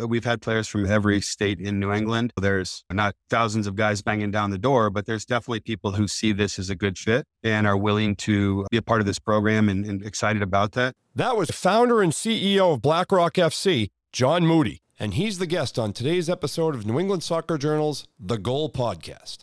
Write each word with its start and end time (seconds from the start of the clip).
Uh, 0.00 0.06
we've 0.06 0.24
had 0.24 0.40
players 0.40 0.68
from 0.68 0.86
every 0.86 1.20
state 1.20 1.60
in 1.60 1.80
New 1.80 1.92
England. 1.92 2.32
There's 2.40 2.84
not 2.88 3.16
thousands 3.30 3.66
of 3.66 3.74
guys 3.74 4.00
banging 4.00 4.30
down 4.30 4.50
the 4.50 4.58
door, 4.58 4.90
but 4.90 5.06
there's 5.06 5.24
definitely 5.24 5.58
people 5.58 5.92
who 5.92 6.06
see 6.06 6.30
this 6.30 6.56
as 6.56 6.70
a 6.70 6.76
good 6.76 6.96
fit 6.96 7.26
and 7.42 7.66
are 7.66 7.76
willing 7.76 8.14
to 8.16 8.64
be 8.70 8.76
a 8.76 8.82
part 8.82 9.00
of 9.00 9.06
this 9.06 9.18
program 9.18 9.68
and, 9.68 9.84
and 9.84 10.04
excited 10.04 10.40
about 10.40 10.72
that. 10.72 10.94
That 11.16 11.36
was 11.36 11.50
founder 11.50 12.00
and 12.00 12.12
CEO 12.12 12.74
of 12.74 12.82
BlackRock 12.82 13.34
FC, 13.34 13.88
Jon 14.12 14.44
Moodey, 14.44 14.78
and 15.00 15.14
he's 15.14 15.38
the 15.38 15.46
guest 15.46 15.80
on 15.80 15.92
today's 15.92 16.30
episode 16.30 16.76
of 16.76 16.86
New 16.86 17.00
England 17.00 17.24
Soccer 17.24 17.58
Journal's 17.58 18.06
The 18.20 18.38
Goal 18.38 18.70
Podcast. 18.70 19.38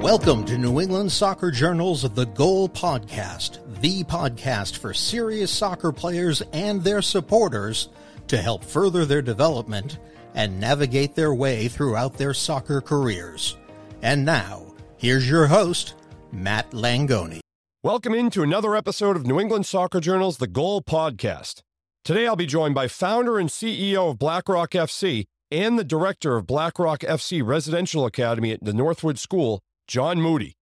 Welcome 0.00 0.44
to 0.44 0.58
New 0.58 0.80
England 0.80 1.10
Soccer 1.10 1.50
Journal's 1.50 2.02
The 2.02 2.26
Goal 2.26 2.68
Podcast, 2.68 3.63
the 3.80 4.04
podcast 4.04 4.78
for 4.78 4.94
serious 4.94 5.50
soccer 5.50 5.92
players 5.92 6.42
and 6.52 6.82
their 6.82 7.02
supporters 7.02 7.88
to 8.28 8.36
help 8.36 8.64
further 8.64 9.04
their 9.04 9.22
development 9.22 9.98
and 10.34 10.58
navigate 10.58 11.14
their 11.14 11.34
way 11.34 11.68
throughout 11.68 12.18
their 12.18 12.34
soccer 12.34 12.80
careers. 12.80 13.56
And 14.02 14.24
now, 14.24 14.62
here's 14.96 15.28
your 15.28 15.46
host, 15.46 15.94
Matt 16.32 16.70
Langoni. 16.72 17.40
Welcome 17.82 18.14
into 18.14 18.42
another 18.42 18.74
episode 18.74 19.16
of 19.16 19.26
New 19.26 19.38
England 19.38 19.66
Soccer 19.66 20.00
Journal's 20.00 20.38
The 20.38 20.46
Goal 20.46 20.82
Podcast. 20.82 21.60
Today 22.04 22.26
I'll 22.26 22.36
be 22.36 22.46
joined 22.46 22.74
by 22.74 22.88
founder 22.88 23.38
and 23.38 23.48
CEO 23.48 24.10
of 24.10 24.18
BlackRock 24.18 24.70
FC 24.70 25.24
and 25.50 25.78
the 25.78 25.84
director 25.84 26.36
of 26.36 26.46
BlackRock 26.46 27.00
FC 27.00 27.46
Residential 27.46 28.06
Academy 28.06 28.52
at 28.52 28.64
the 28.64 28.72
Northwood 28.72 29.18
School, 29.18 29.60
Jon 29.86 30.18
Moodey. 30.18 30.52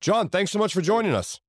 Jon, 0.00 0.28
thanks 0.28 0.50
so 0.50 0.58
much 0.58 0.72
for 0.72 0.80
joining 0.80 1.14
us. 1.14 1.40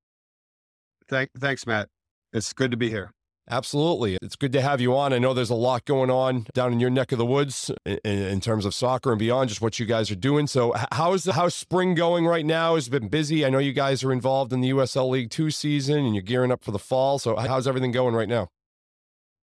Thank, 1.11 1.29
thanks, 1.37 1.67
Matt. 1.67 1.89
It's 2.33 2.53
good 2.53 2.71
to 2.71 2.77
be 2.77 2.89
here. 2.89 3.11
Absolutely. 3.49 4.17
It's 4.21 4.37
good 4.37 4.53
to 4.53 4.61
have 4.61 4.79
you 4.79 4.95
on. 4.95 5.11
I 5.11 5.19
know 5.19 5.33
there's 5.33 5.49
a 5.49 5.55
lot 5.55 5.83
going 5.83 6.09
on 6.09 6.45
down 6.53 6.71
in 6.71 6.79
your 6.79 6.89
neck 6.89 7.11
of 7.11 7.17
the 7.17 7.25
woods 7.25 7.69
in, 7.85 7.99
in, 8.05 8.39
terms 8.39 8.65
of 8.65 8.73
soccer 8.73 9.11
and 9.11 9.19
beyond, 9.19 9.49
just 9.49 9.61
what 9.61 9.77
you 9.77 9.85
guys 9.85 10.09
are 10.09 10.15
doing. 10.15 10.47
So, 10.47 10.73
how's 10.93 11.25
the 11.25 11.33
how's 11.33 11.53
spring 11.53 11.93
going 11.93 12.25
right 12.25 12.45
now? 12.45 12.75
Has 12.75 12.87
been 12.87 13.09
busy. 13.09 13.45
I 13.45 13.49
know 13.49 13.57
you 13.57 13.73
guys 13.73 14.05
are 14.05 14.13
involved 14.13 14.53
in 14.53 14.61
the 14.61 14.69
USL 14.69 15.09
League 15.09 15.31
Two 15.31 15.51
season 15.51 15.97
and 15.97 16.15
you're 16.15 16.21
gearing 16.23 16.51
up 16.51 16.63
for 16.63 16.71
the 16.71 16.79
fall. 16.79 17.19
So, 17.19 17.35
how's 17.35 17.67
everything 17.67 17.91
going 17.91 18.15
right 18.15 18.29
now? 18.29 18.47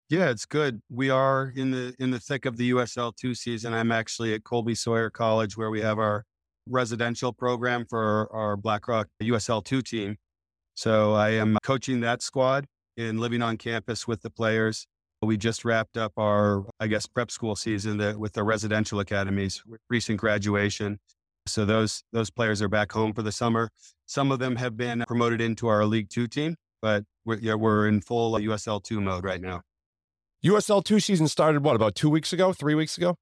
Yeah, 0.09 0.31
it's 0.31 0.47
good. 0.47 0.81
We 0.89 1.11
are 1.11 1.53
in 1.55 1.69
the 1.69 1.93
in 1.99 2.09
the 2.09 2.19
thick 2.19 2.45
of 2.45 2.57
the 2.57 2.71
USL 2.71 3.15
two 3.15 3.35
season. 3.35 3.75
I'm 3.75 3.91
actually 3.91 4.33
at 4.33 4.43
Colby 4.43 4.73
Sawyer 4.73 5.11
College 5.11 5.55
where 5.55 5.69
we 5.69 5.81
have 5.81 5.99
our 5.99 6.25
residential 6.67 7.31
program 7.31 7.85
for 7.87 8.27
our 8.33 8.57
BlackRock 8.57 9.07
USL 9.21 9.63
2 9.63 9.81
team. 9.81 10.17
So 10.79 11.11
I 11.11 11.31
am 11.31 11.57
coaching 11.61 11.99
that 11.99 12.21
squad 12.21 12.65
and 12.95 13.19
living 13.19 13.41
on 13.41 13.57
campus 13.57 14.07
with 14.07 14.21
the 14.21 14.29
players. 14.29 14.87
We 15.21 15.35
just 15.35 15.65
wrapped 15.65 15.97
up 15.97 16.13
our, 16.15 16.63
I 16.79 16.87
guess, 16.87 17.05
prep 17.05 17.31
school 17.31 17.57
season 17.57 18.17
with 18.17 18.31
the 18.31 18.43
residential 18.43 19.01
academies, 19.01 19.61
recent 19.89 20.21
graduation. 20.21 20.99
So 21.47 21.65
those 21.65 22.03
those 22.13 22.29
players 22.29 22.61
are 22.61 22.69
back 22.69 22.93
home 22.93 23.11
for 23.11 23.23
the 23.23 23.33
summer. 23.33 23.67
Some 24.05 24.31
of 24.31 24.39
them 24.39 24.55
have 24.55 24.77
been 24.77 25.03
promoted 25.05 25.41
into 25.41 25.67
our 25.67 25.83
League 25.83 26.09
Two 26.09 26.29
team, 26.29 26.55
but 26.81 27.03
we're, 27.25 27.39
yeah, 27.39 27.55
we're 27.55 27.85
in 27.85 27.99
full 27.99 28.31
USL 28.35 28.81
two 28.81 29.01
mode 29.01 29.25
right 29.25 29.41
now. 29.41 29.63
USL 30.45 30.81
two 30.81 31.01
season 31.01 31.27
started 31.27 31.61
what 31.61 31.75
about 31.75 31.93
two 31.93 32.09
weeks 32.09 32.31
ago, 32.31 32.53
three 32.53 32.75
weeks 32.75 32.97
ago? 32.97 33.17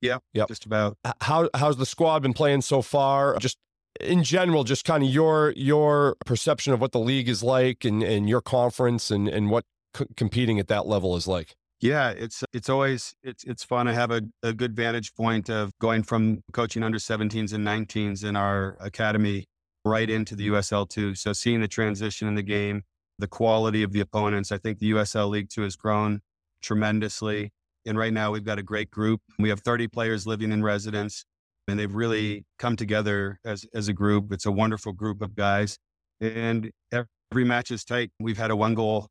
Yeah, 0.00 0.18
yeah, 0.32 0.44
just 0.46 0.66
about. 0.66 0.96
How 1.20 1.50
how's 1.52 1.78
the 1.78 1.86
squad 1.86 2.22
been 2.22 2.32
playing 2.32 2.62
so 2.62 2.80
far? 2.80 3.36
Just 3.38 3.58
in 4.02 4.22
general, 4.22 4.64
just 4.64 4.84
kind 4.84 5.02
of 5.02 5.10
your 5.10 5.52
your 5.56 6.16
perception 6.26 6.72
of 6.72 6.80
what 6.80 6.92
the 6.92 6.98
league 6.98 7.28
is 7.28 7.42
like 7.42 7.84
and, 7.84 8.02
and 8.02 8.28
your 8.28 8.40
conference 8.40 9.10
and, 9.10 9.28
and 9.28 9.50
what 9.50 9.64
c- 9.96 10.06
competing 10.16 10.58
at 10.58 10.68
that 10.68 10.86
level 10.86 11.16
is 11.16 11.26
like. 11.26 11.54
Yeah, 11.80 12.10
it's 12.10 12.44
it's 12.52 12.68
always 12.68 13.14
it's 13.22 13.44
it's 13.44 13.64
fun. 13.64 13.88
I 13.88 13.92
have 13.92 14.10
a, 14.10 14.22
a 14.42 14.52
good 14.52 14.76
vantage 14.76 15.14
point 15.14 15.50
of 15.50 15.72
going 15.80 16.04
from 16.04 16.42
coaching 16.52 16.82
under 16.82 16.98
17s 16.98 17.52
and 17.52 17.66
19s 17.66 18.24
in 18.24 18.36
our 18.36 18.76
academy 18.80 19.46
right 19.84 20.08
into 20.08 20.36
the 20.36 20.48
USL 20.48 20.88
two. 20.88 21.14
So 21.14 21.32
seeing 21.32 21.60
the 21.60 21.68
transition 21.68 22.28
in 22.28 22.34
the 22.34 22.42
game, 22.42 22.82
the 23.18 23.26
quality 23.26 23.82
of 23.82 23.92
the 23.92 24.00
opponents. 24.00 24.52
I 24.52 24.58
think 24.58 24.78
the 24.78 24.92
USL 24.92 25.30
League 25.30 25.48
two 25.50 25.62
has 25.62 25.76
grown 25.76 26.20
tremendously. 26.60 27.50
And 27.84 27.98
right 27.98 28.12
now 28.12 28.30
we've 28.30 28.44
got 28.44 28.60
a 28.60 28.62
great 28.62 28.90
group. 28.90 29.20
We 29.38 29.48
have 29.48 29.60
30 29.60 29.88
players 29.88 30.24
living 30.26 30.52
in 30.52 30.62
residence 30.62 31.24
and 31.68 31.78
they've 31.78 31.88
mm-hmm. 31.88 31.96
really 31.96 32.44
come 32.58 32.76
together 32.76 33.38
as, 33.44 33.64
as 33.74 33.88
a 33.88 33.92
group. 33.92 34.32
It's 34.32 34.46
a 34.46 34.52
wonderful 34.52 34.92
group 34.92 35.22
of 35.22 35.34
guys 35.34 35.78
and 36.22 36.70
every 36.92 37.44
match 37.44 37.70
is 37.70 37.84
tight. 37.84 38.10
We've 38.20 38.38
had 38.38 38.50
a 38.50 38.56
one 38.56 38.74
goal 38.74 39.08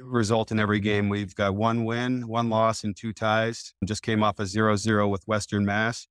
result 0.00 0.50
in 0.52 0.58
every 0.58 0.80
game. 0.80 1.08
We've 1.08 1.34
got 1.34 1.54
one 1.54 1.84
win, 1.84 2.28
one 2.28 2.48
loss 2.48 2.84
and 2.84 2.96
two 2.96 3.12
ties. 3.12 3.74
Just 3.84 4.02
came 4.02 4.22
off 4.22 4.38
a 4.38 4.46
zero 4.46 4.76
zero 4.76 5.08
with 5.08 5.24
Western 5.26 5.64
Mass 5.64 6.06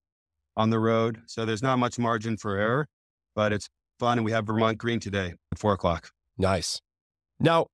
on 0.57 0.69
the 0.69 0.79
road. 0.79 1.21
So 1.27 1.45
there's 1.45 1.63
not 1.63 1.79
much 1.79 1.97
margin 1.97 2.37
for 2.37 2.57
error, 2.57 2.87
but 3.35 3.53
it's 3.53 3.69
fun. 3.99 4.17
And 4.17 4.25
we 4.25 4.31
have 4.31 4.45
Vermont 4.45 4.77
Green 4.77 4.99
today 4.99 5.33
at 5.51 5.59
four 5.59 5.73
o'clock. 5.73 6.11
Nice. 6.37 6.81
Now, 7.39 7.67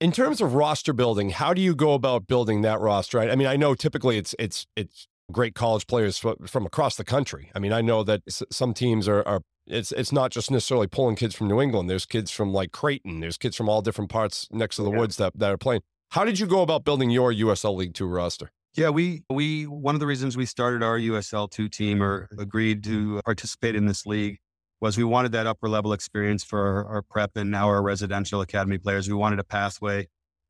in 0.00 0.10
terms 0.10 0.40
of 0.40 0.54
roster 0.54 0.92
building, 0.92 1.30
how 1.30 1.54
do 1.54 1.60
you 1.60 1.76
go 1.76 1.92
about 1.92 2.26
building 2.26 2.62
that 2.62 2.80
roster? 2.80 3.20
I 3.20 3.36
mean, 3.36 3.46
I 3.46 3.56
know 3.56 3.74
typically 3.74 4.18
it's 4.18 4.34
it's 4.38 4.66
it's 4.74 5.06
great 5.32 5.54
college 5.54 5.86
players 5.86 6.18
from 6.18 6.66
across 6.66 6.96
the 6.96 7.04
country. 7.04 7.50
I 7.54 7.58
mean, 7.58 7.72
I 7.72 7.80
know 7.80 8.02
that 8.04 8.22
some 8.26 8.74
teams 8.74 9.08
are, 9.08 9.26
are 9.26 9.42
it's 9.66 9.92
it's 9.92 10.12
not 10.12 10.30
just 10.30 10.50
necessarily 10.50 10.86
pulling 10.86 11.16
kids 11.16 11.34
from 11.34 11.48
New 11.48 11.60
England. 11.60 11.88
There's 11.88 12.06
kids 12.06 12.30
from 12.30 12.52
like 12.52 12.72
Creighton. 12.72 13.20
There's 13.20 13.38
kids 13.38 13.56
from 13.56 13.68
all 13.68 13.82
different 13.82 14.10
parts 14.10 14.48
next 14.50 14.76
to 14.76 14.82
the 14.82 14.90
yeah. 14.90 14.98
woods 14.98 15.16
that, 15.16 15.38
that 15.38 15.50
are 15.50 15.58
playing. 15.58 15.82
How 16.10 16.24
did 16.24 16.38
you 16.38 16.46
go 16.46 16.62
about 16.62 16.84
building 16.84 17.10
your 17.10 17.32
USL 17.32 17.76
League 17.76 17.94
Two 17.94 18.06
roster? 18.06 18.50
Yeah, 18.74 18.90
we 18.90 19.22
we 19.30 19.66
one 19.66 19.94
of 19.94 20.00
the 20.00 20.06
reasons 20.06 20.36
we 20.36 20.46
started 20.46 20.82
our 20.82 20.98
USL 20.98 21.50
two 21.50 21.68
team 21.68 22.02
or 22.02 22.28
agreed 22.38 22.82
to 22.84 23.20
participate 23.24 23.74
in 23.74 23.86
this 23.86 24.06
league 24.06 24.38
was 24.80 24.98
we 24.98 25.04
wanted 25.04 25.30
that 25.32 25.46
upper 25.46 25.68
level 25.68 25.92
experience 25.92 26.42
for 26.42 26.58
our, 26.58 26.86
our, 26.86 27.02
prep 27.02 27.36
and 27.36 27.52
now 27.52 27.68
our 27.68 27.80
residential 27.80 28.40
academy 28.40 28.78
players. 28.78 29.06
We 29.06 29.14
wanted 29.14 29.38
a 29.38 29.44
pathway. 29.44 30.08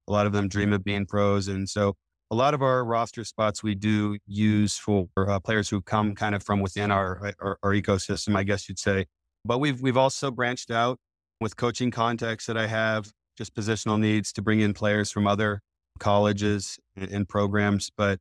A 0.08 0.12
lot 0.12 0.24
of 0.24 0.32
them 0.32 0.48
dream 0.48 0.72
of 0.72 0.82
being 0.82 1.04
pros. 1.04 1.48
And 1.48 1.68
so 1.68 1.96
a 2.32 2.34
lot 2.34 2.54
of 2.54 2.62
our 2.62 2.82
roster 2.82 3.24
spots 3.24 3.62
we 3.62 3.74
do 3.74 4.16
use 4.26 4.78
for 4.78 5.06
uh, 5.18 5.38
players 5.38 5.68
who 5.68 5.82
come 5.82 6.14
kind 6.14 6.34
of 6.34 6.42
from 6.42 6.60
within 6.60 6.90
our, 6.90 7.34
our, 7.38 7.58
our 7.62 7.72
ecosystem, 7.72 8.34
I 8.34 8.42
guess 8.42 8.70
you'd 8.70 8.78
say. 8.78 9.04
But 9.44 9.58
we've 9.58 9.82
we've 9.82 9.98
also 9.98 10.30
branched 10.30 10.70
out 10.70 10.98
with 11.42 11.56
coaching 11.56 11.90
contacts 11.90 12.46
that 12.46 12.56
I 12.56 12.68
have, 12.68 13.12
just 13.36 13.54
positional 13.54 14.00
needs 14.00 14.32
to 14.32 14.42
bring 14.42 14.60
in 14.60 14.72
players 14.72 15.10
from 15.10 15.26
other 15.26 15.60
colleges 15.98 16.78
and, 16.96 17.12
and 17.12 17.28
programs. 17.28 17.90
But 17.94 18.18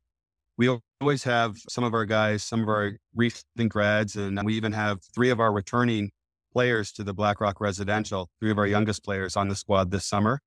we 0.57 0.77
always 0.99 1.23
have 1.23 1.55
some 1.69 1.85
of 1.85 1.93
our 1.93 2.05
guys, 2.05 2.43
some 2.43 2.61
of 2.61 2.67
our 2.67 2.97
recent 3.15 3.45
grads, 3.69 4.17
and 4.17 4.43
we 4.43 4.55
even 4.55 4.73
have 4.73 4.99
three 5.15 5.29
of 5.29 5.39
our 5.39 5.53
returning 5.53 6.11
players 6.51 6.91
to 6.93 7.05
the 7.05 7.13
BlackRock 7.13 7.61
Residential, 7.61 8.27
three 8.41 8.51
of 8.51 8.57
our 8.57 8.67
youngest 8.67 9.05
players 9.05 9.37
on 9.37 9.47
the 9.47 9.55
squad 9.55 9.89
this 9.89 10.05
summer, 10.05 10.41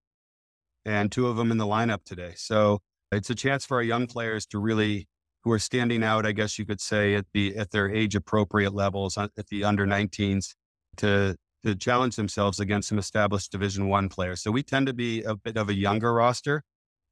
and 0.84 1.10
two 1.10 1.28
of 1.28 1.36
them 1.36 1.50
in 1.50 1.56
the 1.56 1.66
lineup 1.66 2.04
today. 2.04 2.34
So 2.36 2.80
it's 3.14 3.30
a 3.30 3.34
chance 3.34 3.64
for 3.64 3.76
our 3.76 3.82
young 3.82 4.06
players 4.06 4.46
to 4.46 4.58
really, 4.58 5.08
who 5.42 5.52
are 5.52 5.58
standing 5.58 6.02
out, 6.02 6.26
I 6.26 6.32
guess 6.32 6.58
you 6.58 6.66
could 6.66 6.80
say, 6.80 7.14
at 7.14 7.26
the 7.32 7.56
at 7.56 7.70
their 7.70 7.90
age 7.90 8.14
appropriate 8.14 8.74
levels, 8.74 9.16
uh, 9.16 9.28
at 9.38 9.46
the 9.48 9.64
under 9.64 9.86
19s, 9.86 10.54
to 10.98 11.36
to 11.64 11.74
challenge 11.74 12.16
themselves 12.16 12.60
against 12.60 12.88
some 12.88 12.98
established 12.98 13.50
Division 13.50 13.88
One 13.88 14.08
players. 14.08 14.42
So 14.42 14.50
we 14.50 14.62
tend 14.62 14.86
to 14.86 14.92
be 14.92 15.22
a 15.22 15.34
bit 15.34 15.56
of 15.56 15.68
a 15.68 15.74
younger 15.74 16.12
roster. 16.12 16.62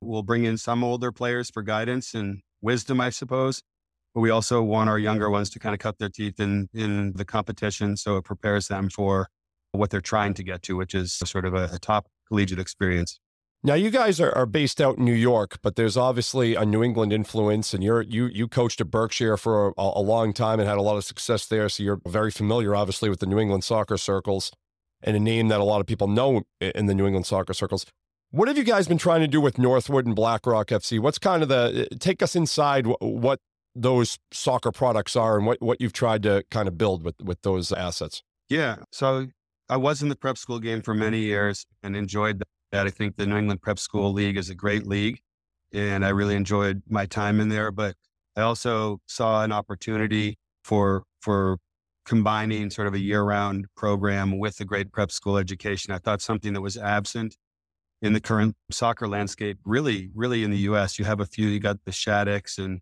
We'll 0.01 0.23
bring 0.23 0.45
in 0.45 0.59
some 0.59 0.85
older 0.85 1.13
players 1.13 1.51
for 1.51 1.63
guidance 1.63 2.15
and 2.15 2.43
wisdom, 2.61 3.01
I 3.01 3.11
suppose. 3.11 3.63
But 4.15 4.21
we 4.21 4.31
also 4.31 4.63
want 4.63 4.91
our 4.91 4.99
younger 4.99 5.31
ones 5.31 5.49
to 5.51 5.59
kind 5.59 5.75
of 5.75 5.79
cut 5.79 5.99
their 5.99 6.11
teeth 6.11 6.39
in 6.39 6.69
in 6.75 7.13
the 7.15 7.25
competition, 7.25 7.97
so 7.97 8.17
it 8.17 8.25
prepares 8.25 8.69
them 8.69 8.91
for 8.91 9.29
what 9.73 9.91
they're 9.91 10.03
trying 10.03 10.35
to 10.35 10.43
get 10.43 10.63
to, 10.63 10.77
which 10.77 10.95
is 10.95 11.15
sort 11.15 11.47
of 11.47 11.55
a, 11.55 11.71
a 11.73 11.79
top 11.79 12.09
collegiate 12.29 12.59
experience. 12.59 13.19
Now 13.65 13.75
you 13.75 13.91
guys 13.91 14.21
are, 14.21 14.33
are 14.33 14.47
based 14.47 14.81
out 14.81 14.99
in 14.99 15.05
New 15.05 15.13
York, 15.13 15.59
but 15.63 15.77
there's 15.77 15.97
obviously 15.97 16.57
a 16.57 16.65
New 16.65 16.83
England 16.83 17.13
influence, 17.13 17.73
and 17.73 17.83
you're 17.83 18.03
you 18.03 18.27
you 18.27 18.49
coached 18.49 18.81
at 18.81 18.91
Berkshire 18.91 19.37
for 19.37 19.69
a, 19.69 19.73
a, 19.79 20.03
long 20.03 20.33
time 20.33 20.59
and 20.59 20.69
had 20.69 20.79
a 20.79 20.83
lot 20.83 20.97
of 20.97 21.05
success 21.05 21.47
there. 21.47 21.69
So 21.69 21.85
you're 21.85 22.01
very 22.05 22.33
familiar, 22.33 22.75
obviously, 22.75 23.09
with 23.09 23.21
the 23.21 23.27
New 23.27 23.39
England 23.39 23.63
soccer 23.63 23.97
circles, 23.97 24.51
and 25.01 25.17
a 25.17 25.21
name 25.21 25.47
that 25.49 25.61
a 25.61 25.65
lot 25.65 25.81
of 25.81 25.87
people 25.87 26.09
know 26.09 26.43
in 26.61 26.87
the 26.87 26.95
New 26.95 27.07
England 27.07 27.27
soccer 27.27 27.55
circles. 27.55 27.87
What 28.33 28.49
have 28.49 28.59
you 28.59 28.65
guys 28.65 28.89
been 28.89 28.99
trying 28.99 29.21
to 29.21 29.29
do 29.29 29.41
with 29.41 29.59
Northwood 29.59 30.07
and 30.07 30.17
BlackRock 30.17 30.69
FC? 30.69 30.99
What's 30.99 31.19
kind 31.19 31.43
of 31.45 31.49
the 31.49 31.87
uh, 31.93 31.97
take 32.01 32.21
us 32.21 32.35
inside 32.35 32.87
what 33.01 33.39
those 33.77 34.19
soccer 34.33 34.73
products 34.73 35.15
are 35.15 35.37
and 35.37 35.47
what, 35.47 35.63
what 35.63 35.81
you've 35.81 35.93
tried 35.93 36.23
to 36.25 36.43
kind 36.51 36.67
of 36.67 36.77
build 36.77 37.05
with, 37.05 37.21
with 37.23 37.41
those 37.43 37.71
assets? 37.71 38.23
Yeah. 38.49 38.77
So 38.91 39.29
I 39.69 39.77
was 39.77 40.03
in 40.03 40.09
the 40.09 40.17
prep 40.17 40.37
school 40.37 40.59
game 40.59 40.83
for 40.83 40.95
many 40.95 41.21
years 41.21 41.65
and 41.83 41.95
enjoyed 41.95 42.41
that. 42.41 42.49
I 42.73 42.91
think 42.91 43.17
the 43.17 43.27
New 43.27 43.37
England 43.37 43.63
Prep 43.63 43.79
School 43.79 44.13
League 44.13 44.37
is 44.37 44.51
a 44.51 44.55
great 44.55 44.87
league 44.87 45.21
and 45.73 46.05
I 46.05 46.11
really 46.11 46.35
enjoyed 46.35 46.83
my 46.89 47.07
time 47.07 47.41
in 47.41 47.49
there. 47.49 47.71
But 47.71 47.97
I 48.37 48.43
also 48.43 49.01
saw 49.07 49.43
an 49.43 49.53
opportunity 49.53 50.39
for, 50.65 51.05
for 51.21 51.59
combining 52.05 52.71
sort 52.71 52.89
of 52.89 52.95
a 52.95 52.99
year 52.99 53.23
round 53.23 53.67
program 53.77 54.39
with 54.39 54.61
a 54.61 54.65
great 54.65 54.93
prep 54.93 55.11
school 55.11 55.37
education. 55.37 55.93
I 55.93 55.99
thought 55.99 56.21
something 56.21 56.53
that 56.53 56.61
was 56.61 56.77
absent 56.77 57.37
in 58.01 58.13
the 58.13 58.21
current 58.21 58.57
soccer 58.71 59.07
landscape. 59.07 59.59
Really, 59.65 60.11
really 60.15 60.45
in 60.45 60.51
the 60.51 60.59
US, 60.59 60.99
you 60.99 61.05
have 61.05 61.21
a 61.21 61.27
few, 61.27 61.49
you 61.49 61.61
got 61.61 61.79
the 61.85 61.93
Shattucks 61.93 62.59
and 62.59 62.81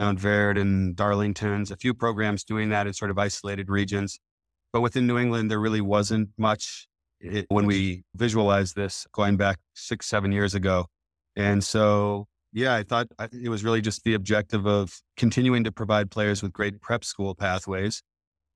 Montverde 0.00 0.60
and 0.60 0.96
Darlingtons, 0.96 1.70
a 1.70 1.76
few 1.76 1.92
programs 1.92 2.44
doing 2.44 2.70
that 2.70 2.86
in 2.86 2.92
sort 2.94 3.10
of 3.10 3.18
isolated 3.18 3.68
regions. 3.68 4.18
But 4.72 4.80
within 4.80 5.06
New 5.06 5.18
England, 5.18 5.50
there 5.50 5.58
really 5.58 5.80
wasn't 5.80 6.30
much 6.38 6.86
it, 7.20 7.46
when 7.48 7.66
we 7.66 8.02
visualized 8.14 8.76
this 8.76 9.06
going 9.12 9.36
back 9.36 9.58
six, 9.74 10.06
seven 10.06 10.32
years 10.32 10.54
ago. 10.54 10.86
And 11.36 11.62
so, 11.62 12.26
yeah, 12.52 12.74
I 12.74 12.82
thought 12.82 13.08
it 13.32 13.48
was 13.48 13.62
really 13.62 13.80
just 13.80 14.02
the 14.04 14.14
objective 14.14 14.66
of 14.66 15.00
continuing 15.16 15.64
to 15.64 15.72
provide 15.72 16.10
players 16.10 16.42
with 16.42 16.52
great 16.52 16.80
prep 16.80 17.04
school 17.04 17.34
pathways, 17.34 18.02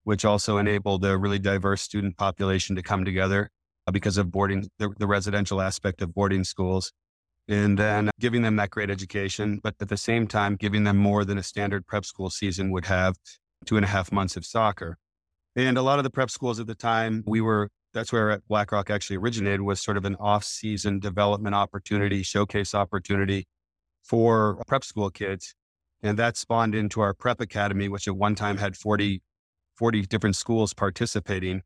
which 0.05 0.25
also 0.25 0.59
enabled 0.59 1.05
a 1.05 1.17
really 1.17 1.39
diverse 1.39 1.83
student 1.83 2.17
population 2.17 2.75
to 2.77 2.83
come 2.83 3.05
together 3.05 3.51
uh, 3.87 3.93
because 3.93 4.19
of 4.19 4.31
boarding, 4.31 4.69
the, 4.79 4.91
the 4.99 5.07
residential 5.07 5.61
aspect 5.61 6.03
of 6.03 6.15
boarding 6.15 6.45
schools. 6.45 6.93
And 7.47 7.79
then 7.79 8.09
giving 8.19 8.41
them 8.41 8.57
that 8.57 8.71
great 8.71 8.89
education, 8.89 9.61
but 9.63 9.75
at 9.79 9.91
the 9.91 9.99
same 9.99 10.27
time, 10.27 10.57
giving 10.57 10.85
them 10.85 10.97
more 10.97 11.27
than 11.27 11.37
a 11.37 11.43
standard 11.43 11.87
prep 11.87 12.07
school 12.07 12.31
season 12.31 12.71
would 12.71 12.87
have 12.87 13.17
two 13.67 13.77
and 13.77 13.85
a 13.85 13.89
half 13.89 14.11
months 14.11 14.39
of 14.39 14.47
soccer. 14.47 14.97
And 15.55 15.77
a 15.77 15.83
lot 15.83 15.99
of 15.99 16.05
the 16.05 16.11
prep 16.11 16.31
schools 16.31 16.59
at 16.59 16.67
the 16.67 16.75
time, 16.75 17.23
we 17.27 17.43
were 17.43 17.69
that's 17.95 18.13
where 18.13 18.41
BlackRock 18.49 18.91
actually 18.91 19.17
originated 19.17 19.63
was 19.63 19.81
sort 19.81 19.97
of 19.97 20.05
an 20.05 20.17
off-season 20.17 20.99
development 20.99 21.55
opportunity, 21.55 22.23
showcase 22.23 22.75
opportunity 22.75 23.47
for 24.03 24.61
prep 24.67 24.85
school 24.85 25.11
kids. 25.11 25.55
And 26.03 26.19
that 26.19 26.37
spawned 26.37 26.75
into 26.75 27.01
our 27.01 27.15
prep 27.15 27.41
academy, 27.41 27.89
which 27.89 28.07
at 28.07 28.17
one 28.17 28.35
time 28.35 28.59
had 28.59 28.77
40, 28.77 29.23
40 29.77 30.03
different 30.03 30.37
schools 30.37 30.75
participating. 30.75 31.63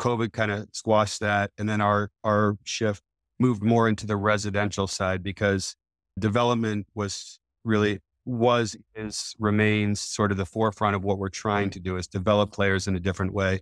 COVID 0.00 0.32
kind 0.32 0.50
of 0.50 0.68
squashed 0.72 1.20
that. 1.20 1.50
And 1.58 1.68
then 1.68 1.80
our, 1.82 2.10
our 2.24 2.56
shift 2.64 3.02
moved 3.38 3.62
more 3.62 3.88
into 3.88 4.06
the 4.06 4.16
residential 4.16 4.86
side 4.86 5.22
because 5.22 5.74
development 6.18 6.86
was 6.94 7.40
really 7.64 7.98
was 8.24 8.76
is 8.94 9.34
remains 9.40 10.00
sort 10.00 10.30
of 10.30 10.36
the 10.36 10.46
forefront 10.46 10.94
of 10.94 11.02
what 11.02 11.18
we're 11.18 11.28
trying 11.28 11.70
to 11.70 11.80
do 11.80 11.96
is 11.96 12.06
develop 12.06 12.52
players 12.52 12.86
in 12.86 12.94
a 12.94 13.00
different 13.00 13.34
way 13.34 13.60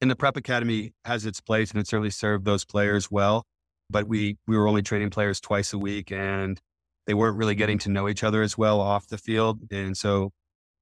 and 0.00 0.10
the 0.10 0.16
prep 0.16 0.36
academy 0.36 0.92
has 1.04 1.26
its 1.26 1.40
place 1.40 1.70
and 1.70 1.80
it 1.80 1.86
certainly 1.86 2.10
served 2.10 2.44
those 2.44 2.64
players 2.64 3.10
well. 3.10 3.44
But 3.88 4.06
we 4.06 4.38
we 4.46 4.56
were 4.56 4.68
only 4.68 4.82
training 4.82 5.10
players 5.10 5.40
twice 5.40 5.72
a 5.72 5.78
week 5.78 6.12
and 6.12 6.60
they 7.06 7.14
weren't 7.14 7.36
really 7.36 7.54
getting 7.54 7.78
to 7.78 7.90
know 7.90 8.08
each 8.08 8.22
other 8.22 8.42
as 8.42 8.56
well 8.56 8.80
off 8.80 9.08
the 9.08 9.18
field. 9.18 9.60
And 9.70 9.96
so 9.96 10.30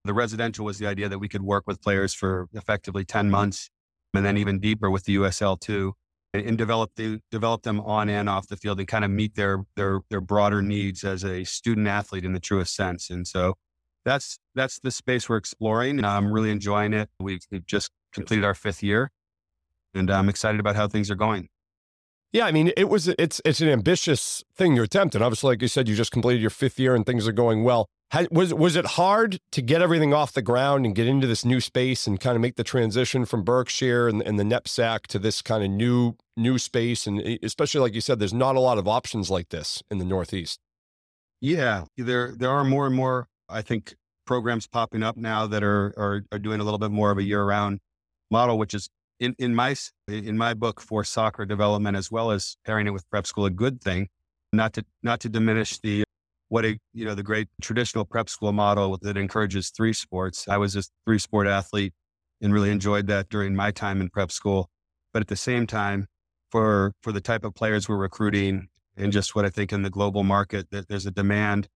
the 0.05 0.15
residential 0.15 0.65
was 0.65 0.79
the 0.79 0.87
idea 0.87 1.09
that 1.09 1.19
we 1.19 1.29
could 1.29 1.43
work 1.43 1.65
with 1.67 1.81
players 1.81 2.15
for 2.15 2.49
effectively 2.53 3.05
10 3.05 3.31
months 3.31 3.71
and 4.15 4.25
then 4.25 4.37
even 4.37 4.59
deeper 4.59 4.91
with 4.91 5.05
the 5.05 5.17
USL 5.17 5.59
too 5.59 5.95
and, 6.35 6.45
and 6.47 6.59
develop 6.59 6.93
the 6.97 7.21
develop 7.31 7.63
them 7.63 7.81
on 7.81 8.09
and 8.09 8.29
off 8.29 8.49
the 8.49 8.57
field 8.57 8.79
and 8.79 8.89
kind 8.89 9.05
of 9.05 9.11
meet 9.11 9.35
their 9.35 9.65
their 9.77 10.01
their 10.11 10.21
broader 10.21 10.63
needs 10.63 11.05
as 11.05 11.25
a 11.25 11.45
student 11.45 11.87
athlete 11.87 12.25
in 12.25 12.33
the 12.33 12.41
truest 12.41 12.75
sense. 12.75 13.11
And 13.11 13.27
so 13.27 13.55
that's 14.09 14.39
that's 14.55 14.79
the 14.81 14.91
space 14.91 15.29
we're 15.29 15.37
exploring. 15.37 15.99
And 15.99 16.07
I'm 16.07 16.33
really 16.33 16.51
enjoying 16.51 16.93
it. 16.95 17.11
We've, 17.21 17.47
we've 17.51 17.67
just 17.67 17.91
completed 18.13 18.45
our 18.45 18.55
fifth 18.55 18.83
year, 18.83 19.11
and 19.95 20.11
I'm 20.11 20.29
excited 20.29 20.61
about 20.61 20.77
how 20.77 20.89
things 20.89 21.11
are 21.11 21.17
going. 21.17 21.49
Yeah, 22.33 22.45
I 22.45 22.53
mean, 22.53 22.73
it 22.77 22.89
was 22.89 23.09
it's 23.09 23.41
it's 23.45 23.61
an 23.61 23.69
ambitious 23.69 24.45
thing 24.55 24.77
to 24.77 24.83
attempt, 24.83 25.15
and 25.15 25.25
obviously, 25.25 25.49
like 25.49 25.63
you 25.63 25.69
said, 25.69 25.89
you 25.89 25.95
just 25.95 26.13
completed 26.13 26.41
your 26.41 26.51
fifth 26.51 26.79
year 26.79 26.95
and 26.95 27.07
things 27.07 27.27
are 27.27 27.33
going 27.33 27.65
well. 27.65 27.89
was 28.31 28.53
was 28.53 28.77
it 28.77 28.85
hard 28.85 29.39
to 29.53 29.63
get 29.63 29.81
everything 29.81 30.13
off 30.13 30.33
the 30.33 30.43
ground 30.43 30.85
and 30.85 30.95
get 30.95 31.07
into 31.07 31.27
this 31.27 31.45
new 31.45 31.61
space 31.61 32.07
and 32.07 32.21
kind 32.21 32.37
of 32.37 32.43
make 32.43 32.57
the 32.57 32.65
transition 32.65 33.25
from 33.25 33.45
Berkshire 33.45 34.09
and, 34.09 34.21
and 34.23 34.39
the 34.39 34.45
NEPSAC 34.45 35.07
to 35.07 35.19
this 35.19 35.41
kind 35.41 35.65
of 35.65 35.71
new 35.71 36.17
new 36.37 36.59
space, 36.59 37.07
and 37.07 37.19
especially 37.43 37.81
like 37.81 37.95
you 37.95 38.03
said, 38.03 38.19
there's 38.19 38.35
not 38.35 38.57
a 38.57 38.61
lot 38.61 38.77
of 38.77 38.87
options 38.87 39.31
like 39.31 39.49
this 39.49 39.83
in 39.91 39.97
the 39.97 40.05
Northeast. 40.05 40.61
Yeah, 41.41 41.85
there 41.97 42.35
there 42.37 42.51
are 42.51 42.65
more 42.65 42.87
and 42.87 42.95
more. 42.95 43.29
I 43.49 43.63
think 43.63 43.95
programs 44.27 44.67
popping 44.67 45.03
up 45.03 45.17
now 45.17 45.47
that 45.47 45.63
are 45.63 45.95
are, 45.97 46.23
are 46.33 46.39
doing 46.39 46.61
a 46.61 46.65
little 46.65 46.79
bit 46.79 46.91
more 46.91 47.11
of 47.11 47.19
a 47.19 47.23
year 47.23 47.45
round 47.45 47.81
model, 48.31 48.59
which 48.59 48.75
is 48.75 48.89
in, 49.21 49.35
in 49.39 49.55
my 49.55 49.75
in 50.07 50.37
my 50.37 50.55
book 50.55 50.81
for 50.81 51.05
soccer 51.05 51.45
development 51.45 51.97
as 51.97 52.11
well 52.11 52.31
as 52.31 52.57
pairing 52.65 52.87
it 52.87 52.91
with 52.91 53.09
prep 53.11 53.27
school 53.27 53.47
a 53.47 53.51
good 53.51 53.81
thing. 53.81 54.09
Not 54.53 54.73
to 54.75 54.85
not 55.03 55.21
to 55.21 55.29
diminish 55.29 55.79
the 55.79 56.05
what 56.49 56.65
a 56.65 56.79
you 56.93 57.05
know 57.05 57.15
the 57.15 57.23
great 57.23 57.49
traditional 57.61 58.05
prep 58.05 58.29
school 58.29 58.53
model 58.53 58.99
that 59.03 59.17
encourages 59.17 59.71
three 59.71 59.93
sports. 59.93 60.49
I 60.49 60.57
was 60.57 60.77
a 60.77 60.83
three 61.07 61.19
sport 61.19 61.47
athlete 61.47 61.93
and 62.41 62.53
really 62.53 62.71
enjoyed 62.71 63.07
that 63.09 63.29
during 63.29 63.55
my 63.55 63.71
time 63.71 64.01
in 64.01 64.09
prep 64.09 64.31
school. 64.31 64.71
But 65.13 65.23
at 65.23 65.29
the 65.29 65.37
same 65.37 65.67
time, 65.67 66.07
for 66.51 66.93
for 67.03 67.13
the 67.13 67.21
type 67.21 67.45
of 67.45 67.55
players 67.55 67.89
we're 67.89 67.97
recruiting 67.97 68.69
and 68.97 69.13
just 69.13 69.35
what 69.35 69.45
I 69.45 69.51
think 69.51 69.73
in 69.73 69.83
the 69.83 69.91
global 69.91 70.25
market 70.25 70.71
that 70.71 70.89
there's 70.89 71.07
a 71.07 71.11
demand 71.11 71.69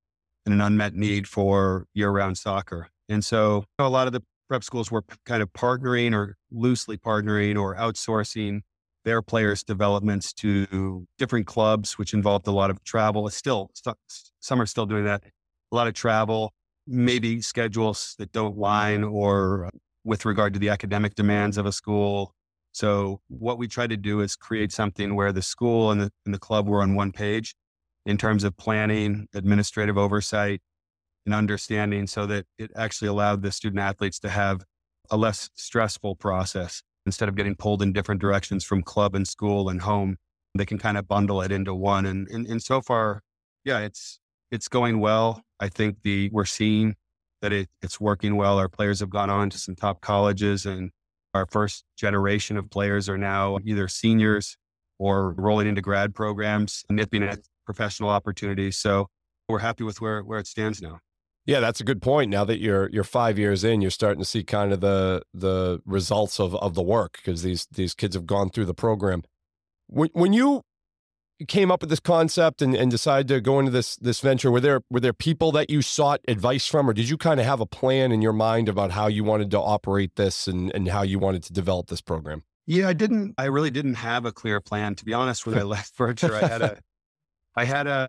and 0.44 0.54
an 0.54 0.60
unmet 0.60 0.94
need 0.94 1.28
for 1.28 1.86
year 1.94 2.10
round 2.10 2.38
soccer. 2.38 2.88
And 3.08 3.24
so 3.24 3.64
a 3.78 3.88
lot 3.88 4.06
of 4.06 4.12
the 4.12 4.22
prep 4.48 4.64
schools 4.64 4.90
were 4.90 5.04
kind 5.24 5.42
of 5.42 5.52
partnering 5.52 6.14
or 6.14 6.36
loosely 6.50 6.96
partnering 6.96 7.58
or 7.58 7.76
outsourcing 7.76 8.60
their 9.04 9.22
players' 9.22 9.62
developments 9.64 10.32
to 10.32 11.06
different 11.18 11.46
clubs, 11.46 11.98
which 11.98 12.14
involved 12.14 12.46
a 12.46 12.52
lot 12.52 12.70
of 12.70 12.82
travel. 12.84 13.26
It's 13.26 13.36
still, 13.36 13.70
some 14.40 14.60
are 14.60 14.66
still 14.66 14.86
doing 14.86 15.04
that. 15.04 15.24
A 15.72 15.74
lot 15.74 15.88
of 15.88 15.94
travel, 15.94 16.52
maybe 16.86 17.40
schedules 17.40 18.14
that 18.18 18.32
don't 18.32 18.56
line 18.56 19.02
or 19.04 19.66
uh, 19.66 19.70
with 20.04 20.24
regard 20.24 20.52
to 20.52 20.58
the 20.58 20.68
academic 20.68 21.14
demands 21.14 21.56
of 21.58 21.66
a 21.66 21.72
school. 21.72 22.34
So 22.72 23.20
what 23.28 23.58
we 23.58 23.68
try 23.68 23.86
to 23.86 23.96
do 23.96 24.20
is 24.20 24.36
create 24.36 24.72
something 24.72 25.14
where 25.14 25.32
the 25.32 25.42
school 25.42 25.90
and 25.90 26.00
the, 26.00 26.12
and 26.24 26.34
the 26.34 26.38
club 26.38 26.68
were 26.68 26.82
on 26.82 26.94
one 26.94 27.12
page 27.12 27.54
in 28.06 28.16
terms 28.16 28.44
of 28.44 28.56
planning, 28.56 29.28
administrative 29.34 29.96
oversight, 29.96 30.60
and 31.24 31.34
understanding 31.34 32.06
so 32.06 32.26
that 32.26 32.46
it 32.58 32.70
actually 32.76 33.08
allowed 33.08 33.42
the 33.42 33.52
student 33.52 33.80
athletes 33.80 34.18
to 34.20 34.28
have 34.28 34.64
a 35.10 35.16
less 35.16 35.50
stressful 35.54 36.16
process. 36.16 36.82
Instead 37.04 37.28
of 37.28 37.34
getting 37.34 37.56
pulled 37.56 37.82
in 37.82 37.92
different 37.92 38.20
directions 38.20 38.64
from 38.64 38.80
club 38.80 39.16
and 39.16 39.26
school 39.26 39.68
and 39.68 39.82
home 39.82 40.16
they 40.54 40.66
can 40.66 40.78
kind 40.78 40.98
of 40.98 41.08
bundle 41.08 41.40
it 41.40 41.50
into 41.50 41.74
one. 41.74 42.06
And, 42.06 42.28
and 42.28 42.46
and 42.46 42.62
so 42.62 42.80
far 42.80 43.22
yeah 43.64 43.80
it's 43.80 44.18
it's 44.50 44.68
going 44.68 45.00
well. 45.00 45.42
I 45.60 45.68
think 45.68 46.02
the 46.02 46.28
we're 46.32 46.44
seeing 46.44 46.94
that 47.40 47.52
it, 47.52 47.68
it's 47.80 47.98
working 48.00 48.36
well. 48.36 48.58
Our 48.58 48.68
players 48.68 49.00
have 49.00 49.10
gone 49.10 49.30
on 49.30 49.50
to 49.50 49.58
some 49.58 49.74
top 49.74 50.00
colleges 50.00 50.66
and 50.66 50.90
our 51.34 51.46
first 51.50 51.84
generation 51.96 52.56
of 52.56 52.70
players 52.70 53.08
are 53.08 53.18
now 53.18 53.58
either 53.64 53.88
seniors 53.88 54.56
or 54.98 55.32
rolling 55.32 55.66
into 55.66 55.80
grad 55.80 56.14
programs 56.14 56.84
nipping 56.90 57.22
at 57.22 57.40
professional 57.64 58.10
opportunities 58.10 58.76
so 58.76 59.08
we're 59.48 59.58
happy 59.58 59.84
with 59.84 60.00
where 60.00 60.22
where 60.22 60.38
it 60.38 60.46
stands 60.46 60.80
now 60.80 60.98
yeah, 61.44 61.58
that's 61.58 61.80
a 61.80 61.84
good 61.84 62.00
point. 62.00 62.30
Now 62.30 62.44
that 62.44 62.60
you're 62.60 62.88
you're 62.90 63.04
five 63.04 63.38
years 63.38 63.64
in, 63.64 63.80
you're 63.80 63.90
starting 63.90 64.20
to 64.20 64.24
see 64.24 64.44
kind 64.44 64.72
of 64.72 64.80
the 64.80 65.22
the 65.34 65.80
results 65.84 66.38
of 66.38 66.54
of 66.56 66.74
the 66.74 66.82
work 66.82 67.14
because 67.16 67.42
these 67.42 67.66
these 67.72 67.94
kids 67.94 68.14
have 68.14 68.26
gone 68.26 68.50
through 68.50 68.66
the 68.66 68.74
program. 68.74 69.24
When 69.88 70.10
when 70.12 70.32
you 70.32 70.62
came 71.48 71.72
up 71.72 71.80
with 71.80 71.90
this 71.90 71.98
concept 71.98 72.62
and, 72.62 72.76
and 72.76 72.90
decided 72.90 73.26
to 73.26 73.40
go 73.40 73.58
into 73.58 73.72
this 73.72 73.96
this 73.96 74.20
venture, 74.20 74.52
were 74.52 74.60
there 74.60 74.82
were 74.88 75.00
there 75.00 75.12
people 75.12 75.50
that 75.52 75.68
you 75.68 75.82
sought 75.82 76.20
advice 76.28 76.66
from, 76.68 76.88
or 76.88 76.92
did 76.92 77.08
you 77.08 77.16
kind 77.16 77.40
of 77.40 77.46
have 77.46 77.60
a 77.60 77.66
plan 77.66 78.12
in 78.12 78.22
your 78.22 78.32
mind 78.32 78.68
about 78.68 78.92
how 78.92 79.08
you 79.08 79.24
wanted 79.24 79.50
to 79.50 79.58
operate 79.58 80.14
this 80.14 80.46
and 80.46 80.72
and 80.74 80.88
how 80.88 81.02
you 81.02 81.18
wanted 81.18 81.42
to 81.42 81.52
develop 81.52 81.88
this 81.88 82.00
program? 82.00 82.44
Yeah, 82.66 82.86
I 82.86 82.92
didn't. 82.92 83.34
I 83.36 83.46
really 83.46 83.70
didn't 83.70 83.94
have 83.94 84.24
a 84.24 84.30
clear 84.30 84.60
plan. 84.60 84.94
To 84.94 85.04
be 85.04 85.12
honest, 85.12 85.44
when 85.44 85.58
I 85.58 85.62
left 85.74 85.96
Berkshire, 85.96 86.36
I 86.36 86.46
had 86.46 86.62
a 86.62 86.78
I 87.54 87.64
had 87.64 87.86
a 87.86 88.08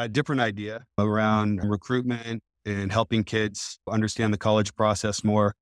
a 0.00 0.08
different 0.08 0.40
idea 0.40 0.86
around 0.96 1.60
recruitment 1.62 2.42
and 2.64 2.90
helping 2.90 3.22
kids 3.22 3.78
understand 3.86 4.32
the 4.32 4.38
college 4.38 4.74
process 4.74 5.22
more. 5.22 5.54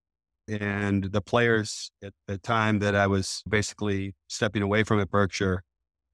And 0.48 1.04
the 1.04 1.20
players 1.20 1.90
at 2.04 2.12
the 2.28 2.38
time 2.38 2.78
that 2.78 2.94
I 2.94 3.08
was 3.08 3.42
basically 3.48 4.14
stepping 4.28 4.62
away 4.62 4.84
from 4.84 5.00
at 5.00 5.10
Berkshire, 5.10 5.62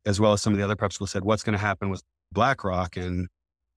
as 0.06 0.18
well 0.18 0.32
as 0.32 0.40
some 0.40 0.54
of 0.54 0.58
the 0.58 0.64
other 0.64 0.74
prep 0.74 0.92
schools, 0.92 1.10
said, 1.10 1.22
What's 1.22 1.42
going 1.42 1.52
to 1.52 1.58
happen 1.58 1.90
with 1.90 2.02
BlackRock? 2.32 2.96
And 2.96 3.28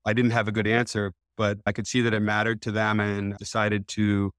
I 0.05 0.13
didn't 0.13 0.31
have 0.31 0.47
a 0.47 0.51
good 0.53 0.65
answer, 0.65 1.11
but 1.35 1.59
I 1.65 1.73
could 1.73 1.85
see 1.85 2.01
that 2.01 2.13
it 2.13 2.21
mattered 2.21 2.61
to 2.63 2.71
them 2.71 2.99
and 3.01 3.37
decided 3.37 3.87
to 3.89 4.31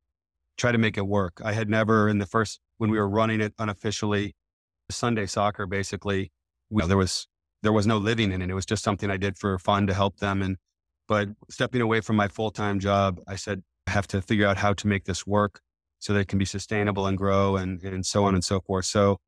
try 0.57 0.73
to 0.73 0.79
make 0.79 0.97
it 0.97 1.07
work. 1.07 1.41
I 1.45 1.53
had 1.53 1.69
never, 1.69 2.09
in 2.09 2.19
the 2.19 2.27
first, 2.27 2.61
when 2.79 2.91
we 2.91 2.99
were 2.99 3.09
running 3.09 3.41
it 3.41 3.53
unofficially, 3.59 4.35
Sunday 4.91 5.27
soccer, 5.27 5.67
basically, 5.67 6.33
we, 6.71 6.85
there 6.87 6.97
was 6.97 7.29
there 7.63 7.73
was 7.73 7.87
no 7.87 7.99
living 7.99 8.33
in 8.33 8.43
it. 8.43 8.51
It 8.51 8.55
was 8.55 8.67
just 8.67 8.85
something 8.85 9.11
I 9.11 9.17
did 9.17 9.37
for 9.37 9.59
fun 9.59 9.87
to 9.87 9.95
help 9.95 10.19
them. 10.19 10.43
And, 10.43 10.57
but 11.07 11.29
stepping 11.51 11.81
away 11.81 12.01
from 12.01 12.17
my 12.17 12.29
full 12.29 12.51
time 12.51 12.79
job, 12.79 13.21
I 13.27 13.37
said, 13.37 13.63
I 13.87 13.93
have 13.93 14.07
to 14.09 14.23
figure 14.23 14.47
out 14.47 14.57
how 14.57 14.75
to 14.75 14.87
make 14.87 15.05
this 15.05 15.27
work 15.27 15.61
so 15.99 16.13
that 16.13 16.21
it 16.21 16.29
can 16.29 16.39
be 16.39 16.45
sustainable 16.45 17.07
and 17.07 17.19
grow 17.19 17.57
and, 17.57 17.83
and 17.83 18.05
so 18.07 18.25
on 18.25 18.35
and 18.35 18.45
so 18.45 18.61
forth. 18.61 18.85
So, 18.85 19.19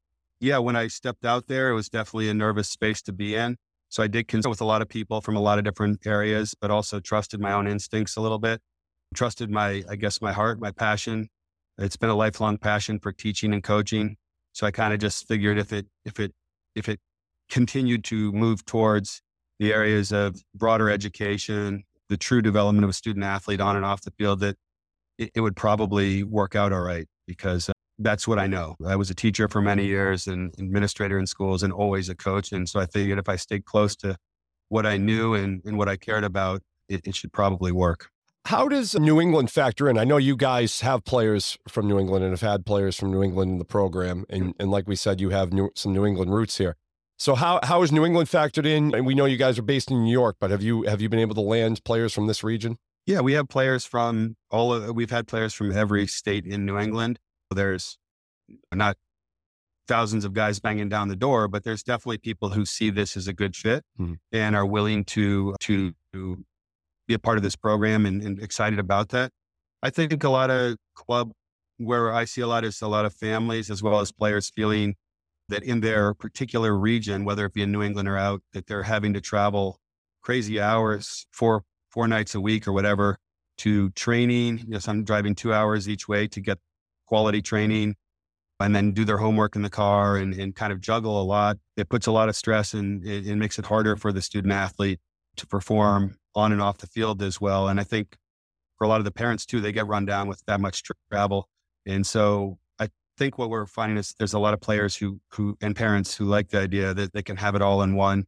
yeah, 0.40 0.58
when 0.58 0.76
I 0.76 0.86
stepped 0.88 1.24
out 1.24 1.48
there, 1.48 1.70
it 1.70 1.74
was 1.74 1.88
definitely 1.88 2.28
a 2.28 2.34
nervous 2.34 2.68
space 2.68 3.02
to 3.02 3.12
be 3.12 3.34
in. 3.34 3.56
So 3.88 4.02
I 4.02 4.06
did 4.06 4.28
consult 4.28 4.50
with 4.50 4.60
a 4.60 4.64
lot 4.64 4.82
of 4.82 4.88
people 4.88 5.20
from 5.20 5.36
a 5.36 5.40
lot 5.40 5.58
of 5.58 5.64
different 5.64 6.06
areas, 6.06 6.54
but 6.60 6.70
also 6.70 7.00
trusted 7.00 7.40
my 7.40 7.52
own 7.52 7.66
instincts 7.66 8.16
a 8.16 8.20
little 8.20 8.38
bit, 8.38 8.60
trusted 9.14 9.50
my, 9.50 9.82
I 9.88 9.96
guess, 9.96 10.22
my 10.22 10.32
heart, 10.32 10.60
my 10.60 10.70
passion. 10.70 11.28
It's 11.76 11.96
been 11.96 12.10
a 12.10 12.14
lifelong 12.14 12.56
passion 12.56 13.00
for 13.00 13.10
teaching 13.10 13.52
and 13.52 13.64
coaching. 13.64 14.16
So 14.52 14.66
I 14.66 14.70
kind 14.70 14.94
of 14.94 15.00
just 15.00 15.26
figured 15.26 15.58
if 15.58 15.72
it, 15.72 15.86
if 16.04 16.20
it, 16.20 16.32
if 16.76 16.88
it 16.88 17.00
continued 17.50 18.04
to 18.04 18.32
move 18.32 18.64
towards 18.64 19.22
the 19.58 19.72
areas 19.72 20.12
of 20.12 20.42
broader 20.54 20.88
education, 20.88 21.84
the 22.08 22.16
true 22.16 22.40
development 22.40 22.84
of 22.84 22.90
a 22.90 22.94
student 22.94 23.24
athlete 23.24 23.60
on 23.60 23.76
and 23.76 23.84
off 23.84 24.02
the 24.02 24.10
field, 24.12 24.40
that 24.40 24.56
it, 25.18 25.30
it 25.34 25.40
would 25.40 25.56
probably 25.56 26.24
work 26.24 26.56
out 26.56 26.72
all 26.72 26.80
right 26.80 27.06
because 27.26 27.68
uh, 27.68 27.72
that's 27.98 28.26
what 28.26 28.38
I 28.38 28.46
know. 28.46 28.76
I 28.86 28.96
was 28.96 29.10
a 29.10 29.14
teacher 29.14 29.46
for 29.48 29.60
many 29.60 29.84
years 29.84 30.26
and 30.26 30.54
administrator 30.58 31.18
in 31.18 31.26
schools 31.26 31.62
and 31.62 31.72
always 31.72 32.08
a 32.08 32.14
coach. 32.14 32.52
And 32.52 32.68
so 32.68 32.80
I 32.80 32.86
figured 32.86 33.18
if 33.18 33.28
I 33.28 33.36
stayed 33.36 33.66
close 33.66 33.94
to 33.96 34.16
what 34.70 34.86
I 34.86 34.96
knew 34.96 35.34
and, 35.34 35.60
and 35.64 35.76
what 35.76 35.88
I 35.88 35.96
cared 35.96 36.24
about, 36.24 36.62
it, 36.88 37.02
it 37.06 37.14
should 37.14 37.32
probably 37.32 37.70
work. 37.70 38.08
How 38.46 38.68
does 38.68 38.98
New 38.98 39.20
England 39.20 39.50
factor 39.50 39.88
in? 39.88 39.98
I 39.98 40.04
know 40.04 40.16
you 40.16 40.34
guys 40.34 40.80
have 40.80 41.04
players 41.04 41.58
from 41.68 41.86
New 41.86 41.98
England 41.98 42.24
and 42.24 42.32
have 42.32 42.40
had 42.40 42.64
players 42.64 42.96
from 42.96 43.10
New 43.10 43.22
England 43.22 43.52
in 43.52 43.58
the 43.58 43.66
program. 43.66 44.24
And, 44.30 44.54
and 44.58 44.70
like 44.70 44.88
we 44.88 44.96
said, 44.96 45.20
you 45.20 45.28
have 45.30 45.52
new, 45.52 45.70
some 45.74 45.92
New 45.92 46.06
England 46.06 46.32
roots 46.32 46.56
here. 46.56 46.76
So 47.20 47.34
how 47.34 47.60
how 47.62 47.82
is 47.82 47.92
New 47.92 48.06
England 48.06 48.30
factored 48.30 48.64
in? 48.64 48.94
And 48.94 49.04
we 49.04 49.14
know 49.14 49.26
you 49.26 49.36
guys 49.36 49.58
are 49.58 49.62
based 49.62 49.90
in 49.90 50.02
New 50.02 50.10
York, 50.10 50.36
but 50.40 50.50
have 50.50 50.62
you 50.62 50.84
have 50.84 51.02
you 51.02 51.10
been 51.10 51.18
able 51.18 51.34
to 51.34 51.42
land 51.42 51.84
players 51.84 52.14
from 52.14 52.28
this 52.28 52.42
region? 52.42 52.78
Yeah, 53.04 53.20
we 53.20 53.34
have 53.34 53.46
players 53.46 53.84
from 53.84 54.36
all 54.50 54.72
of, 54.72 54.94
we've 54.94 55.10
had 55.10 55.28
players 55.28 55.52
from 55.52 55.70
every 55.70 56.06
state 56.06 56.46
in 56.46 56.64
New 56.64 56.78
England. 56.78 57.18
There's 57.50 57.98
not 58.72 58.96
thousands 59.86 60.24
of 60.24 60.32
guys 60.32 60.60
banging 60.60 60.88
down 60.88 61.08
the 61.08 61.16
door, 61.16 61.46
but 61.46 61.62
there's 61.62 61.82
definitely 61.82 62.18
people 62.18 62.48
who 62.48 62.64
see 62.64 62.88
this 62.88 63.18
as 63.18 63.28
a 63.28 63.34
good 63.34 63.54
fit 63.54 63.84
mm-hmm. 64.00 64.14
and 64.32 64.56
are 64.56 64.64
willing 64.64 65.04
to 65.04 65.54
to 65.60 65.92
to 66.14 66.42
be 67.06 67.12
a 67.12 67.18
part 67.18 67.36
of 67.36 67.42
this 67.42 67.56
program 67.56 68.06
and, 68.06 68.22
and 68.22 68.42
excited 68.42 68.78
about 68.78 69.10
that. 69.10 69.30
I 69.82 69.90
think 69.90 70.24
a 70.24 70.30
lot 70.30 70.48
of 70.48 70.78
club 70.94 71.32
where 71.76 72.14
I 72.14 72.24
see 72.24 72.40
a 72.40 72.46
lot 72.46 72.64
is 72.64 72.80
a 72.80 72.88
lot 72.88 73.04
of 73.04 73.12
families 73.12 73.70
as 73.70 73.82
well 73.82 74.00
as 74.00 74.10
players 74.10 74.48
feeling 74.48 74.94
that 75.50 75.62
in 75.62 75.80
their 75.80 76.14
particular 76.14 76.76
region, 76.76 77.24
whether 77.24 77.44
it 77.44 77.52
be 77.52 77.62
in 77.62 77.72
New 77.72 77.82
England 77.82 78.08
or 78.08 78.16
out, 78.16 78.42
that 78.52 78.66
they're 78.66 78.82
having 78.82 79.14
to 79.14 79.20
travel 79.20 79.78
crazy 80.22 80.60
hours, 80.60 81.26
four 81.32 81.64
four 81.90 82.06
nights 82.08 82.34
a 82.34 82.40
week 82.40 82.68
or 82.68 82.72
whatever, 82.72 83.18
to 83.58 83.90
training. 83.90 84.64
Yes, 84.68 84.88
I'm 84.88 85.04
driving 85.04 85.34
two 85.34 85.52
hours 85.52 85.88
each 85.88 86.08
way 86.08 86.28
to 86.28 86.40
get 86.40 86.58
quality 87.06 87.42
training, 87.42 87.96
and 88.60 88.76
then 88.76 88.92
do 88.92 89.04
their 89.04 89.18
homework 89.18 89.56
in 89.56 89.62
the 89.62 89.70
car 89.70 90.16
and, 90.16 90.34
and 90.34 90.54
kind 90.54 90.72
of 90.72 90.80
juggle 90.80 91.20
a 91.20 91.24
lot. 91.24 91.56
It 91.76 91.88
puts 91.88 92.06
a 92.06 92.12
lot 92.12 92.28
of 92.28 92.36
stress 92.36 92.74
and 92.74 93.04
it, 93.04 93.26
it 93.26 93.36
makes 93.36 93.58
it 93.58 93.66
harder 93.66 93.96
for 93.96 94.12
the 94.12 94.22
student 94.22 94.52
athlete 94.52 95.00
to 95.36 95.46
perform 95.46 96.16
on 96.34 96.52
and 96.52 96.60
off 96.60 96.78
the 96.78 96.86
field 96.86 97.22
as 97.22 97.40
well. 97.40 97.68
And 97.68 97.80
I 97.80 97.84
think 97.84 98.16
for 98.76 98.84
a 98.84 98.88
lot 98.88 98.98
of 98.98 99.04
the 99.04 99.10
parents 99.10 99.46
too, 99.46 99.60
they 99.60 99.72
get 99.72 99.86
run 99.86 100.04
down 100.04 100.28
with 100.28 100.42
that 100.46 100.60
much 100.60 100.82
travel. 101.10 101.48
And 101.86 102.06
so 102.06 102.58
think 103.20 103.36
what 103.36 103.50
we're 103.50 103.66
finding 103.66 103.98
is 103.98 104.14
there's 104.18 104.32
a 104.32 104.38
lot 104.38 104.54
of 104.54 104.62
players 104.62 104.96
who 104.96 105.20
who 105.28 105.54
and 105.60 105.76
parents 105.76 106.16
who 106.16 106.24
like 106.24 106.48
the 106.48 106.58
idea 106.58 106.94
that 106.94 107.12
they 107.12 107.22
can 107.22 107.36
have 107.36 107.54
it 107.54 107.60
all 107.60 107.82
in 107.82 107.94
one. 107.94 108.24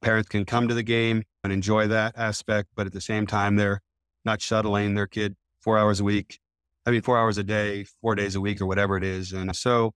Parents 0.00 0.28
can 0.28 0.44
come 0.44 0.68
to 0.68 0.74
the 0.74 0.84
game 0.84 1.24
and 1.42 1.52
enjoy 1.52 1.88
that 1.88 2.16
aspect, 2.16 2.68
but 2.76 2.86
at 2.86 2.92
the 2.92 3.00
same 3.00 3.26
time, 3.26 3.56
they're 3.56 3.82
not 4.24 4.40
shuttling 4.40 4.94
their 4.94 5.08
kid 5.08 5.34
four 5.60 5.76
hours 5.76 5.98
a 5.98 6.04
week. 6.04 6.38
I 6.86 6.92
mean, 6.92 7.02
four 7.02 7.18
hours 7.18 7.36
a 7.36 7.42
day, 7.42 7.84
four 8.00 8.14
days 8.14 8.36
a 8.36 8.40
week, 8.40 8.60
or 8.60 8.66
whatever 8.66 8.96
it 8.96 9.02
is. 9.02 9.32
And 9.32 9.54
so, 9.56 9.92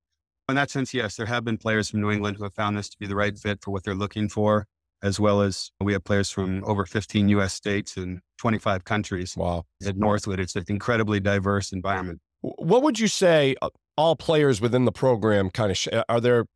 in 0.48 0.56
that 0.56 0.70
sense, 0.70 0.92
yes, 0.92 1.14
there 1.14 1.26
have 1.26 1.44
been 1.44 1.56
players 1.56 1.88
from 1.88 2.00
New 2.00 2.10
England 2.10 2.36
who 2.36 2.42
have 2.42 2.54
found 2.54 2.76
this 2.76 2.88
to 2.88 2.98
be 2.98 3.06
the 3.06 3.14
right 3.14 3.38
fit 3.38 3.62
for 3.62 3.70
what 3.70 3.84
they're 3.84 3.94
looking 3.94 4.28
for, 4.28 4.66
as 5.04 5.20
well 5.20 5.40
as 5.40 5.70
we 5.80 5.92
have 5.92 6.02
players 6.02 6.30
from 6.30 6.64
over 6.64 6.84
15 6.84 7.28
U.S. 7.28 7.54
states 7.54 7.96
and 7.96 8.18
25 8.38 8.84
countries. 8.84 9.36
Wow. 9.36 9.66
At 9.86 9.96
Northwood, 9.96 10.40
it's 10.40 10.56
an 10.56 10.64
incredibly 10.66 11.20
diverse 11.20 11.70
environment. 11.70 12.20
What 12.40 12.82
would 12.82 12.98
you 12.98 13.06
say 13.06 13.54
uh, 13.62 13.68
all 13.96 14.16
players 14.16 14.60
within 14.60 14.84
the 14.84 14.92
program 14.92 15.50
kind 15.50 15.70
of 15.70 15.76
sh- 15.76 15.88
are 16.08 16.20
there 16.20 16.46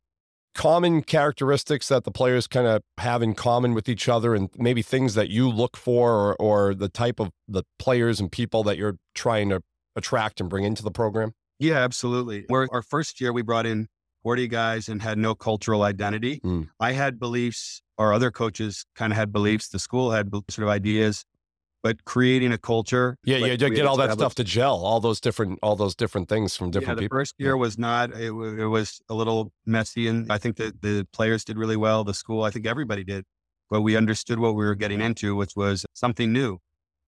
common 0.55 1.03
characteristics 1.03 1.87
that 1.87 2.03
the 2.03 2.11
players 2.11 2.47
kind 2.47 2.65
of 2.65 2.81
have 2.97 3.21
in 3.21 3.35
common 3.35 3.75
with 3.75 3.87
each 3.87 4.09
other 4.09 4.33
and 4.33 4.49
maybe 4.57 4.81
things 4.81 5.13
that 5.13 5.29
you 5.29 5.47
look 5.47 5.77
for 5.77 6.11
or, 6.11 6.35
or 6.37 6.73
the 6.73 6.89
type 6.89 7.19
of 7.19 7.29
the 7.47 7.63
players 7.77 8.19
and 8.19 8.31
people 8.31 8.63
that 8.63 8.77
you're 8.77 8.97
trying 9.13 9.49
to 9.49 9.61
attract 9.95 10.41
and 10.41 10.49
bring 10.49 10.63
into 10.63 10.81
the 10.81 10.91
program? 10.91 11.33
Yeah 11.59 11.77
absolutely. 11.77 12.45
We're, 12.49 12.67
our 12.71 12.81
first 12.81 13.21
year 13.21 13.31
we 13.31 13.43
brought 13.43 13.67
in 13.67 13.87
40 14.23 14.47
guys 14.47 14.89
and 14.89 15.01
had 15.01 15.17
no 15.17 15.35
cultural 15.35 15.83
identity. 15.83 16.39
Mm. 16.43 16.69
i 16.79 16.91
had 16.91 17.19
beliefs 17.19 17.81
our 17.97 18.13
other 18.13 18.31
coaches 18.31 18.85
kind 18.95 19.13
of 19.13 19.17
had 19.17 19.31
beliefs 19.31 19.69
the 19.69 19.79
school 19.79 20.11
had 20.11 20.29
sort 20.49 20.63
of 20.63 20.69
ideas 20.69 21.23
but 21.83 22.03
creating 22.05 22.51
a 22.51 22.57
culture. 22.57 23.17
Yeah, 23.23 23.37
like 23.37 23.59
yeah, 23.61 23.69
get 23.69 23.85
all 23.85 23.97
that 23.97 24.13
stuff 24.13 24.35
to 24.35 24.43
gel, 24.43 24.75
all 24.75 24.99
those 24.99 25.19
different, 25.19 25.59
all 25.61 25.75
those 25.75 25.95
different 25.95 26.29
things 26.29 26.55
from 26.55 26.71
different 26.71 26.89
yeah, 26.89 26.95
the 26.95 27.01
people. 27.01 27.17
First 27.17 27.35
year 27.37 27.57
was 27.57 27.77
not; 27.77 28.11
it, 28.11 28.31
it 28.31 28.67
was 28.67 29.01
a 29.09 29.13
little 29.13 29.51
messy, 29.65 30.07
and 30.07 30.31
I 30.31 30.37
think 30.37 30.57
that 30.57 30.81
the 30.81 31.07
players 31.13 31.43
did 31.43 31.57
really 31.57 31.77
well. 31.77 32.03
The 32.03 32.13
school, 32.13 32.43
I 32.43 32.49
think 32.49 32.65
everybody 32.65 33.03
did, 33.03 33.25
but 33.69 33.81
we 33.81 33.95
understood 33.95 34.39
what 34.39 34.55
we 34.55 34.65
were 34.65 34.75
getting 34.75 35.01
into, 35.01 35.35
which 35.35 35.55
was 35.55 35.85
something 35.93 36.31
new. 36.31 36.59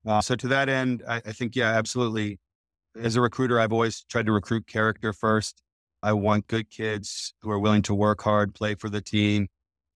Uh, 0.06 0.22
so 0.22 0.36
to 0.36 0.48
that 0.48 0.70
end, 0.70 1.04
I, 1.08 1.18
I 1.18 1.32
think 1.32 1.56
yeah, 1.56 1.70
absolutely. 1.70 2.40
As 3.00 3.16
a 3.16 3.22
recruiter, 3.22 3.60
I've 3.60 3.72
always 3.72 4.04
tried 4.10 4.26
to 4.26 4.32
recruit 4.32 4.66
character 4.66 5.14
first. 5.14 5.62
I 6.02 6.14
want 6.14 6.48
good 6.48 6.72
kids 6.72 7.34
who 7.42 7.52
are 7.52 7.60
willing 7.60 7.84
to 7.84 7.94
work 7.94 8.22
hard, 8.22 8.56
play 8.56 8.74
for 8.74 8.90
the 8.90 9.02
team, 9.02 9.48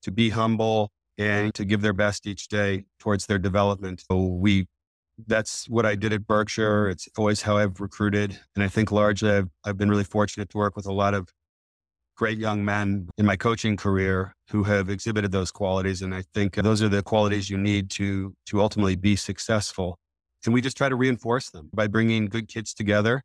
to 0.03 0.11
be 0.11 0.29
humble, 0.29 0.91
and 1.17 1.53
to 1.53 1.65
give 1.65 1.81
their 1.81 1.93
best 1.93 2.25
each 2.25 2.47
day 2.47 2.85
towards 2.99 3.25
their 3.27 3.39
development. 3.39 4.03
So 4.09 4.17
we, 4.25 4.67
that's 5.27 5.69
what 5.69 5.85
I 5.85 5.95
did 5.95 6.13
at 6.13 6.25
Berkshire. 6.25 6.89
It's 6.89 7.07
always 7.17 7.41
how 7.41 7.57
I've 7.57 7.79
recruited. 7.79 8.39
And 8.55 8.63
I 8.63 8.67
think 8.67 8.91
largely 8.91 9.31
I've, 9.31 9.49
I've 9.63 9.77
been 9.77 9.89
really 9.89 10.03
fortunate 10.03 10.49
to 10.49 10.57
work 10.57 10.75
with 10.75 10.85
a 10.85 10.93
lot 10.93 11.13
of 11.13 11.29
great 12.15 12.37
young 12.37 12.63
men 12.63 13.09
in 13.17 13.25
my 13.25 13.35
coaching 13.35 13.75
career 13.75 14.35
who 14.49 14.63
have 14.63 14.89
exhibited 14.89 15.31
those 15.31 15.51
qualities. 15.51 16.01
And 16.01 16.13
I 16.13 16.23
think 16.33 16.55
those 16.55 16.81
are 16.81 16.89
the 16.89 17.03
qualities 17.03 17.49
you 17.49 17.57
need 17.57 17.89
to, 17.91 18.33
to 18.47 18.61
ultimately 18.61 18.95
be 18.95 19.15
successful. 19.15 19.97
And 20.45 20.53
we 20.53 20.61
just 20.61 20.77
try 20.77 20.89
to 20.89 20.95
reinforce 20.95 21.49
them 21.49 21.69
by 21.73 21.87
bringing 21.87 22.27
good 22.27 22.47
kids 22.47 22.73
together 22.73 23.23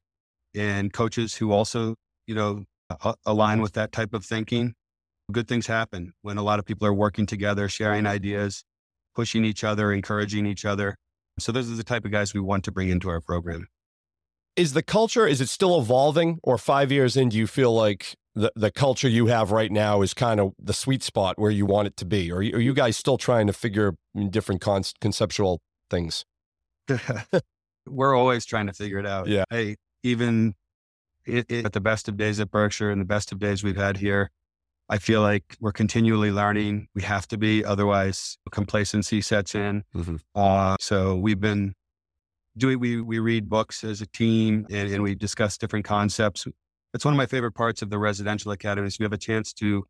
and 0.54 0.92
coaches 0.92 1.34
who 1.34 1.52
also, 1.52 1.96
you 2.26 2.34
know, 2.34 2.64
align 3.26 3.60
with 3.60 3.74
that 3.74 3.92
type 3.92 4.14
of 4.14 4.24
thinking 4.24 4.74
good 5.30 5.48
things 5.48 5.66
happen 5.66 6.12
when 6.22 6.38
a 6.38 6.42
lot 6.42 6.58
of 6.58 6.64
people 6.64 6.86
are 6.86 6.94
working 6.94 7.26
together, 7.26 7.68
sharing 7.68 8.06
ideas, 8.06 8.64
pushing 9.14 9.44
each 9.44 9.64
other, 9.64 9.92
encouraging 9.92 10.46
each 10.46 10.64
other. 10.64 10.96
So 11.38 11.52
those 11.52 11.70
are 11.70 11.74
the 11.74 11.84
type 11.84 12.04
of 12.04 12.10
guys 12.10 12.34
we 12.34 12.40
want 12.40 12.64
to 12.64 12.72
bring 12.72 12.88
into 12.88 13.08
our 13.08 13.20
program. 13.20 13.68
Is 14.56 14.72
the 14.72 14.82
culture, 14.82 15.26
is 15.26 15.40
it 15.40 15.48
still 15.48 15.78
evolving 15.78 16.40
or 16.42 16.58
five 16.58 16.90
years 16.90 17.16
in, 17.16 17.28
do 17.28 17.36
you 17.36 17.46
feel 17.46 17.72
like 17.72 18.16
the, 18.34 18.52
the 18.56 18.70
culture 18.70 19.08
you 19.08 19.26
have 19.26 19.52
right 19.52 19.70
now 19.70 20.02
is 20.02 20.14
kind 20.14 20.40
of 20.40 20.52
the 20.58 20.72
sweet 20.72 21.02
spot 21.02 21.38
where 21.38 21.50
you 21.50 21.66
want 21.66 21.86
it 21.86 21.96
to 21.98 22.04
be? 22.04 22.32
Or 22.32 22.38
are 22.38 22.42
you 22.42 22.74
guys 22.74 22.96
still 22.96 23.18
trying 23.18 23.46
to 23.46 23.52
figure 23.52 23.94
different 24.30 24.60
con- 24.60 24.82
conceptual 25.00 25.60
things? 25.90 26.24
We're 27.86 28.16
always 28.16 28.44
trying 28.44 28.66
to 28.66 28.72
figure 28.72 28.98
it 28.98 29.06
out. 29.06 29.28
Yeah. 29.28 29.44
Hey, 29.50 29.76
even 30.02 30.54
it, 31.24 31.46
it, 31.48 31.66
at 31.66 31.72
the 31.72 31.80
best 31.80 32.08
of 32.08 32.16
days 32.16 32.40
at 32.40 32.50
Berkshire 32.50 32.90
and 32.90 33.00
the 33.00 33.06
best 33.06 33.32
of 33.32 33.38
days 33.38 33.62
we've 33.62 33.76
had 33.76 33.98
here, 33.98 34.30
I 34.88 34.98
feel 34.98 35.20
like 35.20 35.56
we're 35.60 35.72
continually 35.72 36.30
learning. 36.30 36.88
We 36.94 37.02
have 37.02 37.28
to 37.28 37.36
be, 37.36 37.64
otherwise 37.64 38.38
complacency 38.50 39.20
sets 39.20 39.54
in. 39.54 39.84
Mm-hmm. 39.94 40.16
Uh, 40.34 40.76
so 40.80 41.16
we've 41.16 41.40
been 41.40 41.74
doing, 42.56 42.80
we, 42.80 43.00
we 43.00 43.18
read 43.18 43.48
books 43.48 43.84
as 43.84 44.00
a 44.00 44.06
team 44.06 44.66
and, 44.70 44.90
and 44.90 45.02
we 45.02 45.14
discuss 45.14 45.58
different 45.58 45.84
concepts. 45.84 46.46
That's 46.92 47.04
one 47.04 47.12
of 47.12 47.18
my 47.18 47.26
favorite 47.26 47.52
parts 47.52 47.82
of 47.82 47.90
the 47.90 47.98
residential 47.98 48.50
academies. 48.50 48.98
We 48.98 49.04
have 49.04 49.12
a 49.12 49.18
chance 49.18 49.52
to 49.54 49.84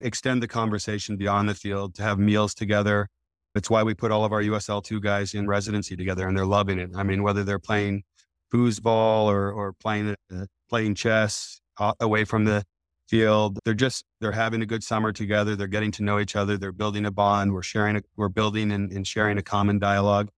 extend 0.00 0.42
the 0.42 0.48
conversation 0.48 1.16
beyond 1.16 1.48
the 1.48 1.54
field, 1.54 1.94
to 1.96 2.02
have 2.02 2.18
meals 2.18 2.54
together. 2.54 3.08
That's 3.54 3.68
why 3.68 3.82
we 3.82 3.92
put 3.92 4.10
all 4.10 4.24
of 4.24 4.32
our 4.32 4.42
USL2 4.42 5.02
guys 5.02 5.34
in 5.34 5.46
residency 5.46 5.94
together 5.94 6.26
and 6.26 6.36
they're 6.36 6.46
loving 6.46 6.78
it. 6.78 6.90
I 6.96 7.02
mean, 7.02 7.22
whether 7.22 7.44
they're 7.44 7.58
playing 7.58 8.04
foosball 8.52 9.24
or, 9.24 9.52
or 9.52 9.74
playing, 9.74 10.16
uh, 10.34 10.46
playing 10.70 10.94
chess 10.94 11.60
uh, 11.78 11.92
away 12.00 12.24
from 12.24 12.46
the 12.46 12.64
field. 13.08 13.58
They're 13.64 13.74
just 13.74 14.04
they're 14.20 14.32
having 14.32 14.62
a 14.62 14.66
good 14.66 14.84
summer 14.84 15.12
together. 15.12 15.56
They're 15.56 15.66
getting 15.66 15.92
to 15.92 16.02
know 16.02 16.18
each 16.18 16.36
other. 16.36 16.56
They're 16.56 16.72
building 16.72 17.06
a 17.06 17.10
bond. 17.10 17.52
We're 17.52 17.62
sharing 17.62 17.96
a, 17.96 18.02
we're 18.16 18.28
building 18.28 18.70
and, 18.72 18.92
and 18.92 19.06
sharing 19.06 19.38
a 19.38 19.42
common 19.42 19.78
dialogue. 19.78 20.28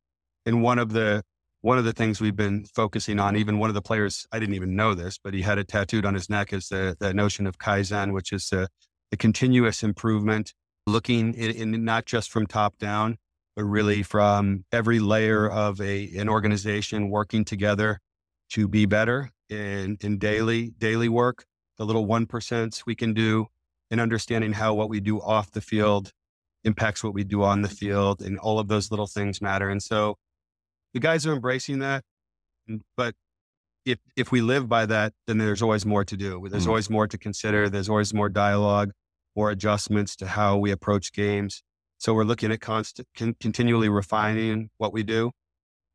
And 0.46 0.62
one 0.62 0.78
of 0.78 0.92
the 0.92 1.22
one 1.62 1.78
of 1.78 1.84
the 1.84 1.92
things 1.92 2.20
we've 2.20 2.36
been 2.36 2.64
focusing 2.64 3.18
on, 3.18 3.36
even 3.36 3.58
one 3.58 3.68
of 3.68 3.74
the 3.74 3.82
players, 3.82 4.26
I 4.32 4.38
didn't 4.38 4.54
even 4.54 4.76
know 4.76 4.94
this, 4.94 5.18
but 5.22 5.34
he 5.34 5.42
had 5.42 5.58
it 5.58 5.68
tattooed 5.68 6.06
on 6.06 6.14
his 6.14 6.30
neck, 6.30 6.52
is 6.54 6.68
the, 6.68 6.96
the 6.98 7.12
notion 7.12 7.46
of 7.46 7.58
Kaizen, 7.58 8.14
which 8.14 8.32
is 8.32 8.48
the, 8.48 8.68
the 9.10 9.18
continuous 9.18 9.82
improvement, 9.82 10.54
looking 10.86 11.34
in, 11.34 11.74
in 11.74 11.84
not 11.84 12.06
just 12.06 12.30
from 12.30 12.46
top 12.46 12.78
down, 12.78 13.18
but 13.56 13.64
really 13.64 14.02
from 14.02 14.64
every 14.72 15.00
layer 15.00 15.50
of 15.50 15.80
a 15.82 16.08
an 16.16 16.28
organization 16.28 17.10
working 17.10 17.44
together 17.44 18.00
to 18.50 18.66
be 18.66 18.86
better 18.86 19.30
in, 19.50 19.98
in 20.00 20.18
daily 20.18 20.70
daily 20.78 21.08
work 21.08 21.44
the 21.80 21.86
little 21.86 22.06
1% 22.06 22.82
we 22.86 22.94
can 22.94 23.14
do 23.14 23.46
and 23.90 24.02
understanding 24.02 24.52
how 24.52 24.74
what 24.74 24.90
we 24.90 25.00
do 25.00 25.18
off 25.18 25.50
the 25.50 25.62
field 25.62 26.12
impacts 26.62 27.02
what 27.02 27.14
we 27.14 27.24
do 27.24 27.42
on 27.42 27.62
the 27.62 27.70
field 27.70 28.20
and 28.20 28.38
all 28.38 28.58
of 28.58 28.68
those 28.68 28.90
little 28.90 29.06
things 29.06 29.40
matter. 29.40 29.70
And 29.70 29.82
so 29.82 30.18
the 30.92 31.00
guys 31.00 31.26
are 31.26 31.32
embracing 31.32 31.78
that. 31.78 32.04
But 32.98 33.14
if 33.86 33.98
if 34.14 34.30
we 34.30 34.42
live 34.42 34.68
by 34.68 34.84
that, 34.86 35.14
then 35.26 35.38
there's 35.38 35.62
always 35.62 35.86
more 35.86 36.04
to 36.04 36.16
do. 36.18 36.46
There's 36.50 36.66
mm 36.66 36.68
always 36.68 36.90
more 36.90 37.06
to 37.08 37.16
consider. 37.16 37.70
There's 37.70 37.88
always 37.88 38.12
more 38.12 38.28
dialogue. 38.28 38.92
or 39.34 39.50
adjustments 39.50 40.16
to 40.16 40.26
how 40.26 40.58
we 40.58 40.70
approach 40.72 41.12
games. 41.14 41.62
So 41.98 42.12
we're 42.12 42.24
looking 42.24 42.52
at 42.52 42.60
constant, 42.60 43.08
con- 43.16 43.36
continually 43.40 43.88
refining 43.88 44.68
what 44.76 44.92
we 44.92 45.02
do. 45.02 45.30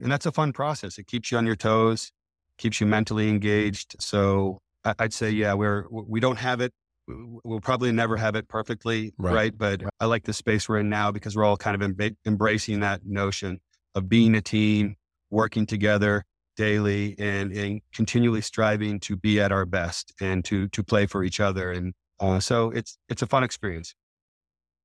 And 0.02 0.12
that's 0.12 0.26
a 0.26 0.32
fun 0.32 0.52
process. 0.52 0.98
It 0.98 1.06
keeps 1.06 1.32
you 1.32 1.38
on 1.38 1.46
your 1.46 1.56
toes, 1.56 2.12
keeps 2.58 2.82
you 2.82 2.88
mentally 2.88 3.30
engaged. 3.30 3.98
So 4.00 4.62
I, 4.86 4.94
would 5.00 5.14
say, 5.14 5.32
yeah, 5.32 5.54
we're, 5.54 5.86
we 5.90 6.20
don't 6.20 6.38
have 6.38 6.62
it. 6.62 6.72
We'll 7.08 7.60
probably 7.60 7.92
never 7.92 8.18
have 8.18 8.36
it 8.36 8.48
perfectly 8.48 9.14
right. 9.18 9.34
right? 9.34 9.58
But 9.58 9.84
right. 9.84 9.92
I 10.00 10.06
like 10.06 10.24
the 10.24 10.34
space 10.34 10.68
we're 10.70 10.80
in 10.80 10.90
now 10.90 11.12
because 11.12 11.36
we're 11.36 11.44
all 11.44 11.58
kind 11.58 11.82
of 11.82 12.00
em- 12.00 12.18
embracing 12.26 12.80
that 12.80 13.06
notion 13.06 13.60
of 13.94 14.10
being 14.10 14.36
a 14.36 14.42
team, 14.42 14.96
working 15.30 15.66
together 15.66 16.24
daily 16.58 17.16
and, 17.20 17.52
and 17.52 17.82
continually 17.94 18.42
striving 18.42 19.00
to 19.02 19.16
be 19.16 19.40
at 19.42 19.52
our 19.52 19.66
best 19.66 20.14
and 20.22 20.46
to, 20.46 20.68
to 20.70 20.84
play 20.84 21.06
for 21.06 21.24
each 21.24 21.40
other. 21.40 21.72
And 21.72 21.94
uh, 22.20 22.40
so 22.40 22.72
it's, 22.72 22.98
it's 23.10 23.22
a 23.22 23.28
fun 23.28 23.44
experience. 23.44 23.94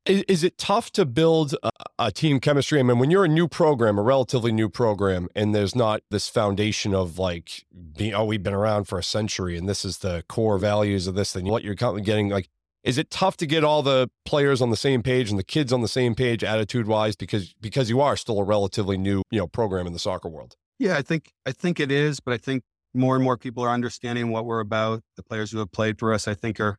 Is, 0.06 0.22
is 0.28 0.44
it 0.44 0.56
tough 0.56 0.90
to 0.92 1.04
build 1.04 1.54
a, 1.62 1.70
a, 1.98 2.10
team 2.10 2.40
chemistry? 2.40 2.80
I 2.80 2.82
mean, 2.82 2.98
when 2.98 3.10
you're 3.10 3.24
a 3.24 3.28
new 3.28 3.46
program, 3.46 3.98
a 3.98 4.02
relatively 4.02 4.50
new 4.50 4.68
program, 4.68 5.28
and 5.34 5.54
there's 5.54 5.76
not 5.76 6.00
this 6.10 6.28
foundation 6.28 6.94
of 6.94 7.18
like, 7.18 7.66
being, 7.96 8.14
oh, 8.14 8.24
we've 8.24 8.42
been 8.42 8.54
around 8.54 8.84
for 8.84 8.98
a 8.98 9.02
century 9.02 9.58
and 9.58 9.68
this 9.68 9.84
is 9.84 9.98
the 9.98 10.24
core 10.28 10.58
values 10.58 11.06
of 11.06 11.14
this 11.14 11.32
thing, 11.32 11.44
what 11.44 11.62
you're 11.62 11.74
getting 11.74 12.30
like, 12.30 12.48
is 12.82 12.96
it 12.96 13.10
tough 13.10 13.36
to 13.38 13.46
get 13.46 13.62
all 13.62 13.82
the 13.82 14.10
players 14.24 14.62
on 14.62 14.70
the 14.70 14.76
same 14.76 15.02
page 15.02 15.30
and 15.30 15.38
the 15.38 15.44
kids 15.44 15.72
on 15.72 15.82
the 15.82 15.88
same 15.88 16.14
page 16.14 16.42
attitude 16.42 16.86
wise 16.86 17.16
because 17.16 17.52
because 17.60 17.90
you 17.90 18.00
are 18.00 18.16
still 18.16 18.38
a 18.38 18.44
relatively 18.44 18.96
new 18.96 19.22
you 19.30 19.38
know 19.38 19.46
program 19.46 19.86
in 19.86 19.92
the 19.92 19.98
soccer 19.98 20.28
world. 20.28 20.56
Yeah 20.78 20.96
i 20.96 21.02
think 21.02 21.32
i 21.44 21.52
think 21.52 21.78
it 21.78 21.92
is 21.92 22.20
but 22.20 22.32
i 22.32 22.38
think 22.38 22.62
more 22.94 23.14
and 23.14 23.22
more 23.22 23.36
people 23.36 23.62
are 23.62 23.70
understanding 23.70 24.30
what 24.30 24.44
we're 24.46 24.60
about. 24.60 25.02
The 25.16 25.22
players 25.22 25.52
who 25.52 25.58
have 25.58 25.70
played 25.72 25.98
for 25.98 26.12
us 26.14 26.26
i 26.26 26.34
think 26.34 26.58
are 26.58 26.78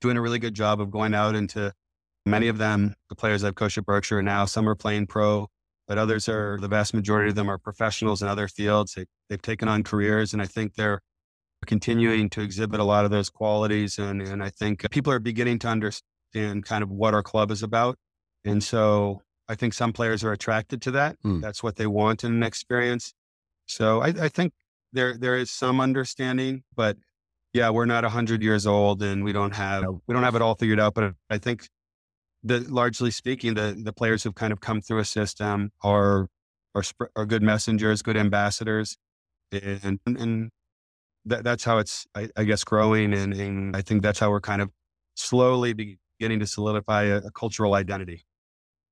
doing 0.00 0.16
a 0.16 0.22
really 0.22 0.38
good 0.38 0.54
job 0.54 0.80
of 0.80 0.90
going 0.90 1.14
out 1.14 1.34
into 1.34 1.72
Many 2.26 2.48
of 2.48 2.58
them, 2.58 2.94
the 3.08 3.14
players 3.14 3.44
I've 3.44 3.54
coached 3.54 3.78
at 3.78 3.84
Berkshire 3.84 4.22
now, 4.22 4.44
some 4.46 4.68
are 4.68 4.74
playing 4.74 5.06
pro, 5.06 5.48
but 5.86 5.98
others 5.98 6.28
are, 6.28 6.58
the 6.60 6.68
vast 6.68 6.94
majority 6.94 7.28
of 7.28 7.34
them 7.34 7.50
are 7.50 7.58
professionals 7.58 8.22
in 8.22 8.28
other 8.28 8.48
fields. 8.48 8.94
They, 8.94 9.04
they've 9.28 9.42
taken 9.42 9.68
on 9.68 9.82
careers, 9.82 10.32
and 10.32 10.40
I 10.40 10.46
think 10.46 10.74
they're 10.74 11.00
continuing 11.66 12.30
to 12.30 12.40
exhibit 12.40 12.80
a 12.80 12.84
lot 12.84 13.04
of 13.04 13.10
those 13.10 13.30
qualities. 13.30 13.98
And, 13.98 14.22
and 14.22 14.42
I 14.42 14.50
think 14.50 14.88
people 14.90 15.12
are 15.12 15.18
beginning 15.18 15.58
to 15.60 15.68
understand 15.68 16.64
kind 16.64 16.82
of 16.82 16.90
what 16.90 17.14
our 17.14 17.22
club 17.22 17.50
is 17.50 17.62
about. 17.62 17.98
And 18.44 18.62
so 18.62 19.22
I 19.48 19.54
think 19.54 19.74
some 19.74 19.92
players 19.92 20.24
are 20.24 20.32
attracted 20.32 20.82
to 20.82 20.90
that. 20.92 21.16
Mm. 21.24 21.40
That's 21.40 21.62
what 21.62 21.76
they 21.76 21.86
want 21.86 22.24
in 22.24 22.32
an 22.32 22.42
experience. 22.42 23.14
So 23.66 24.00
I, 24.00 24.08
I 24.08 24.28
think 24.28 24.52
there 24.92 25.16
there 25.16 25.36
is 25.36 25.50
some 25.50 25.80
understanding, 25.80 26.62
but 26.74 26.96
yeah, 27.52 27.70
we're 27.70 27.86
not 27.86 28.04
hundred 28.04 28.42
years 28.42 28.66
old 28.66 29.02
and 29.02 29.24
we 29.24 29.32
don't 29.32 29.54
have 29.54 29.84
we 30.06 30.12
don't 30.12 30.22
have 30.22 30.34
it 30.34 30.42
all 30.42 30.54
figured 30.54 30.80
out. 30.80 30.94
But 30.94 31.14
I 31.30 31.38
think 31.38 31.68
the 32.44 32.60
largely 32.60 33.10
speaking, 33.10 33.54
the 33.54 33.76
the 33.82 33.92
players 33.92 34.22
who've 34.22 34.34
kind 34.34 34.52
of 34.52 34.60
come 34.60 34.80
through 34.80 34.98
a 34.98 35.04
system 35.04 35.72
are 35.82 36.28
are 36.74 36.84
are 37.16 37.26
good 37.26 37.42
messengers, 37.42 38.02
good 38.02 38.16
ambassadors, 38.16 38.96
and 39.50 39.98
and 40.06 40.50
that, 41.24 41.42
that's 41.42 41.64
how 41.64 41.78
it's 41.78 42.06
I, 42.14 42.28
I 42.36 42.44
guess 42.44 42.62
growing, 42.62 43.14
and, 43.14 43.32
and, 43.32 43.74
I 43.74 43.80
think 43.80 44.02
that's 44.02 44.18
how 44.18 44.30
we're 44.30 44.40
kind 44.40 44.60
of 44.60 44.70
slowly 45.14 45.72
beginning 45.72 46.40
to 46.40 46.46
solidify 46.46 47.04
a, 47.04 47.16
a 47.18 47.30
cultural 47.30 47.74
identity. 47.74 48.26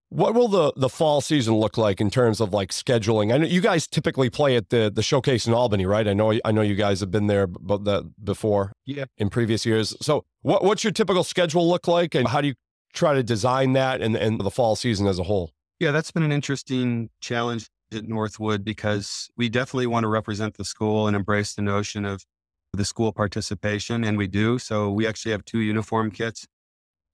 What 0.09 0.35
will 0.35 0.49
the 0.49 0.73
the 0.77 0.89
fall 0.89 1.21
season 1.21 1.55
look 1.55 1.77
like 1.77 2.01
in 2.01 2.11
terms 2.11 2.41
of 2.41 2.53
like 2.55 2.71
scheduling? 2.71 3.35
I 3.35 3.39
know 3.39 3.47
you 3.47 3.61
guys 3.61 3.87
typically 3.87 4.31
play 4.31 4.57
at 4.57 4.71
the 4.71 4.91
the 4.95 5.03
showcase 5.03 5.47
in 5.47 5.53
Albany, 5.53 5.85
right? 5.85 6.09
I 6.09 6.15
know 6.15 6.39
I 6.45 6.53
know 6.53 6.63
you 6.63 6.75
guys 6.75 7.01
have 7.01 7.11
been 7.11 7.27
there 7.27 7.47
but 7.47 7.85
that 7.85 8.13
before, 8.23 8.73
yeah, 8.87 9.05
in 9.19 9.29
previous 9.29 9.67
years. 9.67 9.95
So, 10.01 10.25
what 10.41 10.65
what's 10.65 10.85
your 10.85 10.93
typical 10.93 11.25
schedule 11.25 11.69
look 11.69 11.89
like, 11.89 12.15
and 12.15 12.29
how 12.29 12.41
do 12.41 12.49
you 12.49 12.55
try 12.93 13.15
to 13.15 13.23
design 13.23 13.73
that 13.73 14.01
and, 14.01 14.17
and 14.17 14.41
the 14.41 14.51
fall 14.51 14.77
season 14.77 15.07
as 15.07 15.19
a 15.19 15.25
whole? 15.25 15.53
Yeah, 15.81 15.91
that's 15.91 16.11
been 16.11 16.23
an 16.23 16.33
interesting 16.33 17.11
challenge 17.21 17.69
at 17.93 18.05
Northwood 18.05 18.65
because 18.65 19.29
we 19.37 19.49
definitely 19.49 19.87
want 19.87 20.05
to 20.05 20.09
represent 20.09 20.57
the 20.57 20.65
school 20.65 21.07
and 21.07 21.17
embrace 21.17 21.55
the 21.55 21.63
notion 21.63 22.05
of 22.05 22.25
the 22.73 22.85
school 22.85 23.13
participation, 23.13 24.03
and 24.05 24.17
we 24.17 24.27
do. 24.27 24.59
So 24.59 24.91
we 24.91 25.07
actually 25.07 25.33
have 25.33 25.45
two 25.45 25.59
uniform 25.59 26.11
kits. 26.11 26.47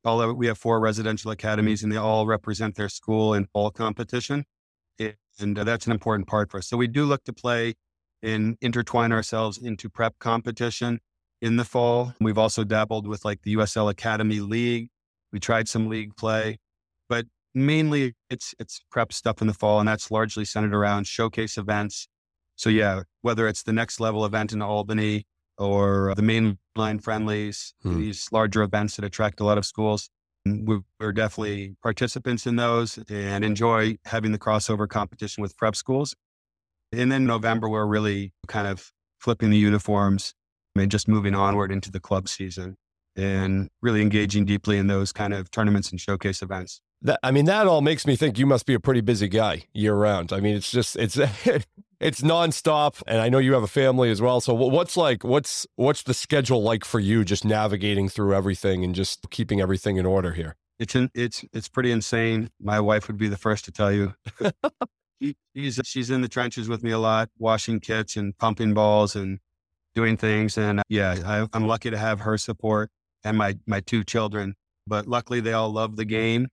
All 0.05 0.23
of, 0.23 0.37
we 0.37 0.47
have 0.47 0.57
four 0.57 0.79
residential 0.79 1.31
academies, 1.31 1.83
and 1.83 1.91
they 1.91 1.97
all 1.97 2.27
represent 2.27 2.77
their 2.77 2.89
school 2.89 3.35
in 3.35 3.47
fall 3.47 3.71
competition, 3.71 4.45
and 4.99 5.57
that's 5.57 5.87
an 5.87 5.93
important 5.93 6.29
part 6.29 6.51
for 6.51 6.59
us. 6.59 6.69
So 6.69 6.77
we 6.77 6.87
do 6.87 7.05
look 7.05 7.25
to 7.25 7.33
play 7.33 7.75
and 8.23 8.57
intertwine 8.61 9.13
ourselves 9.13 9.59
into 9.59 9.89
prep 9.89 10.19
competition 10.19 11.01
in 11.41 11.57
the 11.57 11.65
fall. 11.65 12.15
We've 12.21 12.39
also 12.39 12.65
dabbled 12.65 13.07
with 13.07 13.25
like 13.25 13.43
the 13.43 13.57
USL 13.57 13.91
Academy 13.91 14.41
League 14.41 14.89
we 15.33 15.41
tried 15.41 15.69
some 15.69 15.89
league 15.89 16.17
play, 16.17 16.59
but 17.09 17.27
mainly 17.55 18.15
it's 18.31 18.55
it's 18.59 18.81
prep 18.91 19.13
stuff 19.13 19.41
in 19.41 19.47
the 19.47 19.55
fall, 19.55 19.81
and 19.81 19.89
that's 19.89 20.11
largely 20.11 20.45
centered 20.45 20.75
around 20.75 21.07
showcase 21.07 21.57
events. 21.59 22.09
So 22.57 22.71
yeah, 22.71 23.03
whether 23.23 23.47
it's 23.47 23.63
the 23.63 23.73
next 23.73 24.01
level 24.01 24.25
event 24.25 24.53
in 24.53 24.63
Albany 24.63 25.27
or 25.59 26.15
the 26.17 26.23
mainline 26.23 27.03
friendlies, 27.03 27.75
hmm. 27.83 27.99
these 27.99 28.29
larger 28.33 28.63
events 28.63 28.97
that 28.97 29.05
attract 29.05 29.41
a 29.41 29.45
lot 29.45 29.59
of 29.59 29.67
schools, 29.67 30.11
we're 30.45 31.13
definitely 31.13 31.77
participants 31.83 32.47
in 32.47 32.57
those 32.57 32.99
and 33.09 33.45
enjoy 33.45 33.97
having 34.05 34.33
the 34.33 34.39
crossover 34.39 34.89
competition 34.89 35.43
with 35.43 35.57
prep 35.57 35.77
schools. 35.77 36.15
And 36.93 37.13
then 37.13 37.27
November, 37.27 37.69
we're 37.69 37.87
really 37.87 38.33
kind 38.47 38.67
of 38.67 38.93
flipping 39.19 39.51
the 39.51 39.59
uniforms 39.59 40.35
and 40.75 40.91
just 40.91 41.09
moving 41.09 41.35
onward 41.35 41.71
into 41.71 41.91
the 41.91 42.01
club 42.01 42.29
season 42.29 42.77
and 43.19 43.69
really 43.83 44.01
engaging 44.01 44.45
deeply 44.45 44.79
in 44.79 44.87
those 44.87 45.13
kind 45.13 45.35
of 45.35 45.51
tournaments 45.51 45.91
and 45.91 46.01
showcase 46.01 46.41
events. 46.41 46.81
That, 47.03 47.21
I 47.23 47.31
mean, 47.31 47.45
that 47.45 47.67
all 47.67 47.81
makes 47.81 48.07
me 48.07 48.17
think 48.17 48.39
you 48.39 48.47
must 48.47 48.67
be 48.67 48.75
a 48.75 48.81
pretty 48.81 49.01
busy 49.01 49.29
guy 49.29 49.65
year 49.73 49.95
round. 49.95 50.33
I 50.33 50.41
mean, 50.41 50.57
it's 50.57 50.71
just 50.71 50.97
it's 50.97 51.17
it's 52.01 52.21
nonstop, 52.23 53.03
and 53.07 53.21
I 53.21 53.29
know 53.29 53.39
you 53.39 53.53
have 53.53 53.63
a 53.63 53.69
family 53.69 54.11
as 54.11 54.21
well. 54.21 54.41
So, 54.41 54.55
what's 54.55 54.97
like 54.97 55.23
what's 55.23 55.67
what's 55.77 56.03
the 56.03 56.15
schedule 56.15 56.63
like 56.63 56.85
for 56.85 56.99
you, 56.99 57.25
just 57.25 57.45
navigating 57.45 58.09
through 58.09 58.35
everything 58.35 58.85
and 58.85 58.95
just 58.95 59.31
keeping 59.31 59.61
everything 59.61 59.97
in 59.97 60.07
order 60.07 60.33
here? 60.33 60.57
It's 60.79 60.95
in, 60.95 61.11
it's 61.15 61.45
it's 61.53 61.69
pretty 61.69 61.93
insane. 61.93 62.51
My 62.61 62.81
wife 62.81 63.07
would 63.09 63.19
be 63.19 63.29
the 63.29 63.37
first 63.37 63.65
to 63.67 63.73
tell 63.73 63.93
you. 63.93 64.15
she's 65.55 65.81
she's 65.85 66.11
in 66.11 66.21
the 66.21 66.29
trenches 66.29 66.69
with 66.69 66.83
me 66.83 66.91
a 66.91 66.99
lot, 66.99 67.31
washing 67.39 67.79
kits 67.79 68.17
and 68.17 68.37
pumping 68.39 68.75
balls 68.75 69.15
and 69.15 69.39
doing 69.95 70.17
things. 70.17 70.59
And 70.59 70.83
yeah, 70.89 71.17
I, 71.25 71.47
I'm 71.53 71.67
lucky 71.67 71.91
to 71.91 71.99
have 71.99 72.21
her 72.21 72.39
support 72.39 72.91
and 73.25 73.37
my 73.37 73.57
my 73.67 73.81
two 73.81 74.05
children. 74.05 74.55
But 74.87 75.07
luckily, 75.07 75.41
they 75.41 75.53
all 75.53 75.71
love 75.71 75.97
the 75.97 76.05
game 76.05 76.49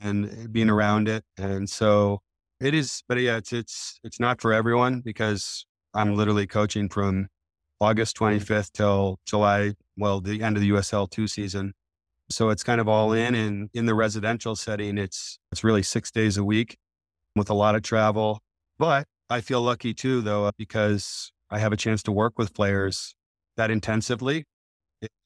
and 0.00 0.26
eh, 0.26 0.46
being 0.50 0.70
around 0.70 1.08
it. 1.08 1.24
And 1.36 1.68
so 1.68 2.20
it 2.60 2.74
is. 2.74 3.02
But 3.08 3.18
yeah, 3.18 3.36
it's 3.36 3.52
it's 3.52 4.00
it's 4.04 4.20
not 4.20 4.40
for 4.40 4.52
everyone 4.52 5.00
because 5.00 5.64
I'm 5.94 6.14
literally 6.14 6.46
coaching 6.46 6.88
from 6.88 7.28
August 7.80 8.16
mm. 8.16 8.38
25th 8.38 8.72
till 8.72 9.18
July. 9.26 9.74
Well, 9.96 10.20
the 10.20 10.42
end 10.42 10.56
of 10.56 10.62
the 10.62 10.70
USL 10.70 11.10
two 11.10 11.26
season. 11.26 11.72
So 12.30 12.50
it's 12.50 12.62
kind 12.62 12.80
of 12.80 12.88
all 12.88 13.12
in. 13.12 13.34
And 13.34 13.70
in 13.72 13.86
the 13.86 13.94
residential 13.94 14.56
setting, 14.56 14.98
it's 14.98 15.38
it's 15.52 15.64
really 15.64 15.82
six 15.82 16.10
days 16.10 16.36
a 16.36 16.44
week 16.44 16.76
with 17.36 17.50
a 17.50 17.54
lot 17.54 17.74
of 17.74 17.82
travel. 17.82 18.40
But 18.78 19.06
I 19.30 19.40
feel 19.40 19.62
lucky 19.62 19.94
too, 19.94 20.20
though, 20.20 20.50
because 20.56 21.32
I 21.50 21.58
have 21.58 21.72
a 21.72 21.76
chance 21.76 22.02
to 22.04 22.12
work 22.12 22.38
with 22.38 22.54
players 22.54 23.14
that 23.56 23.70
intensively 23.70 24.44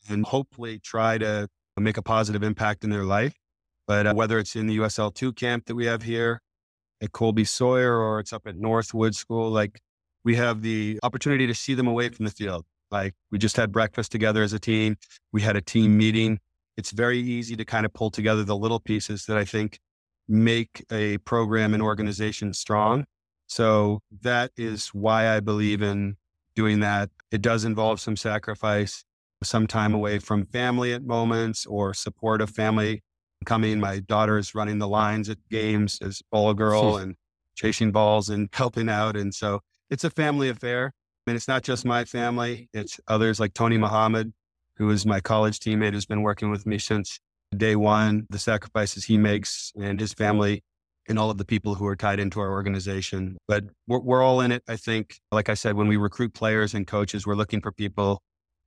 and 0.08 0.24
hopefully 0.26 0.78
try 0.78 1.18
to 1.18 1.48
make 1.78 1.96
a 1.96 2.02
positive 2.02 2.42
impact 2.42 2.84
in 2.84 2.90
their 2.90 3.04
life. 3.04 3.34
But 3.86 4.06
uh, 4.06 4.14
whether 4.14 4.38
it's 4.38 4.56
in 4.56 4.66
the 4.66 4.78
USL2 4.78 5.36
camp 5.36 5.66
that 5.66 5.74
we 5.74 5.86
have 5.86 6.02
here 6.02 6.40
at 7.00 7.12
Colby 7.12 7.44
Sawyer 7.44 7.96
or 7.98 8.20
it's 8.20 8.32
up 8.32 8.46
at 8.46 8.56
Northwood 8.56 9.14
School, 9.14 9.50
like 9.50 9.80
we 10.24 10.36
have 10.36 10.62
the 10.62 11.00
opportunity 11.02 11.46
to 11.46 11.54
see 11.54 11.74
them 11.74 11.88
away 11.88 12.08
from 12.08 12.24
the 12.24 12.30
field. 12.30 12.64
Like 12.90 13.14
we 13.30 13.38
just 13.38 13.56
had 13.56 13.72
breakfast 13.72 14.12
together 14.12 14.42
as 14.42 14.52
a 14.52 14.58
team. 14.58 14.96
We 15.32 15.42
had 15.42 15.56
a 15.56 15.60
team 15.60 15.96
meeting. 15.96 16.38
It's 16.76 16.90
very 16.90 17.18
easy 17.18 17.56
to 17.56 17.64
kind 17.64 17.84
of 17.84 17.92
pull 17.92 18.10
together 18.10 18.44
the 18.44 18.56
little 18.56 18.80
pieces 18.80 19.26
that 19.26 19.36
I 19.36 19.44
think 19.44 19.78
make 20.28 20.84
a 20.92 21.18
program 21.18 21.74
and 21.74 21.82
organization 21.82 22.54
strong. 22.54 23.04
So 23.46 24.00
that 24.22 24.52
is 24.56 24.88
why 24.88 25.34
I 25.34 25.40
believe 25.40 25.82
in 25.82 26.16
doing 26.54 26.80
that. 26.80 27.10
It 27.30 27.42
does 27.42 27.64
involve 27.64 28.00
some 28.00 28.16
sacrifice 28.16 29.04
some 29.44 29.66
time 29.66 29.94
away 29.94 30.18
from 30.18 30.46
family 30.46 30.92
at 30.92 31.04
moments 31.04 31.66
or 31.66 31.94
support 31.94 32.40
of 32.40 32.50
family 32.50 33.02
coming. 33.44 33.80
My 33.80 34.00
daughter 34.00 34.38
is 34.38 34.54
running 34.54 34.78
the 34.78 34.88
lines 34.88 35.28
at 35.28 35.38
games 35.50 35.98
as 36.02 36.22
ball 36.30 36.54
girl 36.54 36.96
and 36.98 37.16
chasing 37.54 37.92
balls 37.92 38.28
and 38.28 38.48
helping 38.52 38.88
out. 38.88 39.16
And 39.16 39.34
so 39.34 39.60
it's 39.90 40.04
a 40.04 40.10
family 40.10 40.48
affair. 40.48 40.92
I 41.26 41.30
mean, 41.30 41.36
it's 41.36 41.48
not 41.48 41.62
just 41.62 41.84
my 41.84 42.04
family, 42.04 42.68
it's 42.72 42.98
others 43.06 43.38
like 43.38 43.54
Tony 43.54 43.78
Muhammad, 43.78 44.32
who 44.76 44.90
is 44.90 45.06
my 45.06 45.20
college 45.20 45.60
teammate, 45.60 45.92
who's 45.92 46.06
been 46.06 46.22
working 46.22 46.50
with 46.50 46.66
me 46.66 46.78
since 46.78 47.20
day 47.56 47.76
one, 47.76 48.26
the 48.30 48.38
sacrifices 48.38 49.04
he 49.04 49.18
makes 49.18 49.72
and 49.80 50.00
his 50.00 50.12
family 50.12 50.64
and 51.08 51.18
all 51.18 51.30
of 51.30 51.38
the 51.38 51.44
people 51.44 51.74
who 51.74 51.86
are 51.86 51.96
tied 51.96 52.18
into 52.18 52.40
our 52.40 52.50
organization. 52.50 53.36
But 53.48 53.64
we're, 53.86 54.00
we're 54.00 54.22
all 54.22 54.40
in 54.40 54.52
it. 54.52 54.62
I 54.68 54.76
think, 54.76 55.20
like 55.30 55.48
I 55.48 55.54
said, 55.54 55.74
when 55.74 55.88
we 55.88 55.96
recruit 55.96 56.34
players 56.34 56.74
and 56.74 56.86
coaches, 56.86 57.26
we're 57.26 57.34
looking 57.34 57.60
for 57.60 57.72
people 57.72 58.22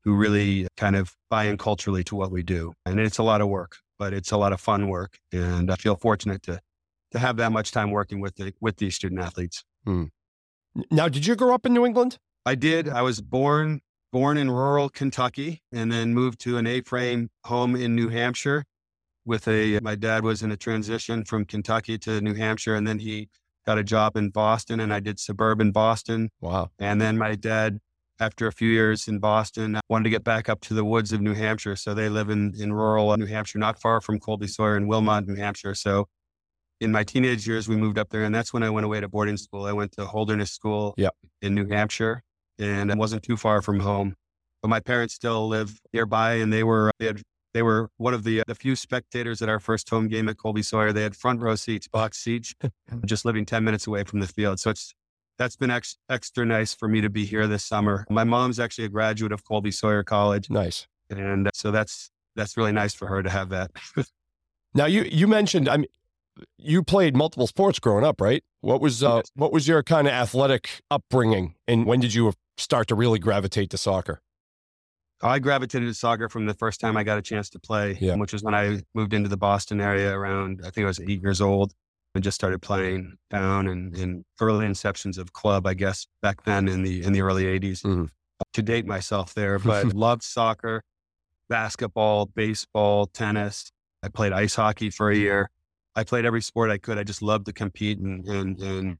who 0.05 0.15
really 0.15 0.67
kind 0.77 0.95
of 0.95 1.15
buy 1.29 1.45
in 1.45 1.57
culturally 1.57 2.03
to 2.05 2.15
what 2.15 2.31
we 2.31 2.43
do. 2.43 2.73
And 2.85 2.99
it's 2.99 3.17
a 3.17 3.23
lot 3.23 3.41
of 3.41 3.49
work, 3.49 3.77
but 3.99 4.13
it's 4.13 4.31
a 4.31 4.37
lot 4.37 4.53
of 4.53 4.61
fun 4.61 4.87
work. 4.87 5.17
And 5.33 5.71
I 5.71 5.75
feel 5.75 5.95
fortunate 5.95 6.43
to 6.43 6.61
to 7.11 7.19
have 7.19 7.37
that 7.37 7.51
much 7.51 7.71
time 7.71 7.91
working 7.91 8.19
with 8.19 8.35
the, 8.35 8.53
with 8.59 8.77
these 8.77 8.95
student 8.95 9.21
athletes. 9.21 9.63
Hmm. 9.85 10.05
Now, 10.91 11.07
did 11.07 11.25
you 11.25 11.35
grow 11.35 11.53
up 11.53 11.65
in 11.65 11.73
New 11.73 11.85
England? 11.85 12.17
I 12.45 12.55
did. 12.55 12.89
I 12.89 13.01
was 13.01 13.21
born 13.21 13.81
born 14.11 14.37
in 14.37 14.49
rural 14.49 14.87
Kentucky 14.87 15.61
and 15.73 15.91
then 15.91 16.13
moved 16.13 16.39
to 16.39 16.57
an 16.57 16.65
A-frame 16.65 17.29
home 17.43 17.75
in 17.75 17.95
New 17.95 18.07
Hampshire 18.09 18.63
with 19.25 19.47
a 19.47 19.79
my 19.81 19.95
dad 19.95 20.23
was 20.23 20.41
in 20.41 20.51
a 20.51 20.57
transition 20.57 21.25
from 21.25 21.43
Kentucky 21.43 21.97
to 21.97 22.21
New 22.21 22.33
Hampshire 22.33 22.75
and 22.75 22.87
then 22.87 22.99
he 22.99 23.29
got 23.65 23.77
a 23.77 23.83
job 23.83 24.15
in 24.15 24.29
Boston 24.29 24.79
and 24.79 24.93
I 24.93 24.99
did 24.99 25.19
suburban 25.19 25.71
Boston. 25.71 26.29
Wow. 26.39 26.69
And 26.79 27.01
then 27.01 27.17
my 27.17 27.35
dad 27.35 27.79
after 28.19 28.47
a 28.47 28.51
few 28.51 28.69
years 28.69 29.07
in 29.07 29.19
Boston 29.19 29.75
I 29.75 29.81
wanted 29.89 30.05
to 30.05 30.09
get 30.09 30.23
back 30.23 30.49
up 30.49 30.61
to 30.61 30.73
the 30.73 30.85
woods 30.85 31.11
of 31.11 31.21
New 31.21 31.33
Hampshire. 31.33 31.75
So 31.75 31.93
they 31.93 32.09
live 32.09 32.29
in 32.29 32.53
in 32.59 32.73
rural 32.73 33.11
uh, 33.11 33.15
New 33.15 33.25
Hampshire, 33.25 33.59
not 33.59 33.79
far 33.79 34.01
from 34.01 34.19
Colby 34.19 34.47
Sawyer 34.47 34.77
in 34.77 34.87
Wilmot, 34.87 35.27
New 35.27 35.35
Hampshire. 35.35 35.75
So 35.75 36.07
in 36.81 36.91
my 36.91 37.03
teenage 37.03 37.47
years, 37.47 37.67
we 37.67 37.75
moved 37.75 37.97
up 37.97 38.09
there, 38.09 38.23
and 38.23 38.35
that's 38.35 38.53
when 38.53 38.63
I 38.63 38.69
went 38.69 38.85
away 38.85 38.99
to 38.99 39.07
boarding 39.07 39.37
school. 39.37 39.65
I 39.65 39.71
went 39.71 39.93
to 39.93 40.05
Holderness 40.05 40.51
School 40.51 40.93
yep. 40.97 41.13
in 41.41 41.55
New 41.55 41.67
Hampshire, 41.67 42.21
and 42.59 42.91
I 42.91 42.95
wasn't 42.95 43.23
too 43.23 43.37
far 43.37 43.61
from 43.61 43.79
home. 43.79 44.15
But 44.61 44.67
my 44.69 44.79
parents 44.79 45.13
still 45.13 45.47
live 45.47 45.79
nearby, 45.93 46.35
and 46.35 46.51
they 46.51 46.63
were 46.63 46.91
they 46.99 47.05
had 47.07 47.21
they 47.53 47.61
were 47.61 47.89
one 47.97 48.13
of 48.13 48.23
the 48.23 48.41
uh, 48.41 48.43
the 48.47 48.55
few 48.55 48.75
spectators 48.75 49.41
at 49.41 49.47
our 49.47 49.59
first 49.59 49.89
home 49.89 50.09
game 50.09 50.27
at 50.27 50.37
Colby 50.37 50.61
Sawyer. 50.61 50.91
They 50.91 51.03
had 51.03 51.15
front 51.15 51.41
row 51.41 51.55
seats, 51.55 51.87
box 51.87 52.17
seats, 52.17 52.53
just 53.05 53.23
living 53.23 53.45
ten 53.45 53.63
minutes 53.63 53.87
away 53.87 54.03
from 54.03 54.19
the 54.19 54.27
field. 54.27 54.59
So 54.59 54.69
it's 54.71 54.93
that's 55.37 55.55
been 55.55 55.71
ex- 55.71 55.97
extra 56.09 56.45
nice 56.45 56.73
for 56.73 56.87
me 56.87 57.01
to 57.01 57.09
be 57.09 57.25
here 57.25 57.47
this 57.47 57.63
summer. 57.63 58.05
My 58.09 58.23
mom's 58.23 58.59
actually 58.59 58.85
a 58.85 58.89
graduate 58.89 59.31
of 59.31 59.43
Colby 59.43 59.71
Sawyer 59.71 60.03
College. 60.03 60.49
Nice, 60.49 60.87
and 61.09 61.49
so 61.53 61.71
that's 61.71 62.09
that's 62.35 62.57
really 62.57 62.71
nice 62.71 62.93
for 62.93 63.07
her 63.07 63.23
to 63.23 63.29
have 63.29 63.49
that. 63.49 63.71
now 64.73 64.85
you 64.85 65.03
you 65.03 65.27
mentioned 65.27 65.69
I 65.69 65.77
mean 65.77 65.87
you 66.57 66.83
played 66.83 67.15
multiple 67.15 67.47
sports 67.47 67.79
growing 67.79 68.03
up, 68.03 68.19
right? 68.19 68.43
What 68.61 68.81
was 68.81 69.03
uh, 69.03 69.17
yes. 69.17 69.31
what 69.35 69.51
was 69.51 69.67
your 69.67 69.83
kind 69.83 70.07
of 70.07 70.13
athletic 70.13 70.81
upbringing, 70.91 71.55
and 71.67 71.85
when 71.85 71.99
did 71.99 72.13
you 72.13 72.33
start 72.57 72.87
to 72.87 72.95
really 72.95 73.19
gravitate 73.19 73.69
to 73.71 73.77
soccer? 73.77 74.21
I 75.21 75.39
gravitated 75.39 75.87
to 75.87 75.93
soccer 75.93 76.27
from 76.27 76.45
the 76.45 76.53
first 76.53 76.81
time 76.81 76.97
I 76.97 77.03
got 77.03 77.17
a 77.17 77.21
chance 77.21 77.49
to 77.51 77.59
play, 77.59 77.97
yeah. 78.01 78.15
which 78.15 78.33
was 78.33 78.43
when 78.43 78.53
I 78.53 78.81
moved 78.93 79.13
into 79.13 79.29
the 79.29 79.37
Boston 79.37 79.79
area 79.79 80.13
around 80.13 80.61
I 80.65 80.69
think 80.69 80.83
I 80.83 80.87
was 80.87 80.99
eight 80.99 81.21
years 81.21 81.41
old 81.41 81.73
and 82.15 82.23
just 82.23 82.35
started 82.35 82.61
playing 82.61 83.17
down 83.29 83.67
and 83.67 83.95
in 83.95 84.23
early 84.39 84.65
inceptions 84.65 85.17
of 85.17 85.33
club, 85.33 85.67
I 85.67 85.73
guess 85.73 86.07
back 86.21 86.45
then 86.45 86.69
in 86.69 86.81
the 86.81 87.03
in 87.03 87.13
the 87.13 87.21
early 87.21 87.43
80s. 87.43 87.81
Mm-hmm. 87.81 88.05
To 88.53 88.61
date 88.61 88.85
myself 88.85 89.33
there, 89.33 89.59
but 89.59 89.85
loved 89.93 90.23
soccer, 90.23 90.81
basketball, 91.49 92.25
baseball, 92.25 93.05
tennis. 93.07 93.71
I 94.01 94.09
played 94.09 94.33
ice 94.33 94.55
hockey 94.55 94.89
for 94.89 95.09
a 95.09 95.15
year. 95.15 95.49
I 95.95 96.03
played 96.03 96.25
every 96.25 96.41
sport 96.41 96.69
I 96.69 96.77
could. 96.77 96.97
I 96.97 97.03
just 97.03 97.21
loved 97.21 97.45
to 97.45 97.53
compete 97.53 97.99
and, 97.99 98.25
and, 98.27 98.61
and, 98.61 98.97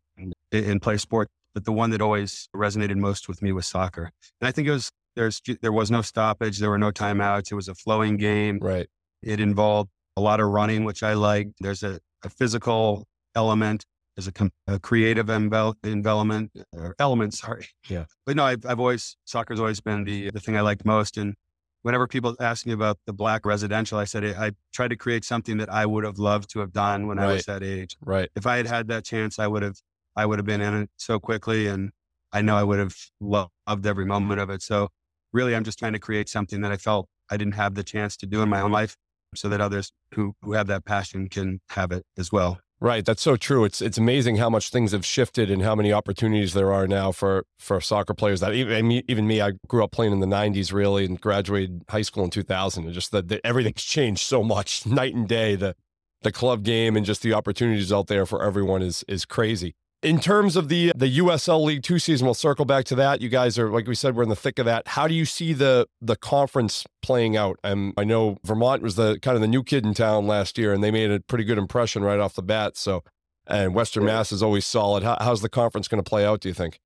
and 0.52 0.82
play 0.82 0.98
sport. 0.98 1.28
But 1.54 1.66
the 1.66 1.74
one 1.74 1.90
that 1.92 2.02
always 2.02 2.48
resonated 2.56 2.96
most 2.96 3.28
with 3.28 3.42
me 3.42 3.52
was 3.52 3.68
soccer. 3.68 4.12
And 4.40 4.48
I 4.48 4.52
think 4.52 4.68
it 4.68 4.72
was, 4.72 4.90
there's, 5.16 5.42
there 5.62 5.74
was 5.74 5.92
no 5.92 6.02
stoppage. 6.02 6.60
There 6.60 6.70
were 6.70 6.78
no 6.78 6.92
timeouts. 6.92 7.52
It 7.52 7.56
was 7.56 7.68
a 7.68 7.76
flowing 7.76 8.16
game. 8.16 8.60
Right. 8.62 8.88
It 9.22 9.42
involved 9.42 9.90
a 10.16 10.22
lot 10.22 10.40
of 10.40 10.48
running, 10.48 10.86
which 10.86 11.04
I 11.04 11.14
liked. 11.14 11.52
There's 11.60 11.84
a, 11.84 12.00
a 12.24 12.30
physical 12.30 13.06
element. 13.36 13.86
There's 14.16 14.28
a, 14.28 14.52
a 14.68 14.80
creative 14.80 15.28
envel- 15.28 15.76
envelopment 15.84 16.52
or 16.72 16.96
element. 17.00 17.34
Sorry. 17.34 17.68
Yeah. 17.90 18.06
But 18.26 18.36
no, 18.38 18.46
I've, 18.46 18.66
I've 18.66 18.80
always, 18.80 19.18
soccer's 19.26 19.60
always 19.60 19.82
been 19.82 20.06
the, 20.06 20.32
the 20.32 20.40
thing 20.40 20.56
I 20.56 20.62
liked 20.62 20.86
most. 20.86 21.18
And 21.18 21.36
whenever 21.82 22.08
people 22.08 22.36
ask 22.40 22.66
me 22.66 22.74
about 22.74 22.98
the 23.06 23.14
black 23.14 23.46
residential, 23.46 24.00
I 24.00 24.06
said 24.06 24.24
I 24.24 24.54
tried 24.74 24.88
to 24.90 24.96
create 24.96 25.26
something 25.26 25.58
that 25.58 25.70
I 25.70 25.86
would 25.86 26.04
have 26.04 26.18
loved 26.18 26.50
to 26.52 26.60
have 26.60 26.72
done 26.72 27.08
when 27.08 27.18
right. 27.18 27.30
I 27.30 27.34
was 27.34 27.46
that 27.46 27.62
age. 27.62 27.98
Right. 28.02 28.30
If 28.36 28.48
I 28.48 28.58
had 28.58 28.68
had 28.68 28.88
that 28.88 29.06
chance, 29.06 29.38
I 29.38 29.48
would 29.48 29.62
have 29.62 29.76
I 30.16 30.26
would 30.26 30.40
have 30.40 30.46
been 30.46 30.62
in 30.62 30.74
it 30.84 30.90
so 30.96 31.20
quickly, 31.20 31.68
and 31.68 31.92
I 32.32 32.42
know 32.42 32.56
I 32.56 32.64
would 32.64 32.80
have 32.80 32.96
loved 33.20 33.86
every 33.86 34.06
moment 34.06 34.40
of 34.40 34.50
it. 34.50 34.62
So 34.62 34.90
really, 35.34 35.56
I'm 35.56 35.64
just 35.64 35.78
trying 35.78 35.94
to 35.94 36.00
create 36.00 36.30
something 36.30 36.62
that 36.62 36.72
I 36.72 36.78
felt 36.78 37.08
I 37.30 37.38
didn't 37.38 37.56
have 37.56 37.76
the 37.76 37.84
chance 37.84 38.16
to 38.18 38.26
do 38.26 38.42
in 38.42 38.50
my 38.50 38.62
own 38.62 38.72
life, 38.72 38.96
so 39.34 39.50
that 39.50 39.62
others 39.62 39.92
who 40.14 40.34
who 40.42 40.54
have 40.54 40.68
that 40.68 40.86
passion 40.86 41.30
can 41.30 41.60
have 41.70 41.92
it 41.92 42.06
as 42.18 42.32
well. 42.32 42.60
Right, 42.82 43.06
that's 43.06 43.22
so 43.22 43.38
true. 43.38 43.64
It's 43.64 43.82
it's 43.82 43.98
amazing 43.98 44.36
how 44.36 44.50
much 44.50 44.70
things 44.70 44.92
have 44.92 45.06
shifted 45.06 45.50
and 45.50 45.62
how 45.62 45.76
many 45.76 45.94
opportunities 45.94 46.54
there 46.54 46.74
are 46.74 46.88
now 46.88 47.12
for 47.12 47.46
for 47.58 47.80
soccer 47.80 48.14
players. 48.14 48.42
That 48.42 48.54
even 48.54 48.92
even 49.08 49.28
me, 49.28 49.42
I 49.42 49.54
grew 49.68 49.84
up 49.84 49.92
playing 49.92 50.12
in 50.12 50.20
the 50.20 50.28
'90s, 50.28 50.74
really, 50.74 51.06
and 51.06 51.20
graduated 51.20 51.84
high 51.90 52.02
school 52.02 52.26
in 52.26 52.30
2000. 52.30 52.84
And 52.84 52.94
just 52.94 53.12
that 53.12 53.32
everything's 53.44 53.84
changed 53.84 54.22
so 54.22 54.44
much, 54.44 54.86
night 54.86 55.16
and 55.16 55.28
day. 55.28 55.56
The 55.56 55.76
the 56.22 56.32
club 56.32 56.64
game 56.64 56.98
and 56.98 57.06
just 57.06 57.22
the 57.22 57.34
opportunities 57.34 57.94
out 57.94 58.08
there 58.08 58.26
for 58.26 58.44
everyone 58.44 58.82
is 58.82 59.06
is 59.08 59.26
crazy 59.26 59.76
in 60.06 60.20
terms 60.20 60.56
of 60.56 60.70
the 60.70 60.92
the 60.96 61.18
USL 61.18 61.64
League 61.64 61.82
Two 61.82 61.98
season, 61.98 62.26
we'll 62.26 62.36
circle 62.36 62.64
back 62.64 62.86
to 62.86 62.96
that. 62.96 63.22
You 63.22 63.30
guys 63.30 63.58
are 63.58 63.70
like 63.70 63.88
we 63.88 63.96
said, 63.96 64.16
we're 64.16 64.24
in 64.24 64.30
the 64.30 64.36
thick 64.36 64.60
of 64.60 64.66
that. 64.66 64.90
How 64.90 65.08
do 65.08 65.16
you 65.16 65.26
see 65.26 65.52
the 65.52 65.88
the 66.00 66.16
conference 66.16 66.86
playing 67.02 67.36
out? 67.36 67.60
Um, 67.64 67.94
I 67.98 68.04
know 68.04 68.38
Vermont 68.44 68.84
was 68.84 68.96
the 68.96 69.20
kind 69.22 69.36
of 69.36 69.42
the 69.42 69.48
new 69.48 69.64
kid 69.64 69.86
in 69.86 69.94
town 69.96 70.28
last 70.28 70.58
year, 70.58 70.72
and 70.74 70.84
they 70.84 70.92
made 70.92 71.12
a 71.12 71.20
pretty 71.22 71.44
good 71.44 71.58
impression 71.58 72.04
right 72.04 72.20
off 72.20 72.36
the 72.36 72.44
bat. 72.44 72.78
So, 72.78 73.04
and 73.48 73.74
Western 73.74 74.06
Mass 74.06 74.32
is 74.32 74.44
always 74.44 74.66
solid. 74.66 75.04
How, 75.04 75.18
how's 75.20 75.42
the 75.42 75.50
conference 75.50 75.88
going 75.88 76.04
to 76.04 76.08
play 76.08 76.24
out? 76.24 76.42
Do 76.42 76.50
you 76.50 76.54
think? 76.54 76.80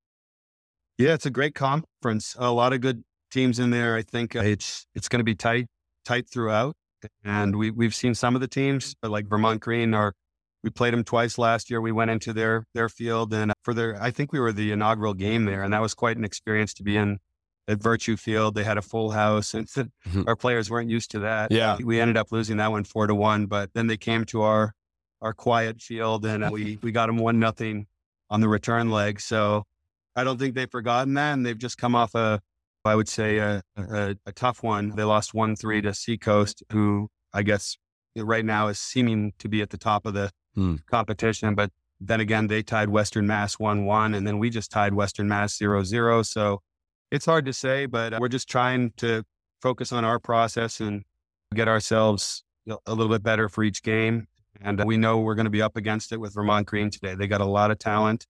Yeah, 0.97 1.13
it's 1.13 1.25
a 1.25 1.31
great 1.31 1.55
conference. 1.55 2.35
A 2.39 2.51
lot 2.51 2.71
of 2.73 2.81
good 2.81 3.03
teams 3.31 3.59
in 3.59 3.69
there. 3.69 3.95
I 3.95 4.01
think 4.01 4.35
uh, 4.35 4.39
it's 4.39 4.87
it's 4.95 5.09
going 5.09 5.19
to 5.19 5.25
be 5.25 5.35
tight 5.35 5.67
tight 6.05 6.29
throughout, 6.29 6.75
and 7.25 7.57
we 7.57 7.69
we've 7.69 7.95
seen 7.95 8.15
some 8.15 8.33
of 8.33 8.41
the 8.41 8.47
teams, 8.47 8.95
like 9.03 9.27
Vermont 9.27 9.59
Green, 9.59 9.93
are 9.93 10.13
we 10.63 10.69
played 10.69 10.93
them 10.93 11.03
twice 11.03 11.37
last 11.37 11.69
year. 11.69 11.81
We 11.81 11.91
went 11.91 12.11
into 12.11 12.33
their 12.33 12.65
their 12.73 12.89
field 12.89 13.33
and 13.33 13.53
for 13.63 13.73
their 13.73 14.01
I 14.01 14.11
think 14.11 14.31
we 14.31 14.39
were 14.39 14.51
the 14.51 14.71
inaugural 14.71 15.13
game 15.13 15.45
there, 15.45 15.63
and 15.63 15.73
that 15.73 15.81
was 15.81 15.93
quite 15.93 16.17
an 16.17 16.25
experience 16.25 16.73
to 16.75 16.83
be 16.83 16.97
in 16.97 17.19
at 17.67 17.81
Virtue 17.81 18.17
Field. 18.17 18.55
They 18.55 18.63
had 18.63 18.77
a 18.77 18.81
full 18.81 19.11
house, 19.11 19.53
and 19.53 19.67
mm-hmm. 19.67 20.23
our 20.27 20.35
players 20.35 20.69
weren't 20.69 20.89
used 20.89 21.11
to 21.11 21.19
that. 21.19 21.51
Yeah, 21.51 21.77
we 21.77 21.99
ended 21.99 22.17
up 22.17 22.31
losing 22.31 22.57
that 22.57 22.71
one 22.71 22.83
four 22.83 23.07
to 23.07 23.15
one, 23.15 23.45
but 23.45 23.73
then 23.73 23.87
they 23.87 23.97
came 23.97 24.25
to 24.25 24.41
our 24.41 24.73
our 25.21 25.33
quiet 25.33 25.81
field, 25.81 26.25
and 26.25 26.49
we 26.51 26.79
we 26.83 26.91
got 26.91 27.07
them 27.07 27.17
one 27.17 27.39
nothing 27.39 27.87
on 28.29 28.41
the 28.41 28.49
return 28.49 28.89
leg. 28.89 29.21
So 29.21 29.63
I 30.15 30.23
don't 30.23 30.37
think 30.37 30.55
they've 30.55 30.69
forgotten 30.69 31.13
that, 31.13 31.33
and 31.33 31.45
they've 31.45 31.57
just 31.57 31.77
come 31.77 31.95
off 31.95 32.15
a 32.15 32.41
I 32.85 32.95
would 32.95 33.09
say 33.09 33.37
a, 33.37 33.61
a, 33.77 34.15
a 34.25 34.31
tough 34.31 34.63
one. 34.63 34.95
They 34.95 35.03
lost 35.03 35.33
one 35.33 35.55
three 35.55 35.81
to 35.81 35.93
Seacoast, 35.93 36.63
who 36.71 37.09
I 37.33 37.43
guess 37.43 37.77
right 38.15 38.45
now 38.45 38.67
is 38.67 38.79
seeming 38.79 39.33
to 39.39 39.47
be 39.47 39.61
at 39.61 39.69
the 39.69 39.77
top 39.77 40.05
of 40.05 40.13
the 40.13 40.31
hmm. 40.55 40.75
competition. 40.89 41.55
But 41.55 41.71
then 41.99 42.19
again, 42.19 42.47
they 42.47 42.63
tied 42.63 42.89
Western 42.89 43.27
Mass 43.27 43.59
1 43.59 43.85
1, 43.85 44.13
and 44.13 44.25
then 44.25 44.39
we 44.39 44.49
just 44.49 44.71
tied 44.71 44.93
Western 44.93 45.27
Mass 45.27 45.57
0 45.57 45.83
0. 45.83 46.23
So 46.23 46.61
it's 47.11 47.25
hard 47.25 47.45
to 47.45 47.53
say, 47.53 47.85
but 47.85 48.13
uh, 48.13 48.17
we're 48.19 48.29
just 48.29 48.49
trying 48.49 48.91
to 48.97 49.23
focus 49.61 49.91
on 49.91 50.05
our 50.05 50.19
process 50.19 50.79
and 50.79 51.03
get 51.53 51.67
ourselves 51.67 52.43
a 52.85 52.93
little 52.93 53.11
bit 53.11 53.23
better 53.23 53.49
for 53.49 53.63
each 53.63 53.83
game. 53.83 54.27
And 54.61 54.79
uh, 54.79 54.85
we 54.85 54.97
know 54.97 55.19
we're 55.19 55.35
going 55.35 55.45
to 55.45 55.51
be 55.51 55.61
up 55.61 55.75
against 55.75 56.11
it 56.11 56.17
with 56.17 56.33
Vermont 56.33 56.67
Green 56.67 56.89
today. 56.89 57.15
They 57.15 57.27
got 57.27 57.41
a 57.41 57.45
lot 57.45 57.71
of 57.71 57.79
talent. 57.79 58.25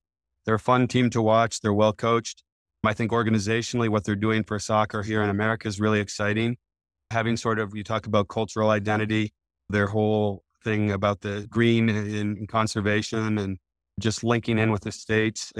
They're 0.46 0.56
a 0.56 0.60
fun 0.60 0.88
team 0.88 1.10
to 1.12 1.22
watch. 1.22 1.62
They're 1.62 1.74
well 1.74 1.94
coached. 1.94 2.44
I 2.84 2.94
think 2.94 3.12
organizationally, 3.12 3.90
what 3.90 4.06
they're 4.06 4.16
doing 4.16 4.44
for 4.44 4.58
soccer 4.58 5.04
here 5.04 5.22
in 5.22 5.30
America 5.30 5.68
is 5.68 5.80
really 5.80 6.00
exciting. 6.00 6.58
Having 7.12 7.38
sort 7.38 7.60
of, 7.60 7.76
you 7.76 7.84
talk 7.84 8.06
about 8.06 8.30
cultural 8.30 8.70
identity, 8.70 9.34
their 9.70 9.88
whole 9.88 10.44
thing 10.64 10.92
about 10.92 11.22
the 11.22 11.48
green 11.50 11.90
in 11.90 12.48
conservation 12.48 13.38
and 13.38 13.58
just 14.00 14.24
linking 14.24 14.58
in 14.58 14.72
with 14.72 14.82
the 14.82 14.92
states, 14.92 15.52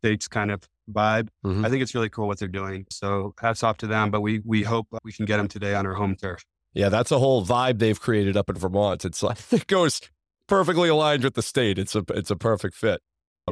states 0.00 0.28
kind 0.28 0.50
of 0.50 0.62
vibe. 0.90 1.28
Mm-hmm. 1.44 1.64
I 1.64 1.68
think 1.68 1.82
it's 1.82 1.94
really 1.94 2.08
cool 2.08 2.26
what 2.26 2.38
they're 2.38 2.48
doing. 2.48 2.86
So 2.90 3.34
hats 3.40 3.62
off 3.62 3.76
to 3.78 3.86
them. 3.86 4.10
But 4.10 4.20
we 4.20 4.40
we 4.44 4.62
hope 4.62 4.86
we 5.04 5.12
can 5.12 5.26
get 5.26 5.38
them 5.38 5.48
today 5.48 5.74
on 5.74 5.86
our 5.86 5.94
home 5.94 6.16
turf. 6.16 6.44
Yeah, 6.74 6.88
that's 6.88 7.10
a 7.10 7.18
whole 7.18 7.44
vibe 7.44 7.78
they've 7.78 8.00
created 8.00 8.36
up 8.36 8.50
in 8.50 8.56
Vermont. 8.56 9.04
It's 9.04 9.22
like 9.22 9.38
it 9.52 9.66
goes 9.66 10.00
perfectly 10.46 10.88
aligned 10.88 11.24
with 11.24 11.34
the 11.34 11.42
state. 11.42 11.78
It's 11.78 11.94
a 11.94 12.04
it's 12.10 12.30
a 12.30 12.36
perfect 12.36 12.74
fit. 12.74 13.00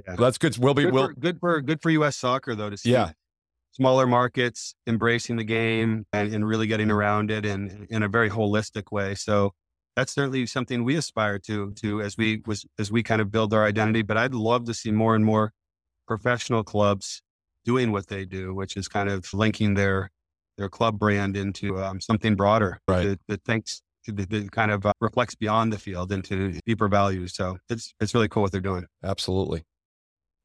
Yeah. 0.06 0.16
That's 0.16 0.38
good. 0.38 0.58
We'll 0.58 0.74
be 0.74 0.84
good, 0.84 0.92
we'll, 0.92 1.06
for, 1.08 1.14
good 1.14 1.40
for 1.40 1.60
good 1.60 1.82
for 1.82 1.90
U.S. 1.90 2.16
soccer 2.16 2.54
though 2.54 2.70
to 2.70 2.76
see. 2.76 2.92
Yeah. 2.92 3.12
Smaller 3.72 4.06
markets 4.06 4.76
embracing 4.86 5.34
the 5.34 5.44
game 5.44 6.06
and, 6.12 6.32
and 6.32 6.46
really 6.46 6.68
getting 6.68 6.92
around 6.92 7.32
it 7.32 7.44
and 7.44 7.88
in 7.90 8.04
a 8.04 8.08
very 8.08 8.30
holistic 8.30 8.92
way. 8.92 9.16
So 9.16 9.52
that's 9.96 10.12
certainly 10.12 10.46
something 10.46 10.85
we 10.85 10.96
aspire 10.96 11.38
to 11.40 11.72
to 11.72 12.02
as 12.02 12.16
we 12.16 12.42
was 12.46 12.66
as 12.78 12.90
we 12.90 13.02
kind 13.02 13.20
of 13.20 13.30
build 13.30 13.54
our 13.54 13.64
identity. 13.64 14.02
But 14.02 14.16
I'd 14.16 14.35
love 14.35 14.64
to 14.64 14.74
see 14.74 14.90
more 14.90 15.14
and 15.14 15.24
more 15.24 15.52
professional 16.07 16.64
clubs 16.64 17.22
doing 17.64 17.92
what 17.92 18.09
they 18.09 18.24
do, 18.24 18.54
which 18.54 18.76
is 18.76 18.88
kind 18.88 19.09
of 19.09 19.33
linking 19.33 19.74
their 19.74 20.11
their 20.57 20.68
club 20.68 20.98
brand 20.98 21.37
into 21.37 21.83
um, 21.83 22.00
something 22.00 22.37
broader 22.37 22.78
right. 22.87 23.04
that, 23.04 23.20
that 23.28 23.44
thinks 23.44 23.83
that, 24.07 24.30
that 24.30 24.52
kind 24.52 24.70
of 24.70 24.87
uh, 24.87 24.92
reflects 25.00 25.35
beyond 25.35 25.72
the 25.72 25.78
field 25.78 26.12
into 26.12 26.61
deeper 26.66 26.88
values. 26.88 27.35
So 27.35 27.59
it's 27.68 27.94
it's 28.00 28.14
really 28.14 28.28
cool 28.28 28.42
what 28.42 28.52
they're 28.52 28.61
doing. 28.61 28.87
Absolutely. 29.02 29.64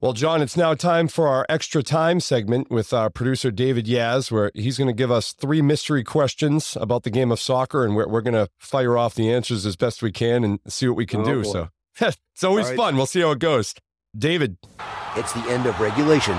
Well, 0.01 0.13
Jon, 0.13 0.41
it's 0.41 0.55
now 0.55 0.75
time 0.75 1.09
for 1.09 1.27
our 1.27 1.45
extra 1.49 1.83
time 1.83 2.21
segment 2.21 2.71
with 2.71 2.93
our 2.93 3.09
producer, 3.09 3.51
David 3.51 3.85
Yas, 3.85 4.31
where 4.31 4.49
he's 4.55 4.77
going 4.77 4.87
to 4.87 4.93
give 4.93 5.11
us 5.11 5.33
three 5.33 5.61
mystery 5.61 6.05
questions 6.05 6.77
about 6.79 7.03
the 7.03 7.09
game 7.09 7.33
of 7.33 7.39
soccer, 7.41 7.83
and 7.83 7.97
we're, 7.97 8.07
we're 8.07 8.21
going 8.21 8.33
to 8.33 8.47
fire 8.57 8.97
off 8.97 9.13
the 9.13 9.29
answers 9.29 9.65
as 9.65 9.75
best 9.75 10.01
we 10.01 10.13
can 10.13 10.45
and 10.45 10.59
see 10.69 10.87
what 10.87 10.95
we 10.95 11.05
can 11.05 11.19
Oh, 11.21 11.25
do. 11.25 11.43
boy. 11.43 11.51
So 11.51 11.69
it's 12.07 12.43
always 12.45 12.67
All 12.67 12.71
right. 12.71 12.77
fun. 12.77 12.95
We'll 12.95 13.07
see 13.07 13.19
how 13.19 13.31
it 13.31 13.39
goes. 13.39 13.75
David, 14.17 14.55
It's 15.17 15.33
the 15.33 15.43
end 15.49 15.65
of 15.65 15.77
regulation, 15.81 16.37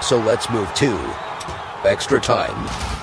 so 0.00 0.16
let's 0.20 0.48
move 0.48 0.72
to 0.74 0.96
extra 1.84 2.20
time. 2.20 2.99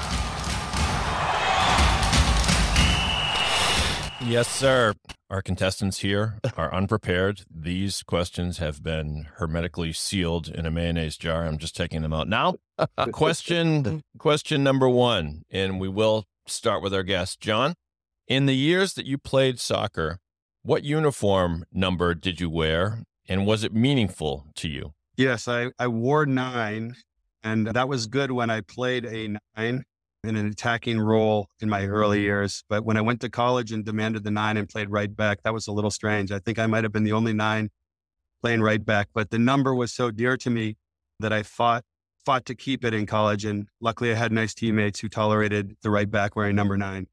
Yes, 4.21 4.47
sir. 4.47 4.93
Our 5.29 5.41
contestants 5.41 5.99
here 5.99 6.39
are 6.57 6.73
unprepared. 6.73 7.41
These 7.53 8.01
questions 8.01 8.57
have 8.57 8.81
been 8.81 9.27
hermetically 9.35 9.93
sealed 9.93 10.47
in 10.47 10.65
a 10.65 10.71
mayonnaise 10.71 11.17
jar. 11.17 11.45
I'm 11.45 11.59
just 11.59 11.75
taking 11.75 12.01
them 12.01 12.13
out 12.13 12.27
now. 12.27 12.55
question 13.11 14.01
question 14.17 14.63
number 14.63 14.89
1, 14.89 15.43
and 15.51 15.79
we 15.79 15.87
will 15.87 16.25
start 16.47 16.81
with 16.81 16.93
our 16.93 17.03
guest, 17.03 17.39
Jon. 17.39 17.75
In 18.27 18.47
the 18.47 18.55
years 18.55 18.93
that 18.95 19.05
you 19.05 19.17
played 19.17 19.59
soccer, 19.59 20.19
what 20.63 20.83
uniform 20.83 21.65
number 21.71 22.15
did 22.15 22.41
you 22.41 22.49
wear 22.49 23.03
and 23.29 23.45
was 23.45 23.63
it 23.63 23.73
meaningful 23.73 24.47
to 24.55 24.67
you? 24.67 24.93
Yes, 25.15 25.47
I, 25.47 25.71
I 25.77 25.87
wore 25.87 26.25
nine, 26.25 26.95
and 27.43 27.67
that 27.67 27.87
was 27.87 28.07
good 28.07 28.31
when 28.31 28.49
I 28.49 28.61
played 28.61 29.05
a 29.05 29.37
nine 29.55 29.83
in 30.27 30.35
an 30.35 30.47
attacking 30.47 30.99
role 30.99 31.49
in 31.59 31.69
my 31.69 31.85
early 31.85 32.17
mm-hmm. 32.17 32.25
years. 32.25 32.63
But 32.69 32.85
when 32.85 32.97
I 32.97 33.01
went 33.01 33.21
to 33.21 33.29
college 33.29 33.71
and 33.71 33.85
demanded 33.85 34.23
the 34.23 34.31
nine 34.31 34.57
and 34.57 34.67
played 34.67 34.89
right 34.89 35.13
back, 35.13 35.43
that 35.43 35.53
was 35.53 35.67
a 35.67 35.71
little 35.71 35.91
strange. 35.91 36.31
I 36.31 36.39
think 36.39 36.59
I 36.59 36.67
might 36.67 36.83
have 36.83 36.91
been 36.91 37.03
the 37.03 37.13
only 37.13 37.33
nine 37.33 37.69
playing 38.41 38.61
right 38.61 38.83
back, 38.83 39.09
but 39.13 39.29
the 39.31 39.39
number 39.39 39.73
was 39.73 39.93
so 39.93 40.11
dear 40.11 40.37
to 40.37 40.49
me 40.49 40.77
that 41.19 41.33
I 41.33 41.43
fought 41.43 41.83
fought 42.25 42.45
to 42.45 42.55
keep 42.55 42.83
it 42.83 42.93
in 42.93 43.05
college. 43.05 43.45
And 43.45 43.67
luckily, 43.79 44.11
I 44.11 44.15
had 44.15 44.33
nice 44.33 44.53
teammates 44.53 44.99
who 44.99 45.07
tolerated 45.07 45.77
the 45.81 45.89
right 45.89 46.11
back 46.11 46.35
wearing 46.35 46.57
number 46.57 46.77
nine. 46.77 47.07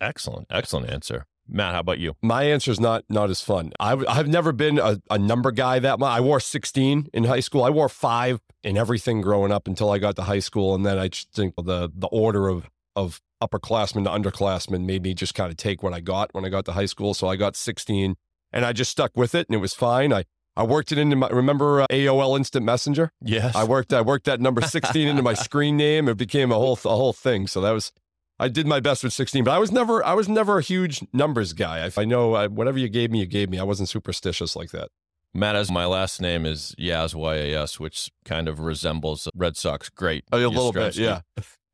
Excellent. 0.00 0.48
Excellent 0.50 0.90
answer. 0.90 1.26
Matt, 1.46 1.74
how 1.74 1.80
about 1.80 1.98
you? 1.98 2.16
my 2.22 2.44
answer 2.44 2.70
is 2.70 2.80
not 2.80 3.04
not 3.08 3.30
as 3.30 3.40
fun. 3.40 3.72
I've 3.78 4.04
I've 4.08 4.28
never 4.28 4.52
been 4.52 4.78
a, 4.78 5.00
a 5.10 5.18
number 5.18 5.50
guy 5.52 5.78
that 5.78 5.98
much. 5.98 6.10
I 6.10 6.20
wore 6.20 6.40
16 6.40 7.08
in 7.12 7.24
high 7.24 7.40
school. 7.40 7.62
I 7.62 7.70
wore 7.70 7.88
five 7.88 8.40
in 8.62 8.76
everything 8.76 9.20
growing 9.20 9.52
up 9.52 9.68
until 9.68 9.90
I 9.90 9.98
got 9.98 10.16
to 10.16 10.22
high 10.22 10.38
school, 10.38 10.74
and 10.74 10.84
then 10.84 10.98
I 10.98 11.08
just 11.08 11.32
think 11.32 11.54
the 11.56 11.90
the 11.94 12.08
order 12.08 12.48
of 12.48 12.70
of 12.96 13.20
upperclassmen 13.42 14.04
to 14.04 14.10
underclassmen 14.10 14.84
made 14.86 15.02
me 15.02 15.12
just 15.14 15.34
kind 15.34 15.50
of 15.50 15.56
take 15.56 15.82
what 15.82 15.92
I 15.92 16.00
got 16.00 16.32
when 16.32 16.44
I 16.44 16.48
got 16.48 16.64
to 16.66 16.72
high 16.72 16.86
school. 16.86 17.12
So 17.12 17.28
I 17.28 17.36
got 17.36 17.56
16, 17.56 18.14
and 18.52 18.64
I 18.64 18.72
just 18.72 18.90
stuck 18.90 19.16
with 19.16 19.34
it, 19.34 19.48
and 19.48 19.54
it 19.54 19.60
was 19.60 19.74
fine. 19.74 20.12
I 20.12 20.24
I 20.56 20.62
worked 20.62 20.92
it 20.92 20.98
into 20.98 21.16
my 21.16 21.28
remember 21.28 21.82
uh, 21.82 21.86
AOL 21.90 22.36
Instant 22.36 22.64
Messenger. 22.64 23.10
Yes. 23.20 23.54
I 23.54 23.64
worked 23.64 23.92
I 23.92 24.00
worked 24.00 24.26
that 24.26 24.40
number 24.40 24.60
16 24.60 25.08
into 25.08 25.22
my 25.22 25.34
screen 25.46 25.76
name. 25.76 26.08
It 26.08 26.16
became 26.16 26.52
a 26.52 26.54
whole 26.54 26.78
a 26.84 26.96
whole 26.96 27.12
thing. 27.12 27.46
So 27.46 27.60
that 27.60 27.72
was 27.72 27.92
I 28.38 28.48
did 28.48 28.66
my 28.66 28.80
best 28.80 29.04
with 29.04 29.12
16, 29.12 29.44
but 29.44 29.52
I 29.52 29.58
was 29.58 29.70
never 29.70 30.04
I 30.04 30.14
was 30.14 30.28
never 30.28 30.58
a 30.58 30.62
huge 30.62 31.04
numbers 31.12 31.52
guy. 31.52 31.86
I, 31.86 32.00
I 32.00 32.04
know 32.04 32.34
I, 32.34 32.46
whatever 32.48 32.78
you 32.78 32.88
gave 32.88 33.10
me, 33.10 33.20
you 33.20 33.26
gave 33.26 33.48
me. 33.48 33.58
I 33.58 33.62
wasn't 33.62 33.88
superstitious 33.88 34.56
like 34.56 34.70
that. 34.70 34.88
Matt, 35.32 35.56
as 35.56 35.70
my 35.70 35.84
last 35.84 36.20
name 36.20 36.46
is 36.46 36.74
Yas 36.78 37.14
Y-A-S, 37.14 37.80
which 37.80 38.10
kind 38.24 38.48
of 38.48 38.60
resembles 38.60 39.28
Red 39.34 39.56
Sox 39.56 39.88
great. 39.88 40.24
A 40.30 40.38
little 40.38 40.72
bit, 40.72 40.96
yeah. 40.96 41.22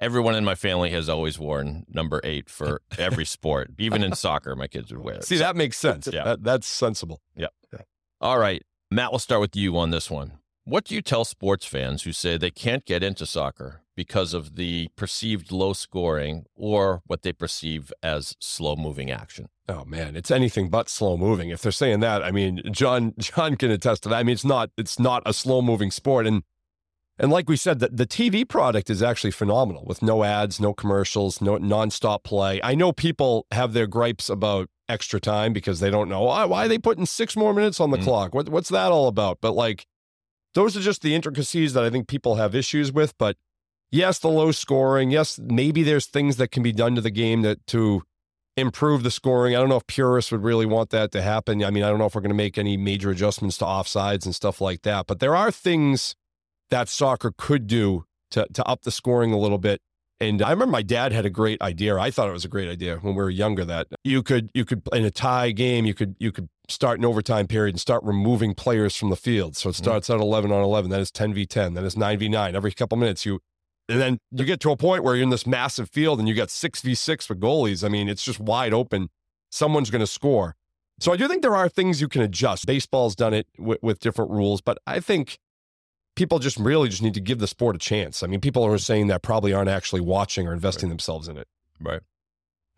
Everyone 0.01 0.35
in 0.35 0.47
my 0.47 0.55
family 0.55 0.91
has 0.93 1.11
always 1.11 1.39
worn 1.39 1.85
number 1.87 2.23
eight 2.25 2.49
for 2.49 2.81
every 2.99 3.27
sport. 3.27 3.71
Even 3.79 4.03
in 4.03 4.15
soccer, 4.15 4.57
my 4.57 4.67
kids 4.67 4.91
would 4.91 5.05
wear 5.05 5.17
it. 5.17 5.25
See, 5.25 5.37
that 5.37 5.57
makes 5.57 5.77
sense. 5.77 6.09
Yeah. 6.11 6.25
That, 6.25 6.43
that's 6.43 6.67
sensible. 6.67 7.21
Yeah. 7.37 7.49
All 8.23 8.39
right, 8.39 8.63
Matt, 8.91 9.13
we'll 9.13 9.19
start 9.19 9.41
with 9.41 9.57
you 9.57 9.79
on 9.79 9.91
this 9.91 10.11
one. 10.11 10.40
What 10.65 10.85
do 10.85 10.95
you 10.95 11.03
tell 11.03 11.25
sports 11.25 11.67
fans 11.67 12.03
who 12.03 12.13
say 12.13 12.37
they 12.37 12.51
can't 12.51 12.85
get 12.85 13.03
into 13.03 13.27
soccer 13.27 13.83
because 13.97 14.35
of 14.35 14.57
the 14.57 14.89
perceived 14.95 15.51
low 15.51 15.73
scoring 15.73 16.45
or 16.55 17.03
what 17.07 17.23
they 17.23 17.33
perceive 17.33 17.93
as 18.03 18.37
slow 18.41 18.77
moving 18.77 19.11
action? 19.11 19.49
Oh 19.69 19.85
man, 19.85 20.17
it's 20.17 20.31
anything 20.31 20.69
but 20.69 20.89
slow 20.89 21.17
moving. 21.17 21.51
If 21.51 21.63
they're 21.63 21.73
saying 21.73 22.01
that, 22.01 22.23
I 22.23 22.31
mean, 22.31 22.61
Jon 22.71 23.15
Jon 23.19 23.57
can 23.57 23.71
attest 23.71 24.03
to 24.05 24.09
that. 24.11 24.17
I 24.17 24.23
mean, 24.23 24.35
it's 24.35 24.45
not 24.45 24.71
it's 24.77 24.99
not 24.99 25.23
a 25.27 25.33
slow 25.33 25.63
moving 25.63 25.91
sport, 25.91 26.27
and 26.27 26.43
and 27.19 27.31
like 27.31 27.49
we 27.49 27.57
said, 27.57 27.81
the, 27.81 27.89
the 27.89 28.07
TV 28.07 28.49
product 28.49 28.91
is 28.91 29.03
actually 29.03 29.31
phenomenal 29.31 29.85
with 29.87 30.03
no 30.03 30.25
ads, 30.25 30.61
no 30.61 30.73
commercials, 30.73 31.41
no 31.41 31.59
nonstop 31.59 32.23
play. 32.23 32.61
I 32.63 32.75
know 32.75 32.93
people 32.93 33.47
have 33.51 33.73
their 33.73 33.87
gripes 33.87 34.29
about 34.29 34.69
extra 34.89 35.21
time 35.21 35.53
because 35.53 35.81
they 35.81 35.91
don't 35.91 36.09
know 36.09 36.23
why, 36.23 36.45
why 36.47 36.65
are 36.65 36.69
they 36.69 36.79
putting 36.79 37.07
six 37.07 37.37
more 37.37 37.55
minutes 37.55 37.79
on 37.81 37.91
the 37.91 37.99
Mm. 37.99 38.05
clock. 38.05 38.35
What 38.35 38.49
what's 38.49 38.71
that 38.71 38.91
all 38.91 39.07
about? 39.09 39.39
But 39.41 39.53
like, 39.53 39.87
those 40.55 40.77
are 40.77 40.81
just 40.81 41.03
the 41.03 41.15
intricacies 41.15 41.73
that 41.75 41.85
I 41.85 41.91
think 41.91 42.09
people 42.09 42.37
have 42.37 42.55
issues 42.55 42.93
with. 42.93 43.17
But 43.19 43.37
yes, 43.91 44.19
the 44.19 44.29
low 44.29 44.53
scoring. 44.53 45.11
Yes, 45.11 45.39
maybe 45.43 45.83
there's 45.83 46.07
things 46.07 46.37
that 46.37 46.51
can 46.51 46.63
be 46.63 46.73
done 46.73 46.95
to 46.95 47.01
the 47.01 47.11
game 47.11 47.43
that 47.43 47.67
to 47.69 48.03
improve 48.57 49.03
the 49.03 49.11
scoring. 49.11 49.55
I 49.55 49.61
don't 49.61 49.69
know 49.69 49.77
if 49.77 49.87
purists 49.87 50.33
would 50.33 50.43
really 50.43 50.67
want 50.67 50.91
that 50.91 51.13
to 51.13 51.23
happen. 51.23 51.65
I 51.65 51.71
mean, 51.71 51.83
I 51.83 51.89
don't 51.89 51.99
know 51.99 52.07
if 52.07 52.15
we're 52.15 52.21
going 52.21 52.31
to 52.31 52.35
make 52.35 52.59
any 52.59 52.77
major 52.77 53.11
adjustments 53.11 53.59
to 53.59 53.65
offsides 53.65 54.25
and 54.25 54.35
stuff 54.35 54.61
like 54.61 54.83
that. 54.83 55.07
But 55.07 55.21
there 55.21 55.37
are 55.37 55.51
things 55.51 56.15
that 56.71 56.89
soccer 56.89 57.33
could 57.37 57.67
do 57.67 58.05
to 58.31 58.47
to 58.53 58.65
up 58.65 58.83
the 58.83 58.91
scoring 58.91 59.33
a 59.33 59.39
little 59.39 59.59
bit. 59.59 59.81
And 60.23 60.43
I 60.43 60.51
remember 60.51 60.73
my 60.73 60.83
dad 60.83 61.13
had 61.13 61.25
a 61.25 61.31
great 61.31 61.63
idea. 61.63 61.97
I 61.97 62.11
thought 62.11 62.29
it 62.29 62.33
was 62.33 62.45
a 62.45 62.49
great 62.49 62.69
idea 62.69 62.97
when 62.97 63.15
we 63.15 63.23
were 63.23 63.31
younger 63.31 63.65
that 63.65 63.87
you 64.05 64.23
could 64.23 64.51
you 64.55 64.65
could 64.65 64.83
in 64.93 65.05
a 65.05 65.11
tie 65.11 65.51
game 65.51 65.87
you 65.87 65.95
could 65.95 66.15
you 66.19 66.31
could 66.31 66.49
start 66.71 66.99
an 66.99 67.05
overtime 67.05 67.47
period 67.47 67.75
and 67.75 67.81
start 67.81 68.03
removing 68.05 68.55
players 68.55 68.97
from 68.97 69.11
the 69.11 69.17
field. 69.17 69.57
So 69.57 69.69
it 69.69 69.73
mm-hmm. 69.73 69.85
starts 69.85 70.11
at 70.11 70.21
11 70.21 70.53
on 70.53 70.63
11, 70.63 70.91
then 70.91 71.01
it's 71.01 71.11
10 71.11 71.35
v 71.35 71.47
10, 71.47 71.75
then 71.75 71.85
it's 71.85 71.97
9 71.97 72.19
v 72.19 72.29
9. 72.29 72.57
Every 72.57 72.73
couple 72.73 72.99
minutes 72.99 73.27
you 73.27 73.41
and 73.89 74.01
then 74.01 74.19
you 74.31 74.45
get 74.45 74.61
to 74.61 74.71
a 74.71 74.77
point 74.77 75.03
where 75.03 75.17
you're 75.17 75.25
in 75.25 75.31
this 75.31 75.47
massive 75.47 75.91
field 75.91 76.21
and 76.21 76.29
you 76.29 76.35
got 76.35 76.49
6v6 76.49 77.29
with 77.29 77.41
goalies. 77.41 77.85
I 77.85 77.89
mean, 77.89 78.09
it's 78.09 78.23
just 78.23 78.39
wide 78.39 78.73
open. 78.73 79.09
Someone's 79.51 79.91
going 79.91 80.01
to 80.01 80.07
score. 80.07 80.55
So 81.01 81.13
I 81.13 81.17
do 81.17 81.27
think 81.27 81.43
there 81.43 81.57
are 81.57 81.69
things 81.69 82.01
you 82.01 82.09
can 82.09 82.23
adjust. 82.23 82.67
Baseball's 82.67 83.17
done 83.17 83.35
it 83.35 83.49
with, 83.59 83.79
with 83.83 83.99
different 83.99 84.31
rules, 84.31 84.61
but 84.61 84.79
I 84.87 85.01
think 85.01 85.39
people 86.15 86.39
just 86.39 86.57
really 86.59 86.89
just 86.89 87.03
need 87.03 87.15
to 87.15 87.21
give 87.21 87.41
the 87.41 87.49
sport 87.49 87.75
a 87.75 87.79
chance. 87.79 88.23
I 88.23 88.29
mean, 88.29 88.41
people 88.41 88.65
who 88.65 88.73
are 88.73 88.79
saying 88.79 89.09
that 89.09 89.23
probably 89.23 89.53
aren't 89.53 89.71
actually 89.71 90.03
watching 90.03 90.47
or 90.47 90.53
investing 90.53 90.89
themselves 90.89 91.27
in 91.27 91.37
it. 91.37 91.49
Right. 91.81 92.03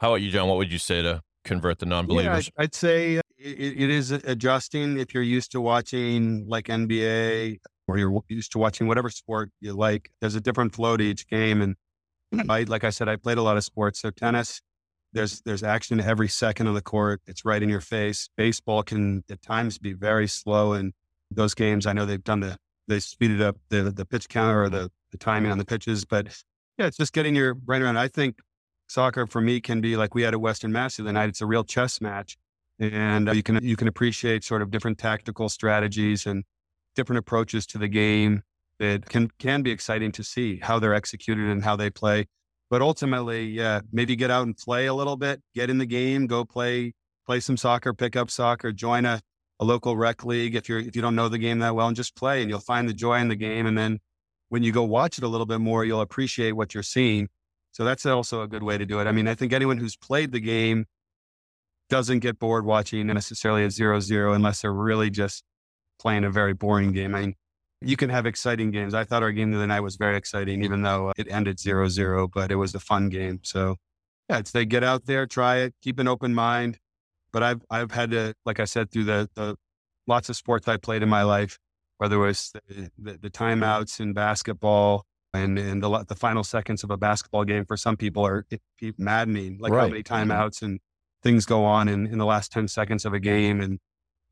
How 0.00 0.10
about 0.10 0.22
you, 0.22 0.30
Jon? 0.30 0.48
What 0.48 0.56
would 0.58 0.72
you 0.72 0.78
say 0.78 1.02
to 1.02 1.22
convert 1.44 1.78
the 1.78 1.86
non 1.86 2.06
believers? 2.06 2.46
Yeah, 2.46 2.52
I'd, 2.56 2.64
I'd 2.64 2.74
say 2.74 3.18
uh, 3.18 3.22
it, 3.42 3.82
it 3.82 3.90
is 3.90 4.10
adjusting 4.10 4.98
if 4.98 5.14
you're 5.14 5.22
used 5.22 5.52
to 5.52 5.60
watching 5.60 6.46
like 6.48 6.66
NBA 6.66 7.58
or 7.88 7.98
you're 7.98 8.20
used 8.28 8.52
to 8.52 8.58
watching 8.58 8.86
whatever 8.86 9.10
sport 9.10 9.50
you 9.60 9.72
like. 9.72 10.10
There's 10.20 10.34
a 10.34 10.40
different 10.40 10.74
flow 10.74 10.96
to 10.96 11.04
each 11.04 11.26
game, 11.28 11.60
and 11.62 11.76
hmm. 12.32 12.50
I, 12.50 12.62
like 12.62 12.84
I 12.84 12.90
said, 12.90 13.08
I 13.08 13.16
played 13.16 13.38
a 13.38 13.42
lot 13.42 13.56
of 13.56 13.64
sports. 13.64 14.00
So 14.00 14.10
tennis, 14.10 14.60
there's 15.12 15.42
there's 15.42 15.62
action 15.62 16.00
every 16.00 16.28
second 16.28 16.66
of 16.66 16.74
the 16.74 16.82
court. 16.82 17.20
It's 17.26 17.44
right 17.44 17.62
in 17.62 17.68
your 17.68 17.80
face. 17.80 18.28
Baseball 18.36 18.82
can 18.82 19.24
at 19.30 19.42
times 19.42 19.78
be 19.78 19.92
very 19.92 20.28
slow, 20.28 20.72
and 20.72 20.92
those 21.30 21.54
games 21.54 21.86
I 21.86 21.92
know 21.92 22.06
they've 22.06 22.22
done 22.22 22.40
the 22.40 22.56
they 22.88 23.00
speeded 23.00 23.42
up 23.42 23.56
the 23.68 23.90
the 23.90 24.04
pitch 24.04 24.28
counter 24.28 24.62
or 24.62 24.68
the 24.68 24.90
the 25.10 25.18
timing 25.18 25.50
on 25.50 25.58
the 25.58 25.64
pitches, 25.64 26.04
but 26.04 26.26
yeah, 26.78 26.86
it's 26.86 26.96
just 26.96 27.12
getting 27.12 27.34
your 27.34 27.54
brain 27.54 27.82
around. 27.82 27.98
I 27.98 28.08
think 28.08 28.38
soccer 28.88 29.26
for 29.26 29.40
me 29.40 29.60
can 29.60 29.80
be 29.80 29.96
like 29.96 30.14
we 30.14 30.22
had 30.22 30.34
at 30.34 30.40
Western 30.40 30.72
Mass 30.72 30.96
the 30.96 31.02
other 31.02 31.12
night. 31.12 31.28
It's 31.28 31.40
a 31.40 31.46
real 31.46 31.64
chess 31.64 32.00
match, 32.00 32.36
and 32.82 33.28
uh, 33.28 33.32
you 33.32 33.42
can 33.42 33.62
you 33.62 33.76
can 33.76 33.88
appreciate 33.88 34.42
sort 34.44 34.62
of 34.62 34.70
different 34.70 34.98
tactical 34.98 35.48
strategies 35.48 36.26
and 36.26 36.44
different 36.96 37.18
approaches 37.18 37.66
to 37.66 37.78
the 37.78 37.88
game 37.88 38.42
that 38.78 39.08
can 39.08 39.28
can 39.38 39.62
be 39.62 39.70
exciting 39.70 40.10
to 40.12 40.24
see 40.24 40.58
how 40.58 40.78
they're 40.78 40.94
executed 40.94 41.48
and 41.48 41.62
how 41.62 41.76
they 41.76 41.90
play. 41.90 42.26
But 42.70 42.82
ultimately, 42.82 43.46
yeah, 43.46 43.80
maybe 43.92 44.16
get 44.16 44.30
out 44.30 44.46
and 44.46 44.56
play 44.56 44.86
a 44.86 44.94
little 44.94 45.16
bit, 45.16 45.42
get 45.54 45.70
in 45.70 45.78
the 45.78 45.86
game, 45.86 46.26
go 46.26 46.44
play 46.44 46.94
play 47.26 47.38
some 47.38 47.56
soccer, 47.56 47.92
pick 47.92 48.16
up 48.16 48.30
soccer, 48.30 48.72
join 48.72 49.04
a, 49.04 49.20
a 49.60 49.64
local 49.64 49.96
rec 49.96 50.24
league 50.24 50.56
if 50.56 50.68
you're 50.68 50.80
if 50.80 50.96
you 50.96 51.02
don't 51.02 51.14
know 51.14 51.28
the 51.28 51.38
game 51.38 51.60
that 51.60 51.74
well, 51.74 51.86
and 51.86 51.96
just 51.96 52.16
play, 52.16 52.40
and 52.40 52.50
you'll 52.50 52.60
find 52.60 52.88
the 52.88 52.94
joy 52.94 53.18
in 53.18 53.28
the 53.28 53.36
game. 53.36 53.66
And 53.66 53.78
then 53.78 54.00
when 54.48 54.62
you 54.62 54.72
go 54.72 54.82
watch 54.82 55.18
it 55.18 55.24
a 55.24 55.28
little 55.28 55.46
bit 55.46 55.60
more, 55.60 55.84
you'll 55.84 56.00
appreciate 56.00 56.52
what 56.52 56.74
you're 56.74 56.82
seeing. 56.82 57.28
So 57.70 57.84
that's 57.84 58.04
also 58.04 58.42
a 58.42 58.48
good 58.48 58.62
way 58.62 58.76
to 58.76 58.84
do 58.84 59.00
it. 59.00 59.06
I 59.06 59.12
mean, 59.12 59.28
I 59.28 59.34
think 59.34 59.52
anyone 59.52 59.78
who's 59.78 59.96
played 59.96 60.32
the 60.32 60.40
game 60.40 60.86
doesn't 61.92 62.20
get 62.20 62.38
bored 62.38 62.64
watching 62.64 63.06
necessarily 63.08 63.64
a 63.64 63.70
zero 63.70 64.00
zero 64.00 64.32
unless 64.32 64.62
they're 64.62 64.72
really 64.72 65.10
just 65.10 65.44
playing 66.00 66.24
a 66.24 66.30
very 66.30 66.54
boring 66.54 66.90
game. 66.90 67.14
I 67.14 67.20
mean, 67.20 67.34
you 67.82 67.98
can 67.98 68.08
have 68.08 68.24
exciting 68.24 68.70
games. 68.70 68.94
I 68.94 69.04
thought 69.04 69.22
our 69.22 69.30
game 69.30 69.50
the 69.50 69.58
other 69.58 69.66
night 69.66 69.80
was 69.80 69.96
very 69.96 70.16
exciting, 70.16 70.64
even 70.64 70.80
though 70.80 71.12
it 71.18 71.30
ended 71.30 71.60
zero 71.60 71.88
zero, 71.88 72.28
but 72.28 72.50
it 72.50 72.54
was 72.54 72.74
a 72.74 72.80
fun 72.80 73.10
game. 73.10 73.40
So 73.42 73.76
yeah, 74.30 74.38
it's 74.38 74.52
they 74.52 74.64
get 74.64 74.82
out 74.82 75.04
there, 75.04 75.26
try 75.26 75.58
it, 75.58 75.74
keep 75.82 75.98
an 75.98 76.08
open 76.08 76.32
mind. 76.34 76.78
But 77.30 77.42
I've 77.42 77.60
I've 77.68 77.90
had 77.90 78.12
to, 78.12 78.32
like 78.46 78.58
I 78.58 78.64
said, 78.64 78.90
through 78.90 79.04
the 79.04 79.28
the 79.34 79.56
lots 80.06 80.30
of 80.30 80.36
sports 80.36 80.68
I 80.68 80.78
played 80.78 81.02
in 81.02 81.10
my 81.10 81.24
life, 81.24 81.58
whether 81.98 82.16
it 82.16 82.26
was 82.26 82.52
the, 82.54 82.90
the, 82.98 83.18
the 83.18 83.30
timeouts 83.30 84.00
in 84.00 84.14
basketball 84.14 85.04
and 85.34 85.58
and 85.58 85.82
the 85.82 86.04
the 86.08 86.16
final 86.16 86.42
seconds 86.42 86.84
of 86.84 86.90
a 86.90 86.96
basketball 86.96 87.44
game 87.44 87.66
for 87.66 87.76
some 87.76 87.98
people 87.98 88.26
are 88.26 88.46
maddening. 88.96 89.58
Like 89.60 89.74
how 89.74 89.88
many 89.88 90.02
mm-hmm. 90.02 90.30
timeouts 90.30 90.62
and 90.62 90.80
things 91.22 91.46
go 91.46 91.64
on 91.64 91.88
in, 91.88 92.06
in 92.06 92.18
the 92.18 92.26
last 92.26 92.52
ten 92.52 92.68
seconds 92.68 93.04
of 93.04 93.14
a 93.14 93.20
game, 93.20 93.60
and 93.60 93.78